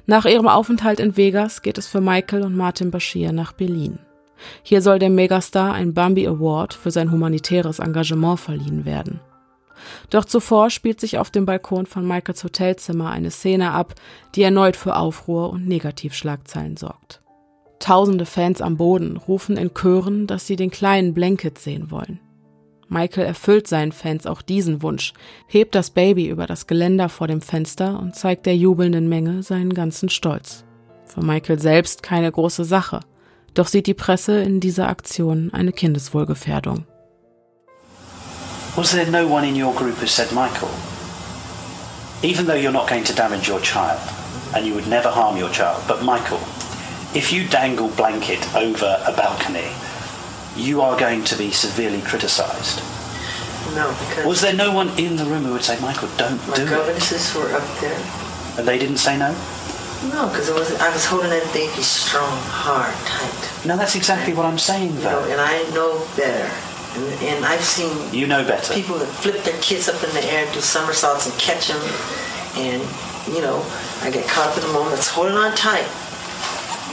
Nach 0.06 0.24
ihrem 0.24 0.48
Aufenthalt 0.48 1.00
in 1.00 1.16
Vegas 1.16 1.62
geht 1.62 1.78
es 1.78 1.86
für 1.86 2.00
Michael 2.00 2.42
und 2.42 2.56
Martin 2.56 2.90
Bashir 2.90 3.32
nach 3.32 3.52
Berlin. 3.52 3.98
Hier 4.62 4.82
soll 4.82 4.98
dem 4.98 5.14
Megastar 5.14 5.74
ein 5.74 5.94
Bambi 5.94 6.26
Award 6.26 6.74
für 6.74 6.90
sein 6.90 7.10
humanitäres 7.10 7.78
Engagement 7.78 8.40
verliehen 8.40 8.84
werden. 8.84 9.20
Doch 10.10 10.24
zuvor 10.24 10.70
spielt 10.70 11.00
sich 11.00 11.18
auf 11.18 11.30
dem 11.30 11.46
Balkon 11.46 11.86
von 11.86 12.06
Michaels 12.06 12.44
Hotelzimmer 12.44 13.10
eine 13.10 13.30
Szene 13.30 13.72
ab, 13.72 13.94
die 14.34 14.42
erneut 14.42 14.76
für 14.76 14.96
Aufruhr 14.96 15.50
und 15.50 15.66
Negativschlagzeilen 15.66 16.76
sorgt. 16.76 17.22
Tausende 17.78 18.26
Fans 18.26 18.60
am 18.60 18.76
Boden 18.76 19.16
rufen 19.16 19.56
in 19.56 19.72
Chören, 19.72 20.26
dass 20.26 20.46
sie 20.46 20.56
den 20.56 20.70
kleinen 20.70 21.14
Blanket 21.14 21.58
sehen 21.58 21.90
wollen. 21.90 22.20
Michael 22.92 23.24
erfüllt 23.24 23.68
seinen 23.68 23.92
Fans 23.92 24.26
auch 24.26 24.42
diesen 24.42 24.82
Wunsch, 24.82 25.14
hebt 25.46 25.76
das 25.76 25.90
Baby 25.90 26.26
über 26.26 26.48
das 26.48 26.66
Geländer 26.66 27.08
vor 27.08 27.28
dem 27.28 27.40
Fenster 27.40 28.00
und 28.00 28.16
zeigt 28.16 28.46
der 28.46 28.56
jubelnden 28.56 29.08
Menge 29.08 29.44
seinen 29.44 29.72
ganzen 29.72 30.08
Stolz. 30.08 30.64
Für 31.06 31.24
Michael 31.24 31.60
selbst 31.60 32.02
keine 32.02 32.30
große 32.30 32.64
Sache, 32.64 32.98
doch 33.54 33.68
sieht 33.68 33.86
die 33.86 33.94
Presse 33.94 34.42
in 34.42 34.58
dieser 34.58 34.88
Aktion 34.88 35.50
eine 35.54 35.72
Kindeswohlgefährdung. 35.72 36.84
Was 38.74 38.90
there 38.90 39.08
no 39.08 39.26
one 39.26 39.48
in 39.48 39.54
your 39.54 39.72
group 39.72 40.00
who 40.00 40.06
said, 40.06 40.32
Michael, 40.32 40.70
even 42.22 42.46
though 42.46 42.58
you're 42.60 42.72
not 42.72 42.88
going 42.88 43.04
to 43.04 43.14
damage 43.14 43.48
your 43.48 43.60
child 43.62 44.00
and 44.52 44.66
you 44.66 44.74
would 44.74 44.88
never 44.88 45.10
harm 45.10 45.36
your 45.36 45.50
child, 45.52 45.80
but 45.86 46.02
Michael, 46.02 46.40
if 47.14 47.32
you 47.32 47.46
dangle 47.48 47.88
blanket 47.96 48.40
over 48.56 49.00
a 49.06 49.12
balcony, 49.12 49.70
you 50.60 50.80
are 50.80 50.98
going 50.98 51.24
to 51.24 51.36
be 51.36 51.50
severely 51.50 52.00
criticised. 52.02 52.80
No, 53.74 53.88
because 54.08 54.26
was 54.26 54.40
there 54.40 54.54
no 54.54 54.72
one 54.72 54.88
in 54.98 55.16
the 55.16 55.24
room 55.24 55.44
who 55.44 55.52
would 55.52 55.62
say, 55.62 55.80
Michael, 55.80 56.08
don't 56.16 56.38
do 56.44 56.50
my 56.50 56.56
do 56.56 56.68
governesses 56.68 57.34
were 57.34 57.52
up 57.54 57.66
there. 57.80 57.98
And 58.58 58.66
they 58.66 58.78
didn't 58.78 58.98
say 58.98 59.16
no? 59.16 59.30
No, 60.08 60.28
because 60.28 60.48
it 60.48 60.54
was 60.54 60.72
I 60.80 60.90
was 60.92 61.04
holding 61.04 61.30
that 61.30 61.44
baby 61.52 61.82
strong, 61.82 62.32
hard, 62.48 62.94
tight. 63.04 63.66
No, 63.66 63.76
that's 63.76 63.94
exactly 63.94 64.32
what 64.32 64.46
I'm 64.46 64.58
saying, 64.58 64.96
though. 65.00 65.22
You 65.28 65.36
know, 65.36 65.38
and 65.38 65.40
I 65.40 65.62
know 65.74 66.00
better. 66.16 66.48
And, 66.96 67.22
and 67.22 67.44
I've 67.44 67.62
seen 67.62 67.92
you 68.12 68.26
know 68.26 68.42
better. 68.42 68.74
people 68.74 68.98
that 68.98 69.06
flip 69.06 69.44
their 69.44 69.60
kids 69.60 69.88
up 69.88 70.02
in 70.02 70.10
the 70.14 70.24
air 70.32 70.50
do 70.52 70.60
somersaults 70.60 71.30
and 71.30 71.38
catch 71.38 71.68
them. 71.68 71.80
And, 72.56 72.82
you 73.30 73.42
know, 73.42 73.62
I 74.02 74.10
get 74.10 74.26
caught 74.26 74.48
up 74.50 74.56
in 74.56 74.66
the 74.66 74.72
moment. 74.72 74.96
It's 74.96 75.08
holding 75.08 75.36
on 75.36 75.54
tight. 75.54 75.86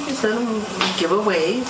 Just 0.05 0.23
let 0.23 0.35
them 0.35 0.61
give 0.99 1.11
a 1.11 1.21
wave. 1.21 1.65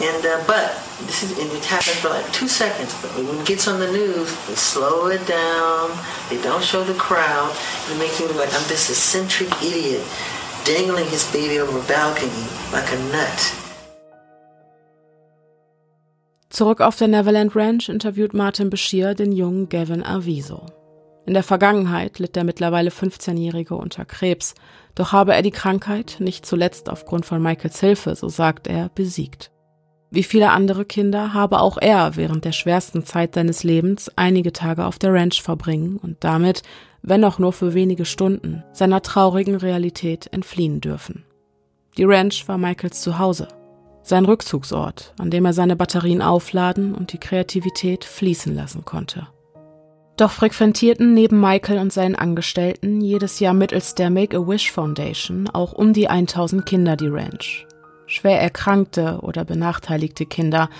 And, 0.00 0.24
uh, 0.24 0.44
but 0.46 0.78
this 1.06 1.24
is, 1.24 1.38
and 1.38 1.50
it 1.50 1.64
happens 1.64 1.96
for 1.98 2.08
like 2.10 2.30
two 2.32 2.46
seconds. 2.46 2.94
But 3.02 3.10
when 3.16 3.40
it 3.40 3.46
gets 3.46 3.66
on 3.66 3.80
the 3.80 3.90
news, 3.90 4.30
they 4.46 4.54
slow 4.54 5.08
it 5.08 5.26
down. 5.26 5.90
They 6.30 6.40
don't 6.40 6.62
show 6.62 6.84
the 6.84 6.94
crowd. 6.94 7.50
It 7.90 7.98
makes 7.98 8.20
me 8.20 8.26
look 8.28 8.36
like 8.36 8.54
I'm 8.54 8.66
this 8.68 8.90
eccentric 8.90 9.50
idiot 9.60 10.02
dangling 10.64 11.08
his 11.08 11.24
baby 11.32 11.58
over 11.58 11.78
a 11.78 11.82
balcony 11.82 12.44
like 12.72 12.92
a 12.92 12.98
nut. 13.10 13.52
Zurück 16.50 16.80
auf 16.80 16.96
der 16.96 17.08
Neverland 17.08 17.54
Ranch 17.54 17.88
interviewt 17.88 18.34
Martin 18.34 18.70
Bashir 18.70 19.14
den 19.14 19.32
jungen 19.32 19.68
Gavin 19.68 20.04
Aviso. 20.04 20.66
In 21.26 21.34
der 21.34 21.42
Vergangenheit 21.42 22.18
litt 22.18 22.36
der 22.36 22.44
mittlerweile 22.44 22.90
15-Jährige 22.90 23.74
unter 23.74 24.04
Krebs, 24.04 24.54
doch 24.94 25.12
habe 25.12 25.34
er 25.34 25.42
die 25.42 25.50
Krankheit, 25.50 26.16
nicht 26.20 26.46
zuletzt 26.46 26.88
aufgrund 26.88 27.26
von 27.26 27.42
Michaels 27.42 27.80
Hilfe, 27.80 28.14
so 28.14 28.28
sagt 28.28 28.66
er, 28.66 28.88
besiegt. 28.94 29.50
Wie 30.10 30.22
viele 30.22 30.50
andere 30.50 30.84
Kinder 30.84 31.34
habe 31.34 31.60
auch 31.60 31.76
er 31.76 32.16
während 32.16 32.44
der 32.44 32.52
schwersten 32.52 33.04
Zeit 33.04 33.34
seines 33.34 33.62
Lebens 33.62 34.10
einige 34.16 34.52
Tage 34.52 34.86
auf 34.86 34.98
der 34.98 35.12
Ranch 35.12 35.42
verbringen 35.42 35.98
und 36.02 36.16
damit 36.20 36.62
wenn 37.02 37.24
auch 37.24 37.38
nur 37.38 37.52
für 37.52 37.74
wenige 37.74 38.04
Stunden, 38.04 38.64
seiner 38.72 39.02
traurigen 39.02 39.54
Realität 39.54 40.28
entfliehen 40.32 40.80
dürfen. 40.80 41.24
Die 41.96 42.04
Ranch 42.04 42.46
war 42.48 42.58
Michaels 42.58 43.00
Zuhause, 43.00 43.48
sein 44.02 44.24
Rückzugsort, 44.24 45.14
an 45.18 45.30
dem 45.30 45.44
er 45.44 45.52
seine 45.52 45.76
Batterien 45.76 46.22
aufladen 46.22 46.94
und 46.94 47.12
die 47.12 47.18
Kreativität 47.18 48.04
fließen 48.04 48.54
lassen 48.54 48.84
konnte. 48.84 49.28
Doch 50.16 50.32
frequentierten 50.32 51.14
neben 51.14 51.40
Michael 51.40 51.78
und 51.78 51.92
seinen 51.92 52.16
Angestellten 52.16 53.00
jedes 53.00 53.38
Jahr 53.38 53.54
mittels 53.54 53.94
der 53.94 54.10
Make-A-Wish 54.10 54.72
Foundation 54.72 55.48
auch 55.48 55.72
um 55.72 55.92
die 55.92 56.08
1000 56.08 56.66
Kinder 56.66 56.96
die 56.96 57.06
Ranch. 57.06 57.67
Schwer 58.08 58.40
erkrankte 58.40 59.18
oder 59.20 59.44
benachteiligte 59.44 60.24
Kinder, 60.24 60.70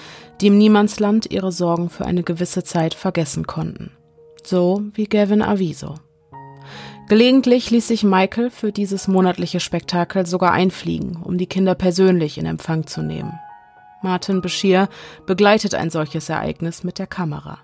die 0.41 0.49
im 0.49 0.57
Niemandsland 0.57 1.31
ihre 1.31 1.53
Sorgen 1.53 1.91
für 1.91 2.07
eine 2.07 2.23
gewisse 2.23 2.65
Zeit 2.65 2.95
vergessen 2.95 3.47
konnten. 3.47 3.93
So 4.43 4.83
wie 4.95 5.05
Gavin 5.05 5.43
Aviso. 5.43 5.97
Gelegentlich 7.09 7.71
ließ 7.71 7.89
sich 7.89 8.03
Michael 8.03 8.51
für 8.51 8.73
dieses 8.73 9.09
monatliche 9.09 9.61
Spektakel 9.61 10.27
sogar 10.27 10.53
einfliegen, 10.53 11.23
um 11.23 11.39
die 11.39 11.47
Kinder 11.47 11.75
persönlich 11.75 12.39
in 12.39 12.47
Empfang 12.47 12.87
zu 12.87 13.03
nehmen. 13.03 13.39
Martin 14.03 14.41
Bashir 14.41 14.89
begleitet 15.27 15.75
ein 15.75 15.91
solches 15.91 16.29
Ereignis 16.31 16.83
mit 16.83 16.99
der 16.99 17.07
Kamera. 17.07 17.59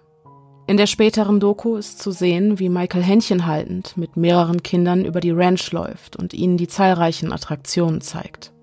In 0.67 0.77
der 0.77 0.87
späteren 0.87 1.41
Doku 1.41 1.77
ist 1.77 2.03
zu 2.03 2.11
sehen, 2.11 2.59
wie 2.59 2.71
Michael 2.71 3.03
Händchen 3.03 3.47
haltend 3.47 3.97
mit 3.97 4.17
mehreren 4.17 4.63
Kindern 4.63 5.05
über 5.05 5.21
die 5.21 5.31
Ranch 5.31 5.73
läuft 5.73 6.17
und 6.17 6.33
ihnen 6.33 6.57
die 6.57 6.69
zahlreichen 6.69 7.33
Attraktionen 7.33 8.01
zeigt. 8.01 8.54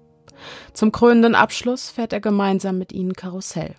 Zum 0.73 0.91
krönenden 0.91 1.35
Abschluss 1.35 1.89
fährt 1.89 2.13
er 2.13 2.21
gemeinsam 2.21 2.77
mit 2.77 2.91
ihnen 2.91 3.13
Karussell. 3.13 3.75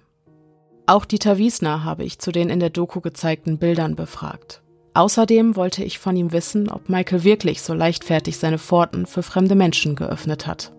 Auch 0.86 1.04
Dieter 1.04 1.38
Wiesner 1.38 1.84
habe 1.84 2.04
ich 2.04 2.18
zu 2.18 2.32
den 2.32 2.50
in 2.50 2.60
der 2.60 2.70
Doku 2.70 3.00
gezeigten 3.00 3.58
Bildern 3.58 3.96
befragt. 3.96 4.62
Außerdem 4.94 5.56
wollte 5.56 5.84
ich 5.84 5.98
von 5.98 6.16
ihm 6.16 6.32
wissen, 6.32 6.68
ob 6.68 6.88
Michael 6.88 7.24
wirklich 7.24 7.62
so 7.62 7.72
leichtfertig 7.72 8.36
seine 8.36 8.58
Pforten 8.58 9.06
für 9.06 9.22
fremde 9.22 9.54
Menschen 9.54 9.96
geöffnet 9.96 10.46
hat. 10.46 10.72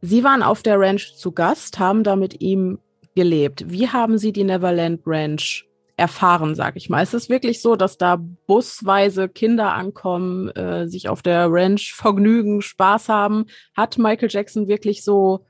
Sie 0.00 0.24
waren 0.24 0.42
auf 0.42 0.62
der 0.62 0.78
Ranch 0.78 1.14
zu 1.16 1.32
Gast, 1.32 1.78
haben 1.78 2.04
da 2.04 2.16
mit 2.16 2.40
ihm 2.40 2.78
gelebt. 3.14 3.64
Wie 3.68 3.88
haben 3.88 4.16
Sie 4.16 4.32
die 4.32 4.44
Neverland 4.44 5.02
Ranch 5.04 5.67
erfahren, 5.98 6.54
sag 6.54 6.76
ich 6.76 6.88
mal. 6.88 7.02
Es 7.02 7.12
ist 7.12 7.28
wirklich 7.28 7.60
so, 7.60 7.74
dass 7.74 7.98
da 7.98 8.16
busweise 8.46 9.28
Kinder 9.28 9.74
ankommen, 9.74 10.48
äh, 10.50 10.86
sich 10.86 11.08
auf 11.08 11.22
der 11.22 11.48
Ranch 11.50 11.92
vergnügen, 11.92 12.62
Spaß 12.62 13.08
haben. 13.08 13.46
Hat 13.76 13.98
Michael 13.98 14.28
Jackson 14.30 14.68
wirklich 14.68 15.02
so, 15.02 15.44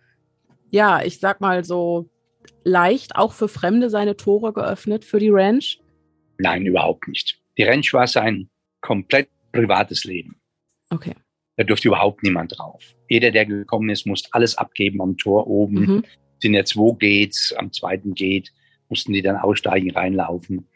ja, 0.71 1.03
ich 1.03 1.21
sag 1.21 1.43
mal 1.43 1.65
so 1.65 2.09
leicht 2.65 3.17
auch 3.17 3.35
für 3.35 3.49
Fremde 3.49 3.91
seine 3.91 4.17
Tore 4.17 4.55
geöffnet 4.55 5.05
für 5.05 5.19
die 5.19 5.31
Ranch? 5.31 5.81
Nein, 6.39 6.65
überhaupt 6.65 7.07
nicht. 7.09 7.39
Die 7.59 7.65
Ranch 7.65 7.93
war 7.93 8.07
sein 8.07 8.49
komplett 8.81 9.29
privates 9.53 10.05
Leben. 10.05 10.41
Okay. 10.89 11.15
Da 11.57 11.65
durfte 11.65 11.89
überhaupt 11.89 12.23
niemand 12.23 12.57
drauf. 12.57 12.83
Jeder, 13.09 13.33
der 13.33 13.45
gekommen 13.45 13.91
ist, 13.91 14.07
musste 14.07 14.31
alles 14.33 14.57
abgeben 14.57 15.03
am 15.03 15.19
Tor 15.19 15.47
oben. 15.47 15.75
Mhm. 15.75 16.05
Sind 16.41 16.55
ja 16.55 16.65
zwei 16.65 16.93
Gates, 16.99 17.53
am 17.59 17.71
zweiten 17.73 18.15
Gate 18.15 18.51
mussten 18.89 19.13
die 19.13 19.23
dann 19.23 19.37
aussteigen, 19.37 19.91
reinlaufen. 19.91 20.69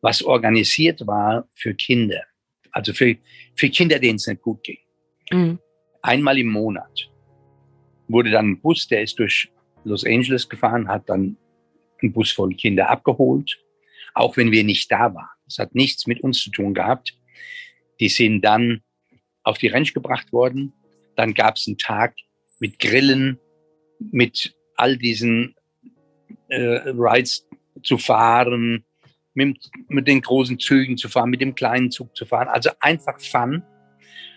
Was 0.00 0.22
organisiert 0.22 1.06
war 1.06 1.48
für 1.54 1.74
Kinder, 1.74 2.22
also 2.70 2.92
für, 2.92 3.16
für 3.54 3.68
Kinder, 3.68 3.98
denen 3.98 4.16
es 4.16 4.26
nicht 4.26 4.42
gut 4.42 4.62
ging. 4.62 4.78
Mhm. 5.30 5.58
Einmal 6.02 6.38
im 6.38 6.48
Monat 6.48 7.10
wurde 8.08 8.30
dann 8.30 8.50
ein 8.50 8.60
Bus, 8.60 8.88
der 8.88 9.02
ist 9.02 9.18
durch 9.18 9.50
Los 9.84 10.04
Angeles 10.04 10.48
gefahren, 10.48 10.88
hat 10.88 11.08
dann 11.08 11.36
einen 12.00 12.12
Bus 12.12 12.30
voll 12.30 12.54
Kinder 12.54 12.88
abgeholt, 12.88 13.58
auch 14.14 14.36
wenn 14.36 14.52
wir 14.52 14.64
nicht 14.64 14.90
da 14.90 15.14
waren. 15.14 15.28
Das 15.44 15.58
hat 15.58 15.74
nichts 15.74 16.06
mit 16.06 16.20
uns 16.20 16.42
zu 16.42 16.50
tun 16.50 16.74
gehabt. 16.74 17.16
Die 18.00 18.08
sind 18.08 18.42
dann 18.42 18.82
auf 19.42 19.58
die 19.58 19.68
Ranch 19.68 19.94
gebracht 19.94 20.32
worden. 20.32 20.72
Dann 21.16 21.34
gab 21.34 21.56
es 21.56 21.66
einen 21.66 21.78
Tag 21.78 22.14
mit 22.60 22.78
Grillen, 22.78 23.38
mit 23.98 24.54
all 24.76 24.96
diesen 24.96 25.54
äh, 26.48 26.80
Rides, 26.86 27.46
zu 27.82 27.98
fahren, 27.98 28.84
mit, 29.34 29.70
mit 29.88 30.08
den 30.08 30.20
großen 30.20 30.58
Zügen 30.58 30.96
zu 30.96 31.08
fahren, 31.08 31.30
mit 31.30 31.40
dem 31.40 31.54
kleinen 31.54 31.90
Zug 31.90 32.14
zu 32.16 32.26
fahren. 32.26 32.48
Also 32.48 32.70
einfach 32.80 33.20
Fun. 33.20 33.62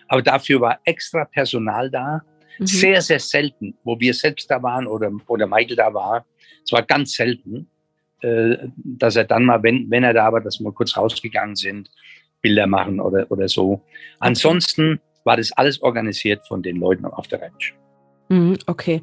Aber 0.08 0.22
dafür 0.22 0.62
war 0.62 0.80
extra 0.84 1.26
Personal 1.26 1.90
da. 1.90 2.22
Mhm. 2.60 2.68
Sehr, 2.68 3.02
sehr 3.02 3.20
selten, 3.20 3.76
wo 3.84 4.00
wir 4.00 4.14
selbst 4.14 4.50
da 4.52 4.62
waren 4.62 4.86
oder, 4.86 5.12
oder 5.28 5.48
Michael 5.48 5.76
da 5.76 5.94
war. 5.94 6.26
Es 6.64 6.72
war 6.72 6.84
ganz 6.84 7.14
selten, 7.14 7.68
äh, 8.22 8.58
dass 8.76 9.16
er 9.16 9.24
dann 9.24 9.46
mal, 9.46 9.64
wenn, 9.64 9.90
wenn 9.90 10.04
er 10.04 10.14
da 10.14 10.32
war, 10.32 10.42
dass 10.42 10.60
wir 10.60 10.72
kurz 10.72 10.96
rausgegangen 10.96 11.56
sind, 11.56 11.90
Bilder 12.42 12.68
machen 12.68 13.00
oder, 13.00 13.26
oder 13.32 13.48
so. 13.48 13.82
Ansonsten 14.20 15.00
war 15.24 15.38
das 15.38 15.52
alles 15.54 15.82
organisiert 15.82 16.46
von 16.48 16.62
den 16.62 16.78
Leuten 16.78 17.06
auf 17.06 17.28
der 17.28 17.42
Ranch. 17.42 17.74
Mhm, 18.30 18.58
okay. 18.68 19.02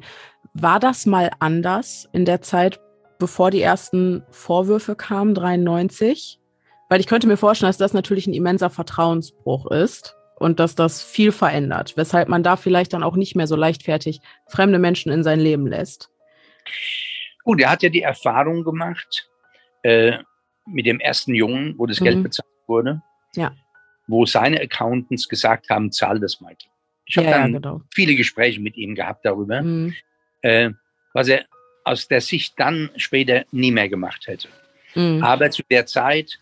War 0.53 0.79
das 0.79 1.05
mal 1.05 1.29
anders 1.39 2.07
in 2.11 2.25
der 2.25 2.41
Zeit, 2.41 2.79
bevor 3.19 3.51
die 3.51 3.61
ersten 3.61 4.23
Vorwürfe 4.31 4.95
kamen, 4.95 5.35
93. 5.35 6.39
Weil 6.89 6.99
ich 6.99 7.07
könnte 7.07 7.27
mir 7.27 7.37
vorstellen, 7.37 7.69
dass 7.69 7.77
das 7.77 7.93
natürlich 7.93 8.25
ein 8.25 8.33
immenser 8.33 8.71
Vertrauensbruch 8.71 9.69
ist 9.69 10.15
und 10.39 10.59
dass 10.59 10.73
das 10.73 11.03
viel 11.03 11.31
verändert, 11.31 11.95
weshalb 11.97 12.29
man 12.29 12.41
da 12.41 12.55
vielleicht 12.55 12.93
dann 12.93 13.03
auch 13.03 13.15
nicht 13.15 13.35
mehr 13.35 13.45
so 13.45 13.55
leichtfertig 13.55 14.21
fremde 14.47 14.79
Menschen 14.79 15.11
in 15.11 15.23
sein 15.23 15.39
Leben 15.39 15.67
lässt. 15.67 16.09
Gut, 17.43 17.61
er 17.61 17.69
hat 17.69 17.83
ja 17.83 17.89
die 17.89 18.01
Erfahrung 18.01 18.63
gemacht 18.63 19.29
äh, 19.83 20.17
mit 20.65 20.85
dem 20.85 20.99
ersten 20.99 21.35
Jungen, 21.35 21.75
wo 21.77 21.85
das 21.85 21.99
mhm. 21.99 22.05
Geld 22.05 22.23
bezahlt 22.23 22.49
wurde, 22.67 23.01
ja. 23.35 23.51
wo 24.07 24.25
seine 24.25 24.59
Accountants 24.61 25.27
gesagt 25.27 25.69
haben, 25.69 25.91
zahl 25.91 26.19
das 26.19 26.41
mal. 26.41 26.55
Ich 27.05 27.17
habe 27.17 27.27
ja, 27.27 27.39
dann 27.39 27.53
ja, 27.53 27.59
genau. 27.59 27.81
viele 27.91 28.15
Gespräche 28.15 28.59
mit 28.61 28.77
ihm 28.77 28.95
gehabt 28.95 29.25
darüber, 29.25 29.61
mhm. 29.61 29.93
äh, 30.41 30.71
was 31.13 31.27
er 31.27 31.45
aus 31.89 32.07
der 32.07 32.21
Sicht 32.21 32.53
dann 32.57 32.91
später 32.97 33.45
nie 33.51 33.71
mehr 33.71 33.89
gemacht 33.89 34.27
hätte. 34.27 34.47
Mhm. 34.93 35.23
Aber 35.23 35.49
zu 35.49 35.63
der 35.71 35.87
Zeit, 35.87 36.39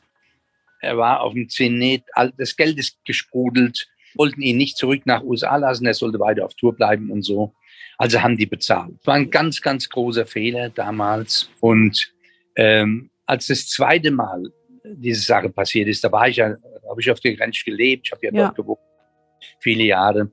er 0.81 0.97
war 0.97 1.21
auf 1.21 1.33
dem 1.33 1.47
Zenit, 1.47 2.03
das 2.37 2.57
Geld 2.57 2.77
ist 2.77 2.97
gesprudelt, 3.05 3.87
wollten 4.15 4.41
ihn 4.41 4.57
nicht 4.57 4.75
zurück 4.75 5.05
nach 5.05 5.23
USA 5.23 5.55
lassen, 5.55 5.85
er 5.85 5.93
sollte 5.93 6.19
weiter 6.19 6.43
auf 6.43 6.53
Tour 6.55 6.75
bleiben 6.75 7.09
und 7.11 7.21
so. 7.23 7.53
Also 7.97 8.21
haben 8.21 8.35
die 8.35 8.45
bezahlt. 8.45 8.95
Das 8.97 9.07
war 9.07 9.15
ein 9.15 9.31
ganz, 9.31 9.61
ganz 9.61 9.87
großer 9.87 10.25
Fehler 10.25 10.69
damals. 10.69 11.49
Und 11.61 12.11
ähm, 12.57 13.09
als 13.25 13.47
das 13.47 13.67
zweite 13.69 14.11
Mal 14.11 14.51
diese 14.83 15.21
Sache 15.21 15.49
passiert 15.49 15.87
ist, 15.87 16.03
da 16.03 16.11
war 16.11 16.27
ich 16.27 16.37
ja, 16.37 16.57
habe 16.89 16.99
ich 16.99 17.09
auf 17.09 17.21
der 17.21 17.35
Grenze 17.35 17.63
gelebt, 17.63 18.07
ich 18.07 18.11
habe 18.11 18.25
ja, 18.25 18.33
ja 18.33 18.43
dort 18.43 18.57
gewohnt, 18.57 18.79
viele 19.59 19.83
Jahre. 19.85 20.29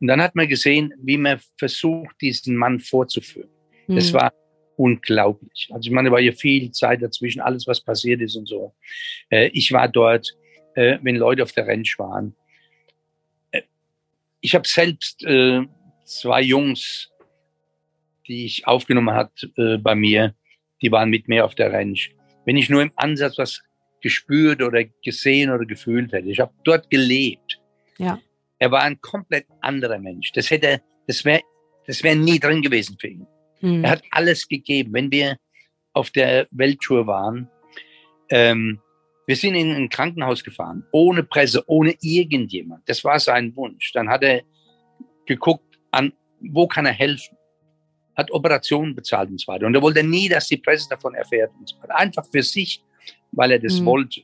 Und 0.00 0.08
dann 0.08 0.20
hat 0.20 0.34
man 0.34 0.48
gesehen, 0.48 0.92
wie 0.98 1.16
man 1.16 1.40
versucht, 1.56 2.20
diesen 2.20 2.56
Mann 2.56 2.80
vorzuführen. 2.80 3.55
Mhm. 3.86 3.96
Es 3.96 4.12
war 4.12 4.32
unglaublich. 4.76 5.68
Also 5.72 5.88
ich 5.88 5.94
meine, 5.94 6.10
war 6.10 6.20
ja 6.20 6.32
viel 6.32 6.70
Zeit 6.70 7.02
dazwischen, 7.02 7.40
alles, 7.40 7.66
was 7.66 7.80
passiert 7.80 8.20
ist 8.20 8.36
und 8.36 8.46
so. 8.46 8.74
Äh, 9.30 9.48
ich 9.52 9.72
war 9.72 9.88
dort, 9.88 10.36
äh, 10.74 10.98
wenn 11.02 11.16
Leute 11.16 11.42
auf 11.42 11.52
der 11.52 11.66
Ranch 11.66 11.98
waren. 11.98 12.34
Äh, 13.50 13.62
ich 14.40 14.54
habe 14.54 14.66
selbst 14.68 15.24
zwei 16.04 16.42
Jungs, 16.42 17.10
die 18.28 18.44
ich 18.44 18.66
aufgenommen 18.66 19.14
hat 19.14 19.32
bei 19.56 19.94
mir, 19.94 20.34
die 20.82 20.92
waren 20.92 21.10
mit 21.10 21.26
mir 21.26 21.44
auf 21.44 21.54
der 21.54 21.72
Ranch. 21.72 22.14
Wenn 22.44 22.56
ich 22.56 22.68
nur 22.68 22.82
im 22.82 22.92
Ansatz 22.94 23.38
was 23.38 23.62
gespürt 24.00 24.62
oder 24.62 24.84
gesehen 25.02 25.50
oder 25.50 25.64
gefühlt 25.64 26.12
hätte. 26.12 26.28
Ich 26.28 26.38
habe 26.38 26.52
dort 26.62 26.90
gelebt. 26.90 27.60
Ja. 27.98 28.20
Er 28.58 28.70
war 28.70 28.82
ein 28.82 29.00
komplett 29.00 29.46
anderer 29.60 29.98
Mensch. 29.98 30.30
Das 30.32 30.50
hätte, 30.50 30.80
das 31.08 31.24
wäre, 31.24 31.40
das 31.86 32.04
wäre 32.04 32.14
nie 32.14 32.38
drin 32.38 32.62
gewesen 32.62 32.96
für 33.00 33.08
ihn. 33.08 33.26
Mhm. 33.60 33.84
Er 33.84 33.90
hat 33.90 34.02
alles 34.10 34.48
gegeben. 34.48 34.92
Wenn 34.92 35.10
wir 35.10 35.36
auf 35.92 36.10
der 36.10 36.46
Welttour 36.50 37.06
waren, 37.06 37.48
ähm, 38.30 38.80
wir 39.26 39.36
sind 39.36 39.56
in 39.56 39.72
ein 39.72 39.88
Krankenhaus 39.88 40.44
gefahren, 40.44 40.84
ohne 40.92 41.24
Presse, 41.24 41.64
ohne 41.66 41.96
irgendjemand. 42.00 42.88
Das 42.88 43.02
war 43.02 43.18
sein 43.18 43.54
Wunsch. 43.56 43.92
Dann 43.92 44.08
hat 44.08 44.22
er 44.22 44.42
geguckt, 45.26 45.78
an 45.90 46.12
wo 46.40 46.66
kann 46.66 46.86
er 46.86 46.92
helfen, 46.92 47.36
hat 48.14 48.30
Operationen 48.30 48.94
bezahlt 48.94 49.30
und 49.30 49.40
so 49.40 49.52
weiter. 49.52 49.66
Und 49.66 49.74
er 49.74 49.82
wollte 49.82 50.04
nie, 50.04 50.28
dass 50.28 50.46
die 50.46 50.58
Presse 50.58 50.88
davon 50.88 51.14
erfährt 51.14 51.50
und 51.58 51.68
so 51.68 51.76
weiter. 51.80 51.96
Einfach 51.96 52.24
für 52.30 52.42
sich, 52.42 52.82
weil 53.32 53.52
er 53.52 53.58
das 53.58 53.80
mhm. 53.80 53.86
wollte. 53.86 54.22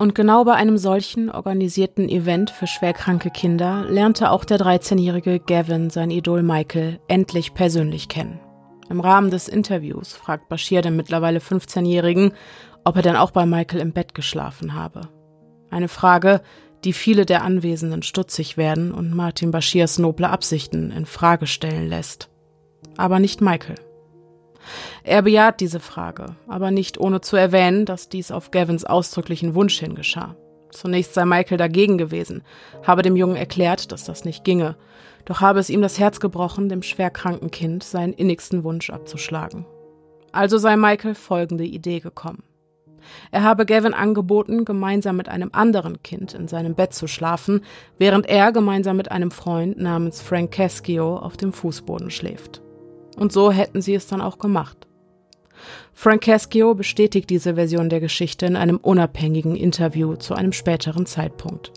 Und 0.00 0.14
genau 0.14 0.44
bei 0.44 0.54
einem 0.54 0.78
solchen 0.78 1.30
organisierten 1.30 2.08
Event 2.08 2.48
für 2.48 2.66
schwerkranke 2.66 3.28
Kinder 3.28 3.84
lernte 3.86 4.30
auch 4.30 4.46
der 4.46 4.58
13-jährige 4.58 5.40
Gavin 5.40 5.90
sein 5.90 6.10
Idol 6.10 6.42
Michael 6.42 6.98
endlich 7.06 7.52
persönlich 7.52 8.08
kennen. 8.08 8.40
Im 8.88 9.00
Rahmen 9.00 9.30
des 9.30 9.46
Interviews 9.46 10.14
fragt 10.14 10.48
Bashir 10.48 10.80
den 10.80 10.96
mittlerweile 10.96 11.38
15-Jährigen, 11.38 12.32
ob 12.82 12.96
er 12.96 13.02
denn 13.02 13.14
auch 13.14 13.30
bei 13.30 13.44
Michael 13.44 13.80
im 13.80 13.92
Bett 13.92 14.14
geschlafen 14.14 14.72
habe. 14.72 15.02
Eine 15.68 15.88
Frage, 15.88 16.40
die 16.82 16.94
viele 16.94 17.26
der 17.26 17.44
Anwesenden 17.44 18.02
stutzig 18.02 18.56
werden 18.56 18.92
und 18.92 19.14
Martin 19.14 19.50
Bashirs 19.50 19.98
noble 19.98 20.30
Absichten 20.30 20.92
in 20.92 21.04
Frage 21.04 21.46
stellen 21.46 21.90
lässt. 21.90 22.30
Aber 22.96 23.18
nicht 23.18 23.42
Michael. 23.42 23.76
Er 25.04 25.22
bejaht 25.22 25.60
diese 25.60 25.80
Frage, 25.80 26.36
aber 26.48 26.70
nicht 26.70 26.98
ohne 26.98 27.20
zu 27.20 27.36
erwähnen, 27.36 27.84
dass 27.84 28.08
dies 28.08 28.30
auf 28.30 28.50
Gavins 28.50 28.84
ausdrücklichen 28.84 29.54
Wunsch 29.54 29.78
hin 29.78 29.94
geschah. 29.94 30.36
Zunächst 30.70 31.14
sei 31.14 31.24
Michael 31.24 31.58
dagegen 31.58 31.98
gewesen, 31.98 32.42
habe 32.86 33.02
dem 33.02 33.16
Jungen 33.16 33.36
erklärt, 33.36 33.92
dass 33.92 34.04
das 34.04 34.24
nicht 34.24 34.44
ginge, 34.44 34.76
doch 35.24 35.40
habe 35.40 35.58
es 35.58 35.70
ihm 35.70 35.82
das 35.82 35.98
Herz 35.98 36.20
gebrochen, 36.20 36.68
dem 36.68 36.82
schwerkranken 36.82 37.50
Kind 37.50 37.82
seinen 37.82 38.12
innigsten 38.12 38.64
Wunsch 38.64 38.90
abzuschlagen. 38.90 39.66
Also 40.32 40.58
sei 40.58 40.76
Michael 40.76 41.14
folgende 41.14 41.64
Idee 41.64 42.00
gekommen. 42.00 42.44
Er 43.30 43.42
habe 43.42 43.66
Gavin 43.66 43.94
angeboten, 43.94 44.64
gemeinsam 44.64 45.16
mit 45.16 45.28
einem 45.28 45.50
anderen 45.52 46.02
Kind 46.02 46.34
in 46.34 46.48
seinem 46.48 46.74
Bett 46.74 46.94
zu 46.94 47.06
schlafen, 47.06 47.62
während 47.98 48.26
er 48.26 48.52
gemeinsam 48.52 48.96
mit 48.96 49.10
einem 49.10 49.30
Freund 49.30 49.78
namens 49.78 50.20
Frank 50.20 50.52
Caschio 50.52 51.16
auf 51.16 51.36
dem 51.36 51.52
Fußboden 51.52 52.10
schläft. 52.10 52.62
Und 53.20 53.32
so 53.32 53.52
hätten 53.52 53.82
sie 53.82 53.94
es 53.94 54.06
dann 54.06 54.22
auch 54.22 54.38
gemacht. 54.38 54.88
Frank 55.92 56.22
Caschio 56.22 56.74
bestätigt 56.74 57.28
diese 57.28 57.56
Version 57.56 57.90
der 57.90 58.00
Geschichte 58.00 58.46
in 58.46 58.56
einem 58.56 58.78
unabhängigen 58.78 59.56
Interview 59.56 60.16
zu 60.16 60.32
einem 60.32 60.52
späteren 60.52 61.04
Zeitpunkt. 61.04 61.70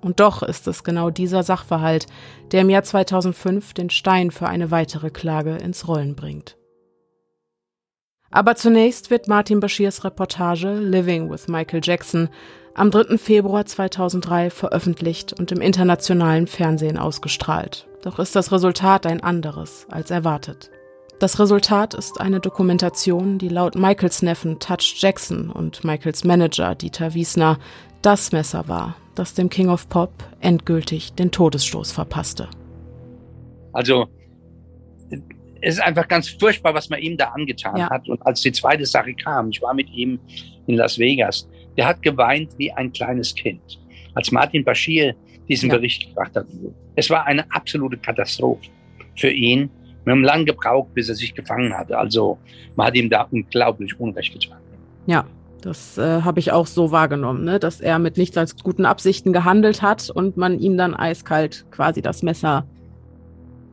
Und 0.00 0.18
doch 0.18 0.42
ist 0.42 0.66
es 0.66 0.82
genau 0.82 1.10
dieser 1.10 1.44
Sachverhalt, 1.44 2.06
der 2.50 2.62
im 2.62 2.70
Jahr 2.70 2.82
2005 2.82 3.74
den 3.74 3.90
Stein 3.90 4.32
für 4.32 4.48
eine 4.48 4.72
weitere 4.72 5.10
Klage 5.10 5.54
ins 5.54 5.86
Rollen 5.86 6.16
bringt. 6.16 6.56
Aber 8.32 8.56
zunächst 8.56 9.08
wird 9.10 9.28
Martin 9.28 9.60
Bashirs 9.60 10.02
Reportage 10.02 10.74
Living 10.80 11.30
with 11.30 11.46
Michael 11.46 11.80
Jackson 11.80 12.28
am 12.74 12.90
3. 12.90 13.18
Februar 13.18 13.66
2003 13.66 14.50
veröffentlicht 14.50 15.32
und 15.32 15.52
im 15.52 15.60
internationalen 15.60 16.48
Fernsehen 16.48 16.98
ausgestrahlt. 16.98 17.86
Doch 18.02 18.18
ist 18.18 18.34
das 18.34 18.52
Resultat 18.52 19.06
ein 19.06 19.22
anderes 19.22 19.86
als 19.90 20.10
erwartet. 20.10 20.70
Das 21.20 21.38
Resultat 21.38 21.94
ist 21.94 22.20
eine 22.20 22.40
Dokumentation, 22.40 23.38
die 23.38 23.48
laut 23.48 23.76
Michaels 23.76 24.22
Neffen 24.22 24.58
Touch 24.58 24.96
Jackson 24.98 25.50
und 25.50 25.84
Michaels 25.84 26.24
Manager 26.24 26.74
Dieter 26.74 27.14
Wiesner 27.14 27.58
das 28.02 28.32
Messer 28.32 28.66
war, 28.66 28.96
das 29.14 29.34
dem 29.34 29.48
King 29.48 29.68
of 29.68 29.88
Pop 29.88 30.12
endgültig 30.40 31.12
den 31.12 31.30
Todesstoß 31.30 31.92
verpasste. 31.92 32.48
Also 33.72 34.08
es 35.60 35.76
ist 35.76 35.80
einfach 35.80 36.08
ganz 36.08 36.28
furchtbar, 36.28 36.74
was 36.74 36.90
man 36.90 36.98
ihm 36.98 37.16
da 37.16 37.26
angetan 37.26 37.76
ja. 37.76 37.88
hat. 37.88 38.08
Und 38.08 38.20
als 38.26 38.40
die 38.40 38.50
zweite 38.50 38.84
Sache 38.84 39.14
kam, 39.14 39.50
ich 39.50 39.62
war 39.62 39.74
mit 39.74 39.88
ihm 39.90 40.18
in 40.66 40.74
Las 40.74 40.98
Vegas, 40.98 41.48
der 41.76 41.86
hat 41.86 42.02
geweint 42.02 42.50
wie 42.58 42.72
ein 42.72 42.92
kleines 42.92 43.32
Kind. 43.32 43.78
Als 44.14 44.32
Martin 44.32 44.64
Bashir 44.64 45.14
diesen 45.52 45.68
ja. 45.68 45.76
Bericht 45.76 46.08
gebracht 46.08 46.34
hat. 46.34 46.46
Es 46.96 47.10
war 47.10 47.26
eine 47.26 47.44
absolute 47.52 47.98
Katastrophe 47.98 48.70
für 49.16 49.30
ihn. 49.30 49.68
Wir 50.04 50.12
haben 50.12 50.24
lange 50.24 50.46
gebraucht, 50.46 50.94
bis 50.94 51.08
er 51.10 51.14
sich 51.14 51.34
gefangen 51.34 51.72
hatte. 51.76 51.96
Also 51.98 52.38
man 52.74 52.86
hat 52.86 52.94
ihm 52.94 53.10
da 53.10 53.28
unglaublich 53.30 53.98
Unrecht 54.00 54.32
getan. 54.32 54.58
Ja, 55.06 55.26
das 55.60 55.98
äh, 55.98 56.22
habe 56.22 56.40
ich 56.40 56.52
auch 56.52 56.66
so 56.66 56.90
wahrgenommen, 56.90 57.44
ne? 57.44 57.60
dass 57.60 57.80
er 57.80 57.98
mit 57.98 58.16
nichts 58.16 58.36
als 58.36 58.56
guten 58.56 58.86
Absichten 58.86 59.32
gehandelt 59.32 59.82
hat 59.82 60.10
und 60.10 60.36
man 60.36 60.58
ihm 60.58 60.76
dann 60.76 60.94
eiskalt 60.94 61.66
quasi 61.70 62.00
das 62.00 62.22
Messer 62.22 62.66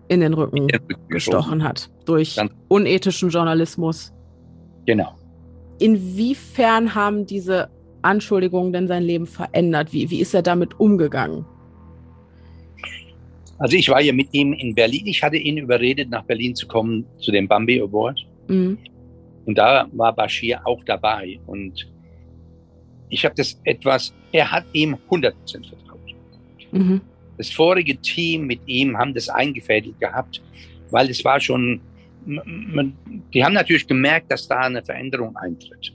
in 0.10 0.20
den 0.20 0.34
Rücken, 0.34 0.68
gestochen 1.08 1.64
hat 1.64 1.90
durch 2.06 2.36
Ganz 2.36 2.52
unethischen 2.68 3.30
Journalismus. 3.30 4.12
Genau. 4.86 5.16
Inwiefern 5.80 6.94
haben 6.94 7.26
diese 7.26 7.70
Anschuldigungen 8.02 8.74
denn 8.74 8.88
sein 8.88 9.04
Leben 9.04 9.28
verändert? 9.28 9.94
Wie, 9.94 10.10
wie 10.10 10.20
ist 10.20 10.34
er 10.34 10.42
damit 10.42 10.80
umgegangen? 10.80 11.46
Also 13.60 13.76
ich 13.76 13.89
war 13.89 14.01
ja 14.01 14.14
mit 14.14 14.30
ihm 14.34 14.53
in 14.53 14.74
Berlin. 14.74 15.05
Ich 15.05 15.22
hatte 15.22 15.38
ihn 15.38 15.57
überredet, 15.57 16.10
nach 16.10 16.24
Berlin 16.24 16.55
zu 16.55 16.66
kommen 16.68 17.05
zu 17.20 17.32
dem 17.32 17.47
Bambi 17.47 17.82
Award. 17.82 18.26
Mhm. 18.47 18.78
Und 19.45 19.57
da 19.57 19.88
war 19.91 20.16
Bashir 20.16 20.62
auch 20.66 20.84
dabei. 20.86 21.39
Und 21.45 21.91
ich 23.10 23.26
habe 23.26 23.36
das 23.36 23.60
etwas, 23.66 24.14
er 24.32 24.49
hat 24.51 24.66
ihm 24.74 24.97
100% 25.10 25.34
vertraut. 25.68 25.99
Mhm. 26.72 27.01
Das 27.38 27.49
vorige 27.49 27.97
Team 27.97 28.47
mit 28.47 28.62
ihm 28.66 28.97
haben 28.97 29.14
das 29.14 29.30
eingefädelt 29.30 29.99
gehabt, 29.99 30.41
weil 30.91 31.10
es 31.10 31.24
war 31.26 31.39
schon, 31.39 31.82
die 32.26 33.43
haben 33.43 33.53
natürlich 33.53 33.88
gemerkt, 33.88 34.32
dass 34.32 34.47
da 34.47 34.60
eine 34.60 34.84
Veränderung 34.84 35.36
eintritt. 35.36 35.93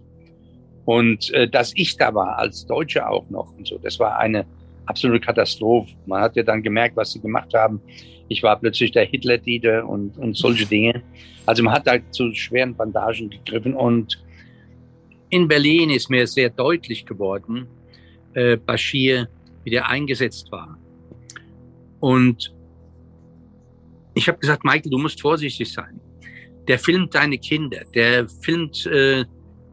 Und 0.84 1.30
äh, 1.32 1.48
dass 1.48 1.72
ich 1.76 1.96
da 1.96 2.14
war, 2.14 2.38
als 2.38 2.66
Deutsche 2.66 3.08
auch 3.08 3.28
noch 3.30 3.56
und 3.56 3.66
so, 3.66 3.78
das 3.78 3.98
war 3.98 4.18
eine 4.18 4.44
absolute 4.86 5.20
Katastrophe. 5.20 5.94
Man 6.06 6.22
hat 6.22 6.36
ja 6.36 6.42
dann 6.42 6.62
gemerkt, 6.62 6.96
was 6.96 7.12
sie 7.12 7.20
gemacht 7.20 7.52
haben. 7.54 7.80
Ich 8.28 8.42
war 8.42 8.58
plötzlich 8.58 8.92
der 8.92 9.04
Hitler-Dieter 9.04 9.86
und, 9.88 10.16
und 10.18 10.36
solche 10.36 10.66
Dinge. 10.66 11.02
Also 11.46 11.62
man 11.62 11.74
hat 11.74 11.86
da 11.86 11.98
zu 12.10 12.32
schweren 12.32 12.74
Bandagen 12.74 13.30
gegriffen. 13.30 13.74
Und 13.74 14.22
in 15.30 15.48
Berlin 15.48 15.90
ist 15.90 16.10
mir 16.10 16.26
sehr 16.26 16.50
deutlich 16.50 17.04
geworden, 17.04 17.66
äh, 18.34 18.56
Bashir, 18.56 19.28
wie 19.62 19.70
der 19.70 19.88
eingesetzt 19.88 20.50
war. 20.52 20.78
Und 22.00 22.54
ich 24.14 24.28
habe 24.28 24.38
gesagt, 24.38 24.64
Michael, 24.64 24.90
du 24.90 24.98
musst 24.98 25.20
vorsichtig 25.20 25.72
sein. 25.72 26.00
Der 26.68 26.78
filmt 26.78 27.14
deine 27.14 27.36
Kinder, 27.38 27.82
der 27.94 28.28
filmt 28.28 28.86
äh, 28.86 29.24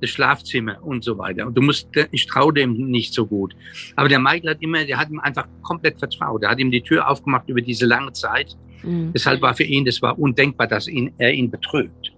das 0.01 0.09
Schlafzimmer 0.09 0.83
und 0.83 1.03
so 1.03 1.17
weiter. 1.17 1.47
Und 1.47 1.55
du 1.55 1.61
musst, 1.61 1.87
ich 2.11 2.25
traue 2.25 2.53
dem 2.53 2.73
nicht 2.73 3.13
so 3.13 3.25
gut. 3.25 3.55
Aber 3.95 4.09
der 4.09 4.19
Michael 4.19 4.51
hat 4.51 4.61
immer, 4.61 4.83
der 4.83 4.97
hat 4.97 5.09
ihm 5.09 5.19
einfach 5.19 5.47
komplett 5.61 5.99
vertraut. 5.99 6.43
Er 6.43 6.49
hat 6.49 6.59
ihm 6.59 6.71
die 6.71 6.81
Tür 6.81 7.07
aufgemacht 7.07 7.47
über 7.47 7.61
diese 7.61 7.85
lange 7.85 8.11
Zeit. 8.13 8.57
Mhm. 8.83 9.13
Deshalb 9.13 9.41
war 9.41 9.53
für 9.53 9.63
ihn, 9.63 9.85
das 9.85 10.01
war 10.01 10.17
undenkbar, 10.17 10.67
dass 10.67 10.87
ihn, 10.87 11.13
er 11.17 11.31
ihn 11.31 11.51
betrügt. 11.51 12.11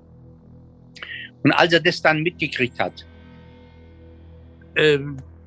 Und 1.43 1.51
als 1.51 1.73
er 1.73 1.81
das 1.81 2.01
dann 2.01 2.23
mitgekriegt 2.23 2.79
hat, 2.79 3.05
äh, 4.75 4.99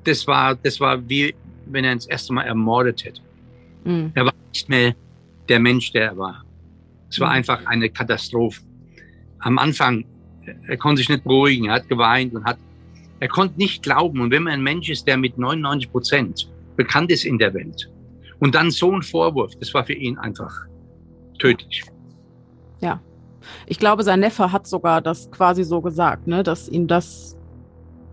das 0.03 0.27
war, 0.27 0.55
das 0.55 0.79
war 0.79 1.09
wie, 1.09 1.33
wenn 1.65 1.83
er 1.83 1.93
ihn 1.93 1.97
das 1.97 2.05
erste 2.05 2.33
Mal 2.33 2.43
ermordet 2.43 3.03
hätte. 3.03 3.21
Mhm. 3.83 4.11
Er 4.13 4.25
war 4.25 4.33
nicht 4.53 4.69
mehr 4.69 4.95
der 5.49 5.59
Mensch, 5.59 5.91
der 5.91 6.05
er 6.05 6.17
war. 6.17 6.45
Es 7.09 7.19
war 7.19 7.29
mhm. 7.29 7.35
einfach 7.35 7.65
eine 7.65 7.89
Katastrophe. 7.89 8.61
Am 9.39 9.57
Anfang 9.57 10.05
er 10.67 10.77
konnte 10.77 10.99
sich 10.99 11.09
nicht 11.09 11.23
beruhigen, 11.23 11.65
er 11.65 11.75
hat 11.75 11.87
geweint 11.89 12.33
und 12.33 12.43
hat, 12.45 12.57
er 13.19 13.27
konnte 13.27 13.57
nicht 13.57 13.83
glauben. 13.83 14.21
Und 14.21 14.31
wenn 14.31 14.43
man 14.43 14.53
ein 14.53 14.63
Mensch 14.63 14.89
ist, 14.89 15.07
der 15.07 15.17
mit 15.17 15.37
99 15.37 15.91
Prozent 15.91 16.49
bekannt 16.75 17.11
ist 17.11 17.25
in 17.25 17.37
der 17.37 17.53
Welt 17.53 17.89
und 18.39 18.55
dann 18.55 18.71
so 18.71 18.91
ein 18.91 19.01
Vorwurf, 19.01 19.53
das 19.59 19.73
war 19.73 19.85
für 19.85 19.93
ihn 19.93 20.17
einfach 20.17 20.53
tödlich. 21.39 21.83
Ja. 22.81 23.01
Ich 23.65 23.79
glaube, 23.79 24.03
sein 24.03 24.19
Neffe 24.19 24.51
hat 24.51 24.67
sogar 24.67 25.01
das 25.01 25.31
quasi 25.31 25.63
so 25.63 25.81
gesagt, 25.81 26.27
ne, 26.27 26.43
dass 26.43 26.67
ihm 26.67 26.87
das, 26.87 27.37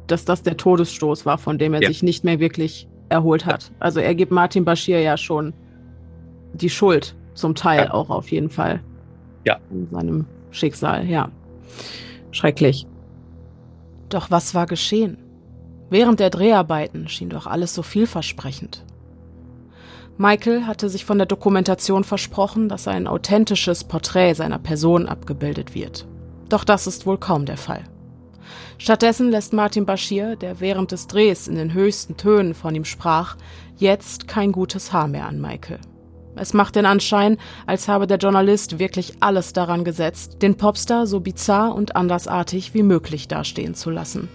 dass 0.07 0.25
das 0.25 0.43
der 0.43 0.57
Todesstoß 0.57 1.27
war, 1.27 1.39
von 1.39 1.59
dem 1.59 1.75
er 1.75 1.83
ja. 1.83 1.89
sich 1.89 2.03
nicht 2.03 2.25
mehr 2.25 2.39
wirklich 2.39 2.89
erholt 3.09 3.45
hat. 3.45 3.73
Also 3.81 4.01
er 4.01 4.15
gibt 4.15 4.33
Martin 4.33 4.65
Bashir 4.65 5.01
ja 5.01 5.17
schon 5.17 5.53
die 6.55 6.71
Schuld 6.71 7.17
zum 7.35 7.55
Teil 7.55 7.87
ja. 7.87 7.93
auch 7.93 8.11
auf 8.11 8.31
jeden 8.31 8.49
Fall. 8.49 8.81
Ja. 9.45 9.59
In 9.71 9.89
seinem 9.91 10.27
Schicksal, 10.51 11.07
ja. 11.07 11.31
Schrecklich. 12.35 12.89
Doch 14.09 14.33
was 14.33 14.57
war 14.57 14.67
geschehen? 14.67 15.19
Während 15.89 16.19
der 16.19 16.31
Dreharbeiten 16.31 17.07
schien 17.07 17.31
doch 17.31 17.47
alles 17.47 17.75
so 17.75 17.83
vielversprechend. 17.83 18.85
Michael 20.19 20.67
hatte 20.67 20.89
sich 20.89 21.05
von 21.05 21.19
der 21.19 21.29
Dokumentation 21.29 22.03
versprochen, 22.03 22.69
dass 22.69 22.89
ein 22.89 23.07
authentisches 23.07 23.85
Porträt 23.85 24.35
seiner 24.35 24.59
Person 24.59 25.07
abgebildet 25.07 25.77
wird. 25.77 26.09
Doch 26.49 26.65
das 26.65 26.89
ist 26.89 27.07
wohl 27.07 27.19
kaum 27.19 27.47
der 27.47 27.57
Fall. 27.57 27.85
Stattdessen 28.79 29.31
lässt 29.31 29.53
Martin 29.53 29.87
Bashir, 29.87 30.35
der 30.35 30.59
während 30.59 30.91
des 30.91 31.07
Drehs 31.07 31.47
in 31.47 31.55
den 31.55 31.73
höchsten 31.73 32.17
Tönen 32.17 32.55
von 32.55 32.75
ihm 32.75 32.85
sprach, 32.85 33.37
jetzt 33.77 34.27
kein 34.27 34.51
gutes 34.51 34.93
Haar 34.93 35.07
mehr 35.07 35.27
an 35.27 35.41
Michael. 35.41 35.79
Es 36.37 36.55
macht 36.55 36.77
den 36.77 36.87
Anschein, 36.87 37.39
als 37.67 37.89
habe 37.89 38.07
der 38.07 38.19
Journalist 38.19 38.79
wirklich 38.79 39.15
alles 39.21 39.53
daran 39.53 39.85
gesetzt, 39.85 40.43
den 40.43 40.57
Popstar 40.57 41.07
so 41.07 41.21
bizarr 41.21 41.75
und 41.75 41.97
andersartig 41.97 42.75
wie 42.75 42.83
möglich 42.83 43.29
dastehen 43.29 43.75
zu 43.75 43.91
lassen. 43.91 44.29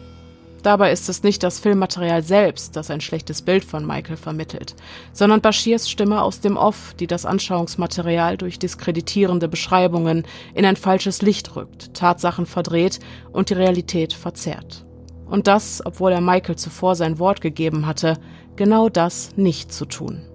Dabei 0.64 0.92
ist 0.92 1.08
es 1.08 1.24
nicht 1.24 1.42
das 1.44 1.60
Filmmaterial 1.60 2.22
selbst, 2.22 2.76
das 2.76 2.92
ein 2.92 3.00
schlechtes 3.00 3.42
Bild 3.42 3.64
von 3.64 3.86
Michael 3.86 4.18
vermittelt, 4.18 4.76
sondern 5.14 5.42
Bashirs 5.42 5.90
Stimme 5.90 6.22
aus 6.22 6.42
dem 6.42 6.58
Off, 6.58 6.94
die 7.00 7.08
das 7.08 7.26
Anschauungsmaterial 7.26 8.36
durch 8.36 8.60
diskreditierende 8.60 9.48
Beschreibungen 9.48 10.26
in 10.54 10.66
ein 10.66 10.76
falsches 10.76 11.22
Licht 11.22 11.56
rückt, 11.56 11.94
Tatsachen 11.94 12.46
verdreht 12.46 13.00
und 13.32 13.50
die 13.50 13.54
Realität 13.54 14.12
verzerrt. 14.12 14.86
Und 15.26 15.48
das, 15.48 15.82
obwohl 15.86 16.12
er 16.12 16.22
Michael 16.22 16.58
zuvor 16.58 16.96
sein 16.96 17.20
Wort 17.20 17.40
gegeben 17.40 17.86
hatte, 17.86 18.18
genau 18.56 18.90
das 18.90 19.38
nicht 19.38 19.72
zu 19.72 19.86
tun. 19.86 20.29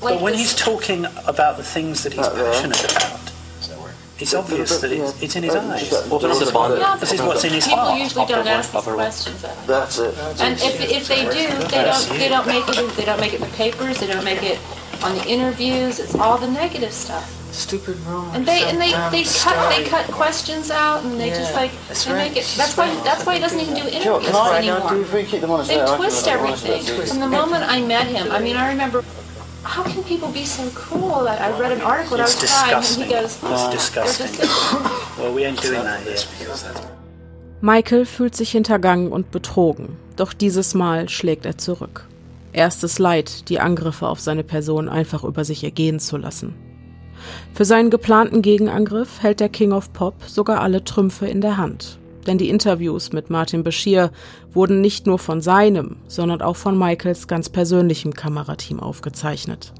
But 0.00 0.20
when 0.20 0.34
he's 0.34 0.54
talking 0.54 1.06
about 1.26 1.56
the 1.56 1.64
things 1.64 2.02
that 2.04 2.12
he's 2.12 2.28
passionate 2.28 2.84
about, 2.84 3.32
it's 4.20 4.34
obvious 4.34 4.80
that 4.80 4.90
it's, 4.90 5.22
it's 5.22 5.36
in 5.36 5.44
his 5.44 5.54
eyes. 5.54 5.90
This 5.90 7.12
is 7.12 7.22
what's 7.22 7.44
in 7.44 7.52
his 7.52 7.66
People 7.66 7.78
heart. 7.78 8.00
usually 8.00 8.26
don't 8.26 8.46
ask 8.46 8.72
these 8.72 8.82
questions. 8.82 9.42
That's 9.66 9.98
it. 9.98 10.18
And 10.40 10.54
if, 10.54 10.80
if 10.90 11.08
they 11.08 11.22
do, 11.22 11.46
they 11.68 11.84
don't 11.84 12.08
they 12.18 12.28
don't 12.28 12.46
make 12.46 12.68
it 12.68 12.96
they 12.96 13.04
don't 13.04 13.20
make 13.20 13.32
it 13.32 13.40
in 13.40 13.48
the 13.48 13.56
papers. 13.56 13.98
They 14.00 14.08
don't 14.08 14.24
make 14.24 14.42
it 14.42 14.58
on 15.02 15.14
the 15.16 15.24
interviews. 15.26 16.00
It's 16.00 16.16
all 16.16 16.38
the 16.38 16.50
negative 16.50 16.92
stuff. 16.92 17.30
Stupid 17.52 17.96
rumors. 18.00 18.34
And 18.34 18.46
they 18.46 18.64
and 18.64 18.80
they, 18.80 18.90
they 19.10 19.24
cut 19.24 19.70
they 19.70 19.84
cut 19.84 20.06
questions 20.10 20.70
out 20.70 21.04
and 21.04 21.18
they 21.18 21.28
yeah, 21.28 21.38
just 21.38 21.54
like 21.54 21.70
they 21.70 22.12
right. 22.12 22.28
make 22.28 22.36
it. 22.36 22.54
That's 22.56 22.76
why 22.76 22.92
that's 23.04 23.24
why 23.24 23.34
he 23.34 23.40
doesn't 23.40 23.60
even 23.60 23.74
do 23.74 23.82
interviews 23.82 24.34
anymore. 24.34 24.90
Do 24.90 25.04
they 25.04 25.96
twist 25.96 26.26
everything. 26.26 26.82
From 27.06 27.20
the 27.20 27.28
moment 27.28 27.64
I 27.64 27.82
met 27.82 28.08
him, 28.08 28.32
I 28.32 28.40
mean, 28.40 28.56
I 28.56 28.68
remember 28.68 29.04
how 29.62 29.82
can 29.82 30.02
people 30.04 30.28
be 30.28 30.44
so 30.44 30.68
cruel? 30.70 31.28
I, 31.28 31.36
I 31.36 31.60
read 31.60 31.72
an 31.72 31.80
article 31.80 32.18
it's 32.20 32.36
I 32.36 32.74
was 32.74 32.96
disgusting. 32.96 33.08
trying, 33.08 33.22
and 33.22 33.40
he 33.42 33.50
goes, 33.50 33.52
"It's 33.52 33.68
disgusting." 33.70 34.48
well, 35.18 35.34
we 35.34 35.44
ain't 35.44 35.60
doing 35.60 35.82
that 35.82 36.00
here. 36.02 36.16
Michael 37.60 38.06
fühlt 38.06 38.36
sich 38.36 38.52
hintergangen 38.52 39.10
und 39.10 39.32
betrogen, 39.32 39.96
doch 40.14 40.32
dieses 40.32 40.74
Mal 40.74 41.08
schlägt 41.08 41.44
er 41.44 41.58
zurück. 41.58 42.06
Erstes 42.52 43.00
Leid, 43.00 43.48
die 43.48 43.58
Angriffe 43.58 44.06
auf 44.06 44.20
seine 44.20 44.44
Person 44.44 44.88
einfach 44.88 45.24
über 45.24 45.44
sich 45.44 45.64
ergehen 45.64 45.98
zu 45.98 46.16
lassen. 46.16 46.54
Für 47.52 47.64
seinen 47.64 47.90
geplanten 47.90 48.42
Gegenangriff 48.42 49.22
hält 49.22 49.40
der 49.40 49.48
King 49.48 49.72
of 49.72 49.92
Pop 49.92 50.14
sogar 50.26 50.60
alle 50.60 50.84
Trümpfe 50.84 51.26
in 51.26 51.40
der 51.40 51.56
Hand. 51.56 51.98
Denn 52.28 52.36
die 52.36 52.50
Interviews 52.50 53.12
mit 53.12 53.30
Martin 53.30 53.64
Bashir 53.64 54.12
wurden 54.52 54.82
nicht 54.82 55.06
nur 55.06 55.18
von 55.18 55.40
seinem, 55.40 55.96
sondern 56.06 56.42
auch 56.42 56.56
von 56.56 56.78
Michaels 56.78 57.26
ganz 57.26 57.48
persönlichem 57.48 58.12
Kamerateam 58.12 58.80
aufgezeichnet. 58.80 59.72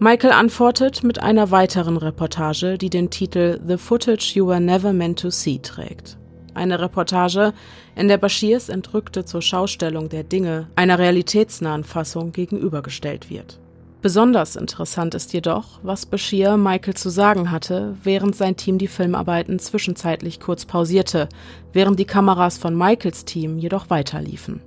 Michael 0.00 0.32
antwortet 0.32 1.04
mit 1.04 1.22
einer 1.22 1.52
weiteren 1.52 1.96
Reportage, 1.96 2.76
die 2.76 2.90
den 2.90 3.10
Titel 3.10 3.60
The 3.64 3.76
Footage 3.76 4.32
You 4.34 4.48
Were 4.48 4.60
Never 4.60 4.92
Meant 4.92 5.20
to 5.20 5.30
See 5.30 5.60
trägt. 5.62 6.18
Eine 6.54 6.80
Reportage, 6.80 7.52
in 7.94 8.08
der 8.08 8.18
Bashirs 8.18 8.68
Entrückte 8.68 9.24
zur 9.24 9.40
Schaustellung 9.40 10.08
der 10.08 10.24
Dinge 10.24 10.66
einer 10.74 10.98
realitätsnahen 10.98 11.84
Fassung 11.84 12.32
gegenübergestellt 12.32 13.30
wird. 13.30 13.60
Besonders 14.00 14.54
interessant 14.54 15.16
ist 15.16 15.32
jedoch, 15.32 15.80
was 15.82 16.06
Bashir 16.06 16.56
Michael 16.56 16.94
zu 16.94 17.10
sagen 17.10 17.50
hatte, 17.50 17.96
während 18.04 18.36
sein 18.36 18.56
Team 18.56 18.78
die 18.78 18.86
Filmarbeiten 18.86 19.58
zwischenzeitlich 19.58 20.38
kurz 20.38 20.66
pausierte, 20.66 21.28
während 21.72 21.98
die 21.98 22.04
Kameras 22.04 22.58
von 22.58 22.76
Michaels 22.76 23.24
Team 23.24 23.58
jedoch 23.58 23.90
weiterliefen. 23.90 24.60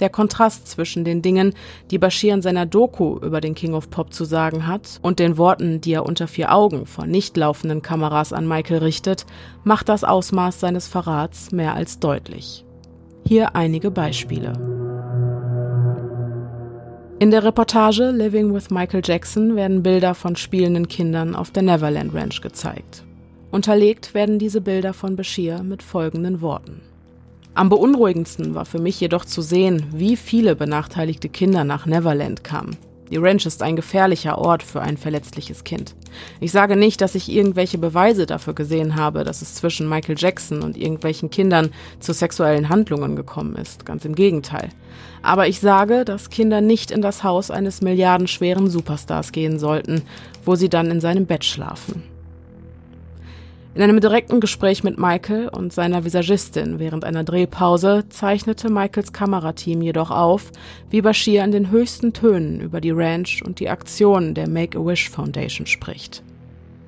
Der 0.00 0.08
Kontrast 0.08 0.66
zwischen 0.66 1.04
den 1.04 1.20
Dingen, 1.20 1.52
die 1.90 1.98
Bashir 1.98 2.32
in 2.32 2.42
seiner 2.42 2.64
Doku 2.64 3.18
über 3.18 3.42
den 3.42 3.54
King 3.54 3.74
of 3.74 3.90
Pop 3.90 4.14
zu 4.14 4.24
sagen 4.24 4.66
hat, 4.66 4.98
und 5.02 5.18
den 5.18 5.36
Worten, 5.36 5.82
die 5.82 5.92
er 5.92 6.06
unter 6.06 6.26
vier 6.26 6.52
Augen 6.52 6.86
von 6.86 7.08
nicht 7.08 7.36
laufenden 7.36 7.82
Kameras 7.82 8.32
an 8.32 8.48
Michael 8.48 8.78
richtet, 8.78 9.26
macht 9.62 9.90
das 9.90 10.04
Ausmaß 10.04 10.58
seines 10.58 10.88
Verrats 10.88 11.52
mehr 11.52 11.74
als 11.74 12.00
deutlich. 12.00 12.64
Hier 13.26 13.54
einige 13.54 13.90
Beispiele. 13.90 14.83
In 17.24 17.30
der 17.30 17.42
Reportage 17.42 18.10
Living 18.10 18.52
with 18.52 18.68
Michael 18.68 19.00
Jackson 19.02 19.56
werden 19.56 19.82
Bilder 19.82 20.14
von 20.14 20.36
spielenden 20.36 20.88
Kindern 20.88 21.34
auf 21.34 21.50
der 21.50 21.62
Neverland 21.62 22.12
Ranch 22.12 22.42
gezeigt. 22.42 23.02
Unterlegt 23.50 24.12
werden 24.12 24.38
diese 24.38 24.60
Bilder 24.60 24.92
von 24.92 25.16
Bashir 25.16 25.62
mit 25.62 25.82
folgenden 25.82 26.42
Worten. 26.42 26.82
Am 27.54 27.70
beunruhigendsten 27.70 28.54
war 28.54 28.66
für 28.66 28.78
mich 28.78 29.00
jedoch 29.00 29.24
zu 29.24 29.40
sehen, 29.40 29.86
wie 29.90 30.16
viele 30.16 30.54
benachteiligte 30.54 31.30
Kinder 31.30 31.64
nach 31.64 31.86
Neverland 31.86 32.44
kamen. 32.44 32.76
Die 33.10 33.18
Ranch 33.18 33.46
ist 33.46 33.62
ein 33.62 33.76
gefährlicher 33.76 34.38
Ort 34.38 34.62
für 34.62 34.80
ein 34.80 34.96
verletzliches 34.96 35.64
Kind. 35.64 35.94
Ich 36.40 36.52
sage 36.52 36.76
nicht, 36.76 37.00
dass 37.00 37.14
ich 37.14 37.30
irgendwelche 37.30 37.78
Beweise 37.78 38.26
dafür 38.26 38.54
gesehen 38.54 38.96
habe, 38.96 39.24
dass 39.24 39.42
es 39.42 39.54
zwischen 39.54 39.88
Michael 39.88 40.16
Jackson 40.18 40.62
und 40.62 40.76
irgendwelchen 40.76 41.30
Kindern 41.30 41.70
zu 42.00 42.12
sexuellen 42.12 42.68
Handlungen 42.68 43.16
gekommen 43.16 43.56
ist. 43.56 43.84
Ganz 43.84 44.04
im 44.04 44.14
Gegenteil. 44.14 44.70
Aber 45.22 45.48
ich 45.48 45.60
sage, 45.60 46.04
dass 46.04 46.30
Kinder 46.30 46.60
nicht 46.60 46.90
in 46.90 47.02
das 47.02 47.24
Haus 47.24 47.50
eines 47.50 47.82
milliardenschweren 47.82 48.70
Superstars 48.70 49.32
gehen 49.32 49.58
sollten, 49.58 50.02
wo 50.44 50.54
sie 50.54 50.68
dann 50.68 50.90
in 50.90 51.00
seinem 51.00 51.26
Bett 51.26 51.44
schlafen. 51.44 52.13
In 53.74 53.82
einem 53.82 53.98
direkten 53.98 54.38
Gespräch 54.38 54.84
mit 54.84 54.98
Michael 54.98 55.48
und 55.48 55.72
seiner 55.72 56.04
Visagistin 56.04 56.78
während 56.78 57.04
einer 57.04 57.24
Drehpause 57.24 58.04
zeichnete 58.08 58.70
Michaels 58.70 59.12
Kamerateam 59.12 59.82
jedoch 59.82 60.12
auf, 60.12 60.52
wie 60.90 61.02
Bashir 61.02 61.42
in 61.42 61.50
den 61.50 61.72
höchsten 61.72 62.12
Tönen 62.12 62.60
über 62.60 62.80
die 62.80 62.92
Ranch 62.92 63.42
und 63.44 63.58
die 63.58 63.68
Aktionen 63.68 64.34
der 64.34 64.48
Make-A-Wish 64.48 65.10
Foundation 65.10 65.66
spricht. 65.66 66.22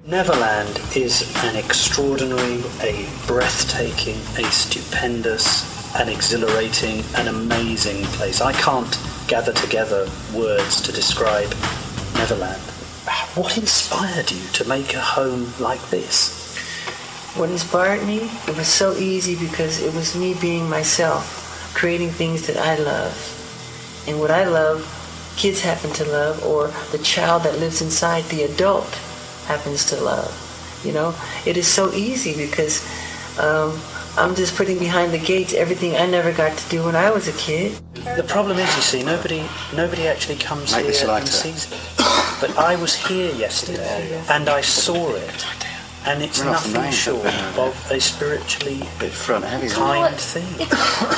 Neverland 0.06 0.80
is 0.94 1.26
an 1.42 1.56
extraordinary, 1.56 2.62
a 2.80 2.94
breathtaking, 3.26 4.14
a 4.38 4.48
stupendous, 4.52 5.64
an 5.98 6.06
exhilarating, 6.08 7.02
an 7.16 7.26
amazing 7.26 8.04
place. 8.16 8.40
I 8.40 8.52
can't 8.52 8.96
gather 9.26 9.52
together 9.52 10.06
words 10.32 10.80
to 10.82 10.92
describe 10.92 11.52
Neverland. 12.16 12.62
What 13.34 13.56
inspired 13.58 14.30
you 14.30 14.46
to 14.52 14.68
make 14.68 14.94
a 14.94 15.00
home 15.00 15.52
like 15.58 15.82
this? 15.90 16.45
What 17.36 17.50
inspired 17.50 18.06
me? 18.06 18.30
It 18.48 18.56
was 18.56 18.66
so 18.66 18.94
easy 18.94 19.36
because 19.36 19.82
it 19.82 19.92
was 19.94 20.16
me 20.16 20.32
being 20.40 20.70
myself, 20.70 21.70
creating 21.74 22.08
things 22.08 22.46
that 22.46 22.56
I 22.56 22.76
love. 22.76 23.12
And 24.08 24.18
what 24.18 24.30
I 24.30 24.44
love, 24.44 24.80
kids 25.36 25.60
happen 25.60 25.90
to 26.00 26.04
love, 26.06 26.42
or 26.46 26.68
the 26.92 27.04
child 27.04 27.42
that 27.42 27.58
lives 27.58 27.82
inside 27.82 28.24
the 28.24 28.44
adult 28.44 28.88
happens 29.44 29.84
to 29.90 30.00
love. 30.00 30.32
You 30.82 30.94
know, 30.94 31.14
it 31.44 31.58
is 31.58 31.68
so 31.68 31.92
easy 31.92 32.34
because 32.34 32.80
um, 33.38 33.78
I'm 34.16 34.34
just 34.34 34.56
putting 34.56 34.78
behind 34.78 35.12
the 35.12 35.18
gates 35.18 35.52
everything 35.52 35.94
I 35.94 36.06
never 36.06 36.32
got 36.32 36.56
to 36.56 36.68
do 36.70 36.84
when 36.84 36.96
I 36.96 37.10
was 37.10 37.28
a 37.28 37.36
kid. 37.36 37.78
The 38.16 38.24
problem 38.26 38.56
is, 38.56 38.74
you 38.76 38.82
see, 38.82 39.02
nobody 39.04 39.44
nobody 39.74 40.08
actually 40.08 40.38
comes 40.38 40.74
Make 40.74 40.86
here 40.86 41.10
and 41.10 41.28
sees 41.28 41.70
it. 41.70 41.78
But 42.40 42.56
I 42.56 42.76
was 42.76 42.94
here 42.94 43.30
yesterday, 43.34 44.24
and 44.30 44.48
I 44.48 44.62
saw 44.62 45.14
it 45.16 45.46
and 46.06 46.22
it's 46.22 46.42
nothing 46.42 46.90
short 46.92 47.26
of 47.58 47.90
a 47.90 48.00
spiritually 48.00 48.78
front, 49.10 49.44
kind 49.44 50.14
thing. 50.14 50.46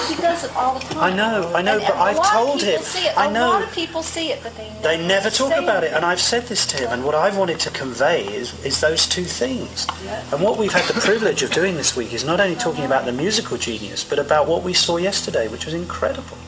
he 0.09 0.21
does 0.21 0.45
it 0.45 0.57
all 0.57 0.75
the 0.75 0.81
time. 0.81 0.99
I 0.99 1.15
know, 1.15 1.53
I 1.55 1.63
know, 1.63 1.77
and, 1.79 1.83
but 1.83 1.91
and 1.91 2.01
I've 2.01 2.33
told 2.33 2.63
him. 2.63 2.81
I 3.17 3.31
know. 3.31 3.51
A 3.51 3.53
lot 3.53 3.63
of 3.65 3.73
people 3.73 4.03
see 4.03 4.31
it, 4.31 4.41
but 4.43 4.57
they 4.57 4.69
never, 4.69 4.83
they 4.83 5.07
never 5.07 5.31
talk 5.31 5.53
about 5.57 5.85
it. 5.85 5.89
it. 5.89 5.93
And 5.93 6.05
I've 6.05 6.21
said 6.21 6.45
this 6.45 6.67
to 6.69 6.77
him, 6.79 6.91
and 6.91 7.05
what 7.05 7.15
I've 7.15 7.37
wanted 7.37 7.61
to 7.61 7.71
convey 7.71 8.27
is, 8.27 8.65
is 8.65 8.81
those 8.81 9.07
two 9.07 9.25
things. 9.25 9.87
Yeah. 10.05 10.23
And 10.33 10.43
what 10.43 10.57
we've 10.59 10.73
had 10.73 10.85
the 10.93 10.99
privilege 11.01 11.43
of 11.43 11.51
doing 11.53 11.77
this 11.77 11.95
week 11.97 12.15
is 12.15 12.25
not 12.25 12.41
only 12.41 12.57
talking 12.57 12.85
about 12.85 13.05
the 13.05 13.13
musical 13.13 13.59
genius, 13.59 14.05
but 14.05 14.19
about 14.19 14.49
what 14.49 14.63
we 14.63 14.73
saw 14.73 14.97
yesterday, 14.97 15.49
which 15.49 15.67
was 15.67 15.75
incredible. 15.75 16.39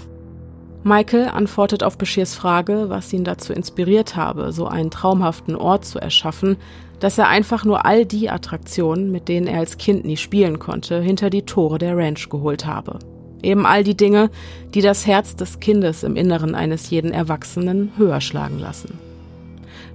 Michael 0.83 1.29
antwortet 1.29 1.83
auf 1.83 1.99
Beschirs 1.99 2.35
Frage, 2.35 2.89
was 2.89 3.13
ihn 3.13 3.23
dazu 3.23 3.53
inspiriert 3.53 4.17
habe, 4.17 4.51
so 4.51 4.67
einen 4.67 4.91
traumhaften 4.91 5.55
Ort 5.55 5.85
zu 5.85 5.99
erschaffen, 5.99 6.57
dass 7.01 7.19
er 7.19 7.29
einfach 7.29 7.65
nur 7.65 7.85
all 7.85 8.07
die 8.07 8.31
Attraktionen, 8.31 9.11
mit 9.11 9.29
denen 9.29 9.47
er 9.47 9.59
als 9.59 9.79
Kind 9.79 10.05
nie 10.05 10.17
spielen 10.17 10.59
konnte, 10.59 11.01
hinter 11.01 11.31
die 11.31 11.43
Tore 11.43 11.79
der 11.79 11.97
Ranch 11.97 12.29
geholt 12.29 12.67
habe. 12.67 12.99
Eben 13.43 13.67
all 13.67 13.83
die 13.83 13.97
Dinge, 13.97 14.31
die 14.75 14.83
das 14.83 15.07
Herz 15.07 15.35
des 15.35 15.61
Kindes 15.61 16.03
im 16.03 16.15
Inneren 16.15 16.55
eines 16.55 16.91
jeden 16.91 17.13
Erwachsenen 17.13 17.93
höher 17.97 18.21
schlagen 18.21 18.59
lassen. 18.59 18.99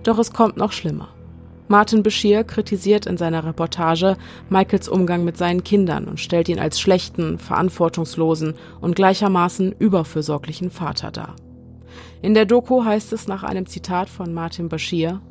Doch 0.03 0.18
es 0.18 0.34
kommt 0.34 0.58
noch 0.58 0.72
schlimmer. 0.72 1.10
Martin 1.68 2.03
Bashir 2.03 2.43
kritisiert 2.43 3.08
in 3.08 3.18
seiner 3.18 3.43
Reportage 3.43 4.18
Michaels 4.49 4.88
Umgang 4.88 5.24
mit 5.24 5.36
seinen 5.38 5.64
Kindern 5.64 6.06
und 6.06 6.20
stellt 6.20 6.47
ihn 6.47 6.60
als 6.60 6.80
schlechten, 6.80 7.39
verantwortungslosen 7.39 8.53
und 8.82 8.95
gleichermaßen 8.95 9.74
überfürsorglichen 9.80 10.70
Vater 10.70 11.12
dar. 11.12 11.36
In 12.22 12.36
der 12.36 12.45
Doku 12.45 12.84
heißt 12.84 13.14
es 13.14 13.28
nach 13.28 13.43
einem 13.43 13.66
Zitat 13.66 14.10
von 14.10 14.34
Martin 14.34 14.70
Bashir, 14.70 15.22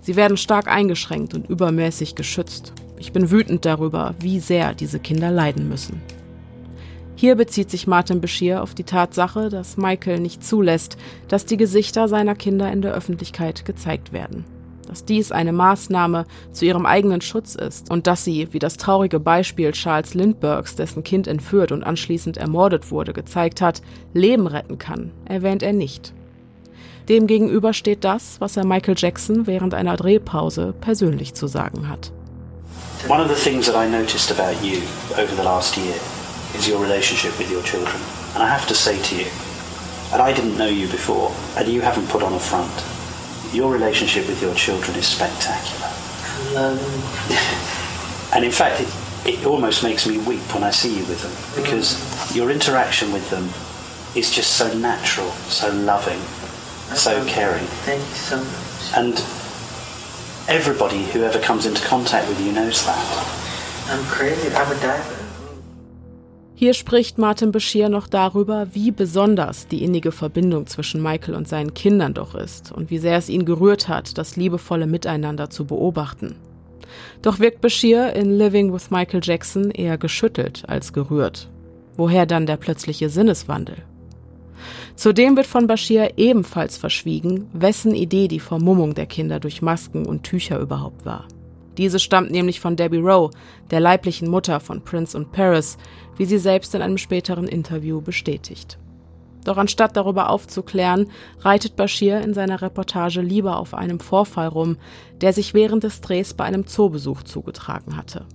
Sie 0.00 0.16
werden 0.16 0.36
stark 0.36 0.66
eingeschränkt 0.68 1.34
und 1.34 1.48
übermäßig 1.48 2.14
geschützt. 2.14 2.72
Ich 2.98 3.12
bin 3.12 3.30
wütend 3.30 3.64
darüber, 3.64 4.14
wie 4.20 4.40
sehr 4.40 4.74
diese 4.74 4.98
Kinder 4.98 5.30
leiden 5.30 5.68
müssen. 5.68 6.02
Hier 7.16 7.34
bezieht 7.34 7.70
sich 7.70 7.86
Martin 7.86 8.22
Bashir 8.22 8.62
auf 8.62 8.74
die 8.74 8.84
Tatsache, 8.84 9.50
dass 9.50 9.76
Michael 9.76 10.20
nicht 10.20 10.42
zulässt, 10.42 10.96
dass 11.28 11.44
die 11.44 11.58
Gesichter 11.58 12.08
seiner 12.08 12.34
Kinder 12.34 12.72
in 12.72 12.80
der 12.80 12.94
Öffentlichkeit 12.94 13.66
gezeigt 13.66 14.14
werden. 14.14 14.46
Dass 14.88 15.04
dies 15.04 15.30
eine 15.30 15.52
Maßnahme 15.52 16.24
zu 16.50 16.64
ihrem 16.64 16.86
eigenen 16.86 17.20
Schutz 17.20 17.54
ist 17.54 17.90
und 17.90 18.06
dass 18.06 18.24
sie, 18.24 18.48
wie 18.52 18.58
das 18.58 18.78
traurige 18.78 19.20
Beispiel 19.20 19.72
Charles 19.72 20.14
Lindberghs, 20.14 20.76
dessen 20.76 21.04
Kind 21.04 21.26
entführt 21.28 21.72
und 21.72 21.84
anschließend 21.84 22.38
ermordet 22.38 22.90
wurde, 22.90 23.12
gezeigt 23.12 23.60
hat, 23.60 23.82
Leben 24.14 24.46
retten 24.46 24.78
kann, 24.78 25.12
erwähnt 25.26 25.62
er 25.62 25.74
nicht. 25.74 26.14
Demgegenüber 27.08 27.72
steht 27.72 28.04
das, 28.04 28.36
was 28.38 28.56
er 28.56 28.64
Michael 28.64 28.94
Jackson 28.96 29.46
während 29.46 29.74
einer 29.74 29.96
Drehpause 29.96 30.74
persönlich 30.80 31.34
zu 31.34 31.46
sagen 31.46 31.88
hat. 31.88 32.12
One 33.08 33.22
of 33.22 33.28
the 33.28 33.34
things 33.34 33.66
that 33.66 33.74
I 33.74 33.88
noticed 33.88 34.30
about 34.30 34.62
you 34.62 34.78
over 35.16 35.34
the 35.34 35.42
last 35.42 35.76
year 35.76 35.94
is 36.56 36.68
your 36.68 36.80
relationship 36.80 37.36
with 37.38 37.50
your 37.50 37.62
children. 37.62 37.96
And 38.34 38.44
I 38.44 38.48
have 38.48 38.66
to 38.68 38.74
say 38.74 38.96
to 38.96 39.14
you, 39.14 39.26
and 40.12 40.20
I 40.20 40.32
didn't 40.32 40.56
know 40.56 40.68
you 40.68 40.86
before, 40.88 41.30
and 41.56 41.66
you 41.66 41.80
haven't 41.80 42.08
put 42.10 42.22
on 42.22 42.34
a 42.34 42.38
front, 42.38 42.70
your 43.52 43.72
relationship 43.72 44.26
with 44.28 44.42
your 44.42 44.54
children 44.54 44.96
is 44.96 45.06
spectacular. 45.06 45.88
and 48.34 48.44
in 48.44 48.52
fact, 48.52 48.80
it, 48.80 48.88
it 49.26 49.46
almost 49.46 49.82
makes 49.82 50.06
me 50.06 50.18
weep 50.18 50.42
when 50.54 50.62
I 50.62 50.70
see 50.70 50.98
you 50.98 51.04
with 51.06 51.22
them 51.22 51.62
because 51.62 51.96
your 52.34 52.50
interaction 52.50 53.12
with 53.12 53.28
them 53.30 53.48
is 54.16 54.30
just 54.30 54.56
so 54.56 54.72
natural, 54.74 55.30
so 55.48 55.70
loving, 55.72 56.20
so 56.94 57.24
caring. 57.26 57.64
Thank 57.84 58.00
you 58.00 58.14
so 58.14 58.36
much. 58.36 58.96
And 58.96 59.14
everybody 60.48 61.04
who 61.12 61.22
ever 61.22 61.38
comes 61.38 61.66
into 61.66 61.82
contact 61.86 62.28
with 62.28 62.40
you 62.40 62.52
knows 62.52 62.84
that. 62.84 63.40
I'm 63.88 64.04
crazy. 64.06 64.48
I 64.54 64.68
would 64.68 64.80
die 64.80 65.20
Hier 66.60 66.74
spricht 66.74 67.16
Martin 67.16 67.52
Bashir 67.52 67.88
noch 67.88 68.06
darüber, 68.06 68.74
wie 68.74 68.90
besonders 68.90 69.66
die 69.66 69.82
innige 69.82 70.12
Verbindung 70.12 70.66
zwischen 70.66 71.02
Michael 71.02 71.34
und 71.34 71.48
seinen 71.48 71.72
Kindern 71.72 72.12
doch 72.12 72.34
ist 72.34 72.70
und 72.70 72.90
wie 72.90 72.98
sehr 72.98 73.16
es 73.16 73.30
ihn 73.30 73.46
gerührt 73.46 73.88
hat, 73.88 74.18
das 74.18 74.36
liebevolle 74.36 74.86
Miteinander 74.86 75.48
zu 75.48 75.64
beobachten. 75.64 76.34
Doch 77.22 77.38
wirkt 77.38 77.62
Bashir 77.62 78.12
in 78.14 78.36
Living 78.36 78.74
with 78.74 78.90
Michael 78.90 79.20
Jackson 79.22 79.70
eher 79.70 79.96
geschüttelt 79.96 80.64
als 80.66 80.92
gerührt. 80.92 81.48
Woher 81.96 82.26
dann 82.26 82.44
der 82.44 82.58
plötzliche 82.58 83.08
Sinneswandel? 83.08 83.76
Zudem 85.00 85.34
wird 85.34 85.46
von 85.46 85.66
Bashir 85.66 86.18
ebenfalls 86.18 86.76
verschwiegen, 86.76 87.48
wessen 87.54 87.94
Idee 87.94 88.28
die 88.28 88.38
Vermummung 88.38 88.92
der 88.92 89.06
Kinder 89.06 89.40
durch 89.40 89.62
Masken 89.62 90.04
und 90.04 90.24
Tücher 90.24 90.58
überhaupt 90.58 91.06
war. 91.06 91.26
Diese 91.78 91.98
stammt 91.98 92.30
nämlich 92.30 92.60
von 92.60 92.76
Debbie 92.76 92.98
Rowe, 92.98 93.30
der 93.70 93.80
leiblichen 93.80 94.28
Mutter 94.28 94.60
von 94.60 94.84
Prince 94.84 95.16
und 95.16 95.32
Paris, 95.32 95.78
wie 96.18 96.26
sie 96.26 96.36
selbst 96.36 96.74
in 96.74 96.82
einem 96.82 96.98
späteren 96.98 97.48
Interview 97.48 98.02
bestätigt. 98.02 98.78
Doch 99.46 99.56
anstatt 99.56 99.96
darüber 99.96 100.28
aufzuklären, 100.28 101.08
reitet 101.38 101.76
Bashir 101.76 102.20
in 102.20 102.34
seiner 102.34 102.60
Reportage 102.60 103.22
lieber 103.22 103.58
auf 103.58 103.72
einem 103.72 104.00
Vorfall 104.00 104.48
rum, 104.48 104.76
der 105.22 105.32
sich 105.32 105.54
während 105.54 105.82
des 105.82 106.02
Drehs 106.02 106.34
bei 106.34 106.44
einem 106.44 106.66
Zoobesuch 106.66 107.22
zugetragen 107.22 107.96
hatte. 107.96 108.26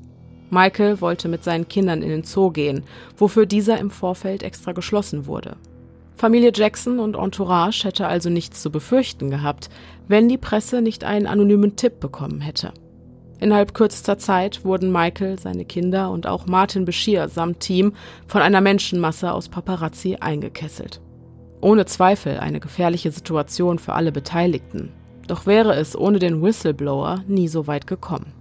Michael 0.49 0.99
wollte 0.99 1.27
mit 1.27 1.43
seinen 1.43 1.67
Kindern 1.67 2.01
in 2.01 2.09
den 2.09 2.23
Zoo 2.23 2.49
gehen, 2.49 2.85
wofür 3.17 3.45
dieser 3.45 3.77
im 3.77 3.91
Vorfeld 3.91 4.41
extra 4.41 4.71
geschlossen 4.71 5.27
wurde. 5.27 5.57
Familie 6.15 6.51
Jackson 6.53 6.99
und 6.99 7.15
Entourage 7.15 7.83
hätte 7.83 8.07
also 8.07 8.29
nichts 8.29 8.61
zu 8.61 8.71
befürchten 8.71 9.29
gehabt, 9.29 9.69
wenn 10.07 10.29
die 10.29 10.37
Presse 10.37 10.81
nicht 10.81 11.03
einen 11.03 11.27
anonymen 11.27 11.75
Tipp 11.75 11.99
bekommen 11.99 12.39
hätte. 12.39 12.71
Innerhalb 13.39 13.73
kürzester 13.73 14.17
Zeit 14.17 14.63
wurden 14.63 14.93
Michael, 14.93 15.37
seine 15.37 15.65
Kinder 15.65 16.09
und 16.11 16.25
auch 16.25 16.45
Martin 16.45 16.85
Bashir 16.85 17.27
samt 17.27 17.59
Team 17.59 17.93
von 18.27 18.41
einer 18.41 18.61
Menschenmasse 18.61 19.33
aus 19.33 19.49
Paparazzi 19.49 20.15
eingekesselt. 20.19 21.01
Ohne 21.59 21.85
Zweifel 21.85 22.39
eine 22.39 22.61
gefährliche 22.61 23.11
Situation 23.11 23.77
für 23.77 23.93
alle 23.93 24.13
Beteiligten. 24.13 24.93
Doch 25.27 25.45
wäre 25.45 25.75
es 25.75 25.97
ohne 25.97 26.19
den 26.19 26.41
Whistleblower 26.41 27.23
nie 27.27 27.49
so 27.49 27.67
weit 27.67 27.87
gekommen. 27.87 28.31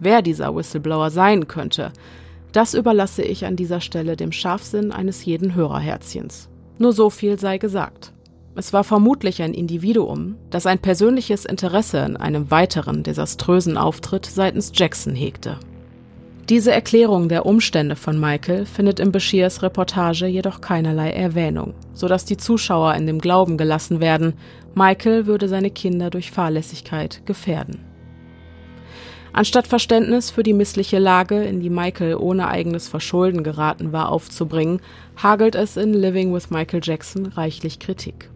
Wer 0.00 0.20
dieser 0.20 0.54
Whistleblower 0.56 1.10
sein 1.10 1.46
könnte, 1.46 1.92
das 2.50 2.74
überlasse 2.74 3.22
ich 3.22 3.46
an 3.46 3.54
dieser 3.54 3.80
Stelle 3.80 4.16
dem 4.16 4.32
Scharfsinn 4.32 4.90
eines 4.90 5.24
jeden 5.24 5.54
Hörerherzchens. 5.54 6.48
Nur 6.78 6.92
so 6.92 7.10
viel 7.10 7.38
sei 7.38 7.58
gesagt. 7.58 8.12
Es 8.56 8.72
war 8.72 8.84
vermutlich 8.84 9.42
ein 9.42 9.54
Individuum, 9.54 10.36
das 10.50 10.66
ein 10.66 10.78
persönliches 10.78 11.44
Interesse 11.44 11.98
in 11.98 12.16
einem 12.16 12.50
weiteren 12.50 13.02
desaströsen 13.02 13.76
Auftritt 13.76 14.26
seitens 14.26 14.70
Jackson 14.74 15.14
hegte. 15.14 15.58
Diese 16.48 16.72
Erklärung 16.72 17.28
der 17.28 17.46
Umstände 17.46 17.96
von 17.96 18.20
Michael 18.20 18.66
findet 18.66 19.00
in 19.00 19.12
Bashirs 19.12 19.62
Reportage 19.62 20.26
jedoch 20.26 20.60
keinerlei 20.60 21.10
Erwähnung, 21.10 21.72
sodass 21.94 22.26
die 22.26 22.36
Zuschauer 22.36 22.94
in 22.94 23.06
dem 23.06 23.18
Glauben 23.18 23.56
gelassen 23.56 23.98
werden, 24.00 24.34
Michael 24.74 25.26
würde 25.26 25.48
seine 25.48 25.70
Kinder 25.70 26.10
durch 26.10 26.30
Fahrlässigkeit 26.30 27.24
gefährden. 27.24 27.93
Anstatt 29.34 29.66
Verständnis 29.66 30.30
für 30.30 30.44
die 30.44 30.52
missliche 30.52 31.00
Lage, 31.00 31.42
in 31.42 31.58
die 31.58 31.68
Michael 31.68 32.14
ohne 32.14 32.46
eigenes 32.46 32.86
Verschulden 32.86 33.42
geraten 33.42 33.90
war, 33.92 34.10
aufzubringen, 34.10 34.80
hagelt 35.20 35.56
es 35.56 35.76
in 35.76 35.92
Living 35.92 36.32
with 36.32 36.50
Michael 36.50 36.78
Jackson 36.80 37.26
reichlich 37.26 37.80
Kritik. 37.80 38.30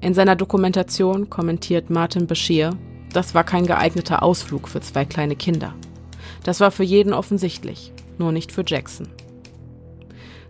In 0.00 0.14
seiner 0.14 0.36
Dokumentation 0.36 1.28
kommentiert 1.28 1.90
Martin 1.90 2.28
Bashir, 2.28 2.70
das 3.12 3.34
war 3.34 3.42
kein 3.42 3.66
geeigneter 3.66 4.22
Ausflug 4.22 4.68
für 4.68 4.80
zwei 4.80 5.04
kleine 5.04 5.34
Kinder. 5.34 5.74
Das 6.44 6.60
war 6.60 6.70
für 6.70 6.84
jeden 6.84 7.14
offensichtlich, 7.14 7.92
nur 8.18 8.30
nicht 8.30 8.52
für 8.52 8.62
Jackson. 8.64 9.08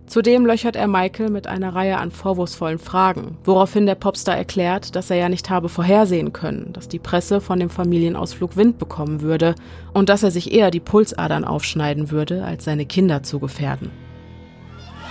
Zudem 0.06 0.44
löchert 0.44 0.76
er 0.76 0.86
Michael 0.86 1.30
mit 1.30 1.46
einer 1.46 1.74
Reihe 1.74 1.96
an 1.96 2.10
vorwurfsvollen 2.10 2.78
Fragen, 2.78 3.38
woraufhin 3.44 3.86
der 3.86 3.94
Popstar 3.94 4.36
erklärt, 4.36 4.94
dass 4.96 5.10
er 5.10 5.16
ja 5.16 5.28
nicht 5.28 5.48
habe 5.48 5.68
vorhersehen 5.68 6.32
können, 6.32 6.72
dass 6.72 6.88
die 6.88 6.98
Presse 6.98 7.40
von 7.40 7.58
dem 7.58 7.70
Familienausflug 7.70 8.56
Wind 8.56 8.78
bekommen 8.78 9.22
würde 9.22 9.54
und 9.94 10.10
dass 10.10 10.22
er 10.22 10.30
sich 10.30 10.52
eher 10.52 10.70
die 10.70 10.80
Pulsadern 10.80 11.44
aufschneiden 11.44 12.10
würde, 12.10 12.44
als 12.44 12.64
seine 12.64 12.84
Kinder 12.84 13.22
zu 13.22 13.40
gefährden. 13.40 13.90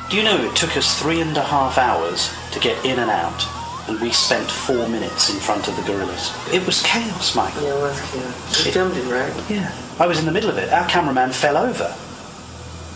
Do 0.09 0.17
you 0.17 0.23
know 0.23 0.35
it 0.35 0.55
took 0.55 0.75
us 0.75 0.99
three 1.01 1.21
and 1.21 1.37
a 1.37 1.51
half 1.51 1.77
hours 1.77 2.29
to 2.53 2.59
get 2.59 2.75
in 2.83 2.99
and 2.99 3.09
out? 3.09 3.47
and 3.87 3.99
we 3.99 4.11
spent 4.11 4.49
four 4.49 4.87
minutes 4.87 5.29
in 5.29 5.39
front 5.39 5.67
of 5.67 5.75
the 5.75 5.81
gorillas. 5.83 6.31
It 6.53 6.65
was 6.65 6.81
chaos, 6.83 7.35
Michael. 7.35 7.63
Yeah, 7.63 7.77
it 7.77 7.81
was 7.81 8.11
chaos. 8.11 8.65
You 8.65 8.71
filmed 8.71 8.97
it, 8.97 9.05
right? 9.11 9.33
Yeah. 9.49 9.71
I 9.99 10.07
was 10.07 10.19
in 10.19 10.25
the 10.25 10.31
middle 10.31 10.49
of 10.49 10.57
it. 10.57 10.71
Our 10.71 10.87
cameraman 10.87 11.31
fell 11.31 11.57
over. 11.57 11.93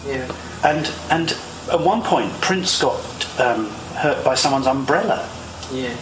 Yeah. 0.08 0.32
And 0.64 0.89
and 1.10 1.36
at 1.70 1.80
one 1.80 2.01
point, 2.01 2.32
Prince 2.41 2.82
got 2.82 3.39
um, 3.39 3.70
hurt 3.95 4.24
by 4.24 4.36
someone's 4.36 4.68
umbrella. 4.68 5.28
Yeah. 5.72 5.95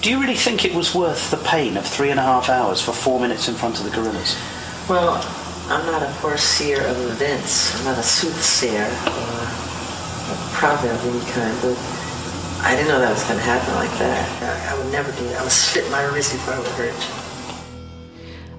Do 0.00 0.10
you 0.10 0.20
really 0.20 0.36
think 0.36 0.64
it 0.64 0.74
was 0.74 0.94
worth 0.94 1.30
the 1.30 1.38
pain 1.38 1.76
of 1.76 1.84
three 1.84 2.10
and 2.10 2.20
a 2.20 2.22
half 2.22 2.48
hours 2.48 2.80
for 2.80 2.92
four 2.92 3.18
minutes 3.18 3.48
in 3.48 3.54
front 3.54 3.78
of 3.78 3.84
the 3.84 3.90
gorillas? 3.90 4.36
Well, 4.88 5.18
I'm 5.68 5.84
not 5.86 6.02
a 6.02 6.08
foreseer 6.20 6.80
of 6.86 6.96
events. 7.10 7.76
I'm 7.78 7.84
not 7.86 7.98
a 7.98 8.02
soothsayer 8.02 8.86
or 8.86 9.42
a 10.30 10.38
prophet 10.54 10.92
of 10.92 11.02
any 11.02 11.20
kind, 11.32 11.56
but 11.60 11.76
I 12.62 12.76
didn't 12.76 12.88
know 12.88 13.00
that 13.00 13.10
was 13.10 13.24
going 13.24 13.38
to 13.38 13.44
happen 13.44 13.74
like 13.74 13.90
that. 13.98 14.24
I, 14.42 14.74
I 14.74 14.78
would 14.78 14.92
never 14.92 15.10
do 15.12 15.24
that. 15.28 15.40
I 15.40 15.42
would 15.42 15.52
slit 15.52 15.90
my 15.90 16.04
wrist 16.04 16.34
if 16.34 16.48
I 16.48 16.58
would 16.58 16.68
hurt 16.68 17.25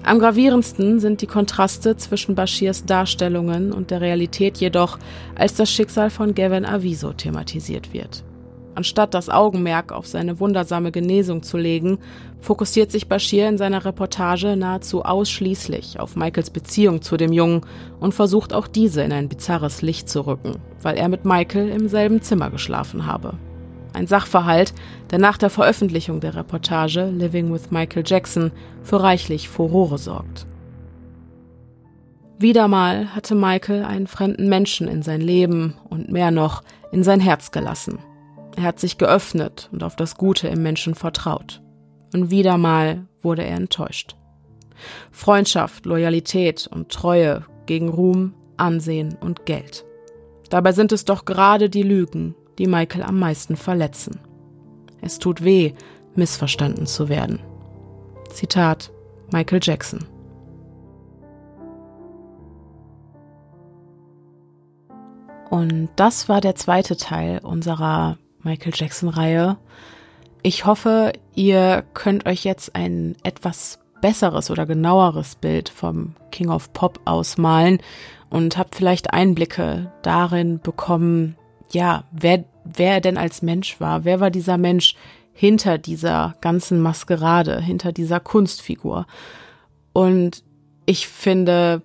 Am 0.04 0.18
gravierendsten 0.18 1.00
sind 1.00 1.20
die 1.20 1.26
Kontraste 1.26 1.96
zwischen 1.96 2.34
Bashirs 2.34 2.84
Darstellungen 2.86 3.72
und 3.72 3.90
der 3.90 4.00
Realität 4.00 4.58
jedoch, 4.58 4.98
als 5.34 5.54
das 5.54 5.70
Schicksal 5.70 6.08
von 6.08 6.34
Gavin 6.34 6.64
Aviso 6.64 7.12
thematisiert 7.12 7.92
wird. 7.92 8.24
Anstatt 8.74 9.12
das 9.12 9.28
Augenmerk 9.28 9.90
auf 9.90 10.06
seine 10.06 10.38
wundersame 10.38 10.92
Genesung 10.92 11.42
zu 11.42 11.58
legen, 11.58 11.98
fokussiert 12.38 12.92
sich 12.92 13.08
Bashir 13.08 13.48
in 13.48 13.58
seiner 13.58 13.84
Reportage 13.84 14.54
nahezu 14.56 15.02
ausschließlich 15.02 15.98
auf 15.98 16.14
Michaels 16.14 16.50
Beziehung 16.50 17.02
zu 17.02 17.16
dem 17.16 17.32
Jungen 17.32 17.62
und 17.98 18.14
versucht 18.14 18.52
auch 18.54 18.68
diese 18.68 19.02
in 19.02 19.12
ein 19.12 19.28
bizarres 19.28 19.82
Licht 19.82 20.08
zu 20.08 20.28
rücken, 20.28 20.58
weil 20.80 20.96
er 20.96 21.08
mit 21.08 21.24
Michael 21.24 21.70
im 21.70 21.88
selben 21.88 22.22
Zimmer 22.22 22.50
geschlafen 22.50 23.04
habe. 23.04 23.34
Ein 23.92 24.06
Sachverhalt, 24.06 24.74
der 25.10 25.18
nach 25.18 25.38
der 25.38 25.50
Veröffentlichung 25.50 26.20
der 26.20 26.34
Reportage 26.34 27.06
Living 27.06 27.52
with 27.52 27.70
Michael 27.70 28.04
Jackson 28.06 28.52
für 28.82 29.02
reichlich 29.02 29.48
Furore 29.48 29.98
sorgt. 29.98 30.46
Wieder 32.38 32.68
mal 32.68 33.14
hatte 33.14 33.34
Michael 33.34 33.84
einen 33.84 34.06
fremden 34.06 34.48
Menschen 34.48 34.86
in 34.86 35.02
sein 35.02 35.20
Leben 35.20 35.74
und 35.88 36.10
mehr 36.10 36.30
noch 36.30 36.62
in 36.92 37.02
sein 37.02 37.18
Herz 37.20 37.50
gelassen. 37.50 37.98
Er 38.56 38.62
hat 38.62 38.78
sich 38.78 38.98
geöffnet 38.98 39.68
und 39.72 39.82
auf 39.82 39.96
das 39.96 40.16
Gute 40.16 40.48
im 40.48 40.62
Menschen 40.62 40.94
vertraut. 40.94 41.62
Und 42.14 42.30
wieder 42.30 42.56
mal 42.56 43.06
wurde 43.22 43.44
er 43.44 43.56
enttäuscht. 43.56 44.16
Freundschaft, 45.10 45.84
Loyalität 45.84 46.68
und 46.68 46.90
Treue 46.90 47.44
gegen 47.66 47.88
Ruhm, 47.88 48.34
Ansehen 48.56 49.16
und 49.20 49.44
Geld. 49.44 49.84
Dabei 50.48 50.72
sind 50.72 50.92
es 50.92 51.04
doch 51.04 51.24
gerade 51.24 51.68
die 51.68 51.82
Lügen, 51.82 52.34
die 52.58 52.66
Michael 52.66 53.02
am 53.02 53.18
meisten 53.18 53.56
verletzen. 53.56 54.20
Es 55.00 55.18
tut 55.18 55.44
weh, 55.44 55.72
missverstanden 56.14 56.86
zu 56.86 57.08
werden. 57.08 57.40
Zitat 58.30 58.90
Michael 59.30 59.60
Jackson. 59.62 60.06
Und 65.50 65.88
das 65.96 66.28
war 66.28 66.40
der 66.40 66.54
zweite 66.56 66.96
Teil 66.96 67.38
unserer 67.38 68.18
Michael 68.42 68.72
Jackson-Reihe. 68.74 69.56
Ich 70.42 70.66
hoffe, 70.66 71.12
ihr 71.34 71.84
könnt 71.94 72.26
euch 72.26 72.44
jetzt 72.44 72.74
ein 72.74 73.16
etwas 73.22 73.78
besseres 74.00 74.50
oder 74.50 74.66
genaueres 74.66 75.36
Bild 75.36 75.68
vom 75.68 76.14
King 76.30 76.50
of 76.50 76.72
Pop 76.72 77.00
ausmalen 77.06 77.78
und 78.30 78.58
habt 78.58 78.74
vielleicht 78.74 79.12
Einblicke 79.12 79.90
darin 80.02 80.60
bekommen, 80.60 81.36
ja, 81.72 82.04
wer, 82.12 82.44
wer 82.64 82.94
er 82.94 83.00
denn 83.00 83.18
als 83.18 83.42
Mensch 83.42 83.80
war. 83.80 84.04
Wer 84.04 84.20
war 84.20 84.30
dieser 84.30 84.58
Mensch 84.58 84.94
hinter 85.32 85.78
dieser 85.78 86.34
ganzen 86.40 86.80
Maskerade, 86.80 87.60
hinter 87.60 87.92
dieser 87.92 88.20
Kunstfigur? 88.20 89.06
Und 89.92 90.44
ich 90.86 91.08
finde, 91.08 91.82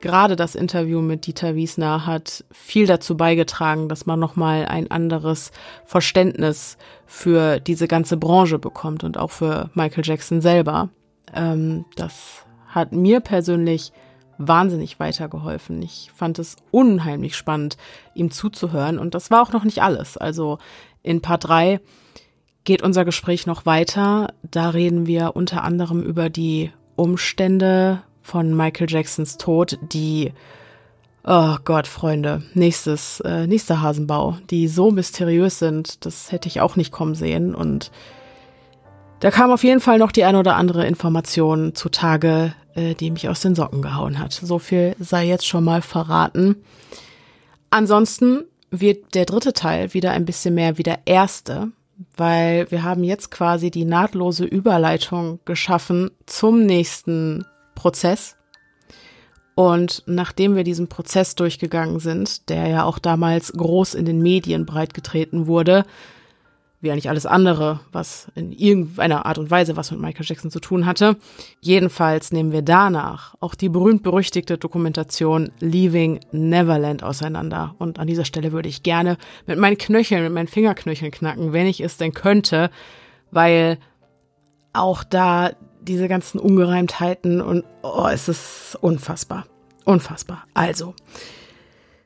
gerade 0.00 0.36
das 0.36 0.54
Interview 0.54 1.00
mit 1.00 1.26
Dieter 1.26 1.54
Wiesner 1.54 2.06
hat 2.06 2.44
viel 2.50 2.86
dazu 2.86 3.16
beigetragen, 3.16 3.88
dass 3.88 4.04
man 4.04 4.20
nochmal 4.20 4.66
ein 4.66 4.90
anderes 4.90 5.52
Verständnis 5.86 6.76
für 7.06 7.60
diese 7.60 7.88
ganze 7.88 8.16
Branche 8.16 8.58
bekommt 8.58 9.04
und 9.04 9.16
auch 9.16 9.30
für 9.30 9.70
Michael 9.74 10.04
Jackson 10.04 10.40
selber. 10.40 10.90
Ähm, 11.34 11.84
das 11.96 12.44
hat 12.66 12.92
mir 12.92 13.20
persönlich 13.20 13.92
wahnsinnig 14.48 15.00
weitergeholfen. 15.00 15.82
Ich 15.82 16.10
fand 16.14 16.38
es 16.38 16.56
unheimlich 16.70 17.36
spannend, 17.36 17.76
ihm 18.14 18.30
zuzuhören. 18.30 18.98
Und 18.98 19.14
das 19.14 19.30
war 19.30 19.42
auch 19.42 19.52
noch 19.52 19.64
nicht 19.64 19.82
alles. 19.82 20.16
Also 20.16 20.58
in 21.02 21.20
Part 21.20 21.48
3 21.48 21.80
geht 22.64 22.82
unser 22.82 23.04
Gespräch 23.04 23.46
noch 23.46 23.66
weiter. 23.66 24.34
Da 24.42 24.70
reden 24.70 25.06
wir 25.06 25.36
unter 25.36 25.64
anderem 25.64 26.02
über 26.02 26.30
die 26.30 26.70
Umstände 26.96 28.02
von 28.22 28.56
Michael 28.56 28.88
Jacksons 28.88 29.36
Tod, 29.36 29.78
die, 29.92 30.32
oh 31.24 31.56
Gott, 31.64 31.86
Freunde, 31.86 32.42
nächstes, 32.54 33.20
äh, 33.20 33.46
nächster 33.46 33.82
Hasenbau, 33.82 34.36
die 34.50 34.68
so 34.68 34.90
mysteriös 34.90 35.58
sind, 35.58 36.06
das 36.06 36.30
hätte 36.30 36.48
ich 36.48 36.60
auch 36.60 36.76
nicht 36.76 36.92
kommen 36.92 37.14
sehen. 37.14 37.54
Und 37.54 37.90
da 39.22 39.30
kam 39.30 39.52
auf 39.52 39.62
jeden 39.62 39.78
Fall 39.78 39.98
noch 39.98 40.10
die 40.10 40.24
ein 40.24 40.34
oder 40.34 40.56
andere 40.56 40.84
Information 40.84 41.76
zutage, 41.76 42.54
äh, 42.74 42.94
die 42.94 43.12
mich 43.12 43.28
aus 43.28 43.40
den 43.40 43.54
Socken 43.54 43.80
gehauen 43.80 44.18
hat. 44.18 44.32
So 44.32 44.58
viel 44.58 44.96
sei 44.98 45.28
jetzt 45.28 45.46
schon 45.46 45.62
mal 45.62 45.80
verraten. 45.80 46.56
Ansonsten 47.70 48.42
wird 48.72 49.14
der 49.14 49.24
dritte 49.24 49.52
Teil 49.52 49.94
wieder 49.94 50.10
ein 50.10 50.24
bisschen 50.24 50.56
mehr 50.56 50.76
wie 50.76 50.82
der 50.82 51.02
erste, 51.04 51.68
weil 52.16 52.68
wir 52.72 52.82
haben 52.82 53.04
jetzt 53.04 53.30
quasi 53.30 53.70
die 53.70 53.84
nahtlose 53.84 54.44
Überleitung 54.44 55.38
geschaffen 55.44 56.10
zum 56.26 56.66
nächsten 56.66 57.46
Prozess. 57.76 58.34
Und 59.54 60.02
nachdem 60.06 60.56
wir 60.56 60.64
diesen 60.64 60.88
Prozess 60.88 61.36
durchgegangen 61.36 62.00
sind, 62.00 62.48
der 62.48 62.66
ja 62.66 62.82
auch 62.82 62.98
damals 62.98 63.52
groß 63.52 63.94
in 63.94 64.04
den 64.04 64.20
Medien 64.20 64.66
breitgetreten 64.66 65.46
wurde, 65.46 65.84
wie 66.82 66.90
eigentlich 66.90 67.08
alles 67.08 67.26
andere, 67.26 67.80
was 67.92 68.26
in 68.34 68.50
irgendeiner 68.50 69.24
Art 69.24 69.38
und 69.38 69.50
Weise 69.50 69.76
was 69.76 69.92
mit 69.92 70.00
Michael 70.00 70.26
Jackson 70.26 70.50
zu 70.50 70.58
tun 70.58 70.84
hatte. 70.84 71.16
Jedenfalls 71.60 72.32
nehmen 72.32 72.50
wir 72.50 72.62
danach 72.62 73.36
auch 73.40 73.54
die 73.54 73.68
berühmt-berüchtigte 73.68 74.58
Dokumentation 74.58 75.52
Leaving 75.60 76.18
Neverland 76.32 77.04
auseinander. 77.04 77.76
Und 77.78 78.00
an 78.00 78.08
dieser 78.08 78.24
Stelle 78.24 78.50
würde 78.50 78.68
ich 78.68 78.82
gerne 78.82 79.16
mit 79.46 79.58
meinen 79.58 79.78
Knöcheln, 79.78 80.24
mit 80.24 80.32
meinen 80.32 80.48
Fingerknöcheln 80.48 81.12
knacken, 81.12 81.52
wenn 81.52 81.68
ich 81.68 81.80
es 81.80 81.98
denn 81.98 82.12
könnte, 82.12 82.68
weil 83.30 83.78
auch 84.72 85.04
da 85.04 85.52
diese 85.82 86.08
ganzen 86.08 86.40
Ungereimtheiten 86.40 87.40
und 87.40 87.64
oh, 87.82 88.08
es 88.12 88.28
ist 88.28 88.76
unfassbar. 88.80 89.46
Unfassbar. 89.84 90.44
Also, 90.52 90.94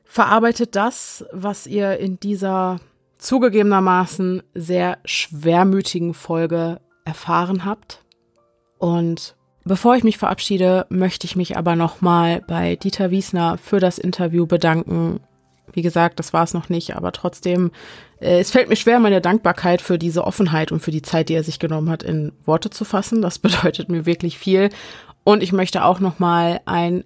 verarbeitet 0.05 0.75
das, 0.75 1.25
was 1.31 1.65
ihr 1.65 1.97
in 1.97 2.19
dieser 2.19 2.79
zugegebenermaßen 3.27 4.41
sehr 4.53 4.99
schwermütigen 5.03 6.13
Folge 6.13 6.79
erfahren 7.03 7.65
habt. 7.65 8.05
Und 8.77 9.35
bevor 9.65 9.97
ich 9.97 10.05
mich 10.05 10.17
verabschiede, 10.17 10.85
möchte 10.87 11.25
ich 11.25 11.35
mich 11.35 11.57
aber 11.57 11.75
nochmal 11.75 12.41
bei 12.47 12.77
Dieter 12.77 13.11
Wiesner 13.11 13.57
für 13.57 13.81
das 13.81 13.97
Interview 13.97 14.47
bedanken. 14.47 15.19
Wie 15.73 15.81
gesagt, 15.81 16.19
das 16.19 16.31
war 16.31 16.45
es 16.45 16.53
noch 16.53 16.69
nicht, 16.69 16.95
aber 16.95 17.11
trotzdem, 17.11 17.71
äh, 18.21 18.39
es 18.39 18.51
fällt 18.51 18.69
mir 18.69 18.77
schwer, 18.77 18.99
meine 18.99 19.19
Dankbarkeit 19.19 19.81
für 19.81 19.99
diese 19.99 20.23
Offenheit 20.23 20.71
und 20.71 20.79
für 20.79 20.91
die 20.91 21.01
Zeit, 21.01 21.27
die 21.27 21.33
er 21.33 21.43
sich 21.43 21.59
genommen 21.59 21.89
hat, 21.89 22.03
in 22.03 22.31
Worte 22.45 22.69
zu 22.69 22.85
fassen. 22.85 23.21
Das 23.21 23.39
bedeutet 23.39 23.89
mir 23.89 24.05
wirklich 24.05 24.37
viel. 24.37 24.69
Und 25.25 25.43
ich 25.43 25.51
möchte 25.51 25.83
auch 25.83 25.99
nochmal 25.99 26.61
ein 26.63 27.03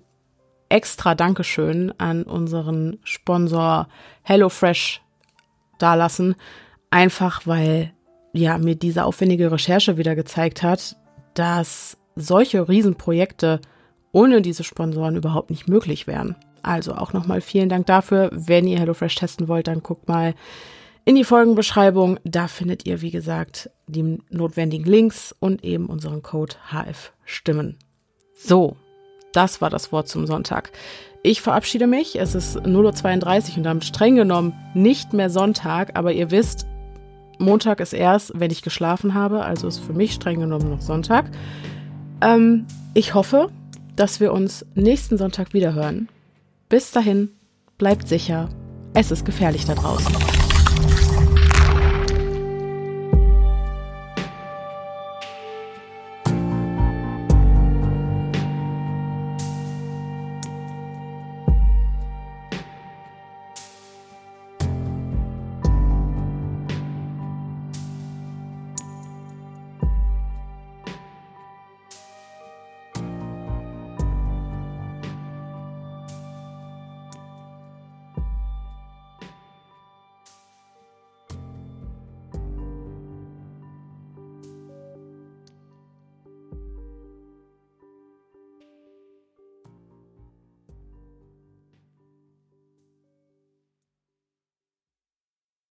extra 0.69 1.15
Dankeschön 1.15 1.91
an 1.97 2.21
unseren 2.21 2.99
Sponsor 3.03 3.87
HelloFresh 4.21 5.01
dalassen, 5.81 6.35
einfach 6.89 7.47
weil 7.47 7.93
ja 8.33 8.57
mir 8.57 8.75
diese 8.75 9.05
aufwendige 9.05 9.51
Recherche 9.51 9.97
wieder 9.97 10.15
gezeigt 10.15 10.63
hat, 10.63 10.95
dass 11.33 11.97
solche 12.15 12.67
Riesenprojekte 12.67 13.59
ohne 14.11 14.41
diese 14.41 14.63
Sponsoren 14.63 15.15
überhaupt 15.15 15.49
nicht 15.49 15.67
möglich 15.67 16.07
wären. 16.07 16.35
Also 16.63 16.93
auch 16.93 17.13
nochmal 17.13 17.41
vielen 17.41 17.69
Dank 17.69 17.85
dafür. 17.87 18.29
Wenn 18.33 18.67
ihr 18.67 18.79
HelloFresh 18.79 19.15
testen 19.15 19.47
wollt, 19.47 19.67
dann 19.67 19.81
guckt 19.81 20.07
mal 20.07 20.35
in 21.05 21.15
die 21.15 21.23
Folgenbeschreibung. 21.23 22.19
Da 22.23 22.47
findet 22.47 22.85
ihr, 22.85 23.01
wie 23.01 23.11
gesagt, 23.11 23.69
die 23.87 24.19
notwendigen 24.29 24.85
Links 24.85 25.35
und 25.39 25.63
eben 25.63 25.87
unseren 25.87 26.21
Code 26.21 26.55
HF 26.71 27.13
Stimmen. 27.25 27.77
So, 28.35 28.75
das 29.33 29.61
war 29.61 29.69
das 29.69 29.91
Wort 29.91 30.07
zum 30.07 30.27
Sonntag. 30.27 30.71
Ich 31.23 31.41
verabschiede 31.41 31.87
mich. 31.87 32.19
Es 32.19 32.33
ist 32.35 32.57
0.32 32.57 33.51
Uhr 33.51 33.57
und 33.57 33.63
damit 33.63 33.85
streng 33.85 34.15
genommen 34.15 34.53
nicht 34.73 35.13
mehr 35.13 35.29
Sonntag, 35.29 35.91
aber 35.95 36.13
ihr 36.13 36.31
wisst, 36.31 36.65
Montag 37.37 37.79
ist 37.79 37.93
erst, 37.93 38.31
wenn 38.35 38.51
ich 38.51 38.61
geschlafen 38.61 39.13
habe, 39.13 39.43
also 39.43 39.67
ist 39.67 39.79
für 39.79 39.93
mich 39.93 40.13
streng 40.13 40.39
genommen 40.39 40.69
noch 40.69 40.81
Sonntag. 40.81 41.29
Ähm, 42.21 42.65
ich 42.93 43.13
hoffe, 43.13 43.49
dass 43.95 44.19
wir 44.19 44.31
uns 44.31 44.65
nächsten 44.75 45.17
Sonntag 45.17 45.53
wieder 45.53 45.73
hören. 45.73 46.07
Bis 46.69 46.91
dahin, 46.91 47.29
bleibt 47.77 48.07
sicher. 48.07 48.49
Es 48.93 49.11
ist 49.11 49.25
gefährlich 49.25 49.65
da 49.65 49.75
draußen. 49.75 50.30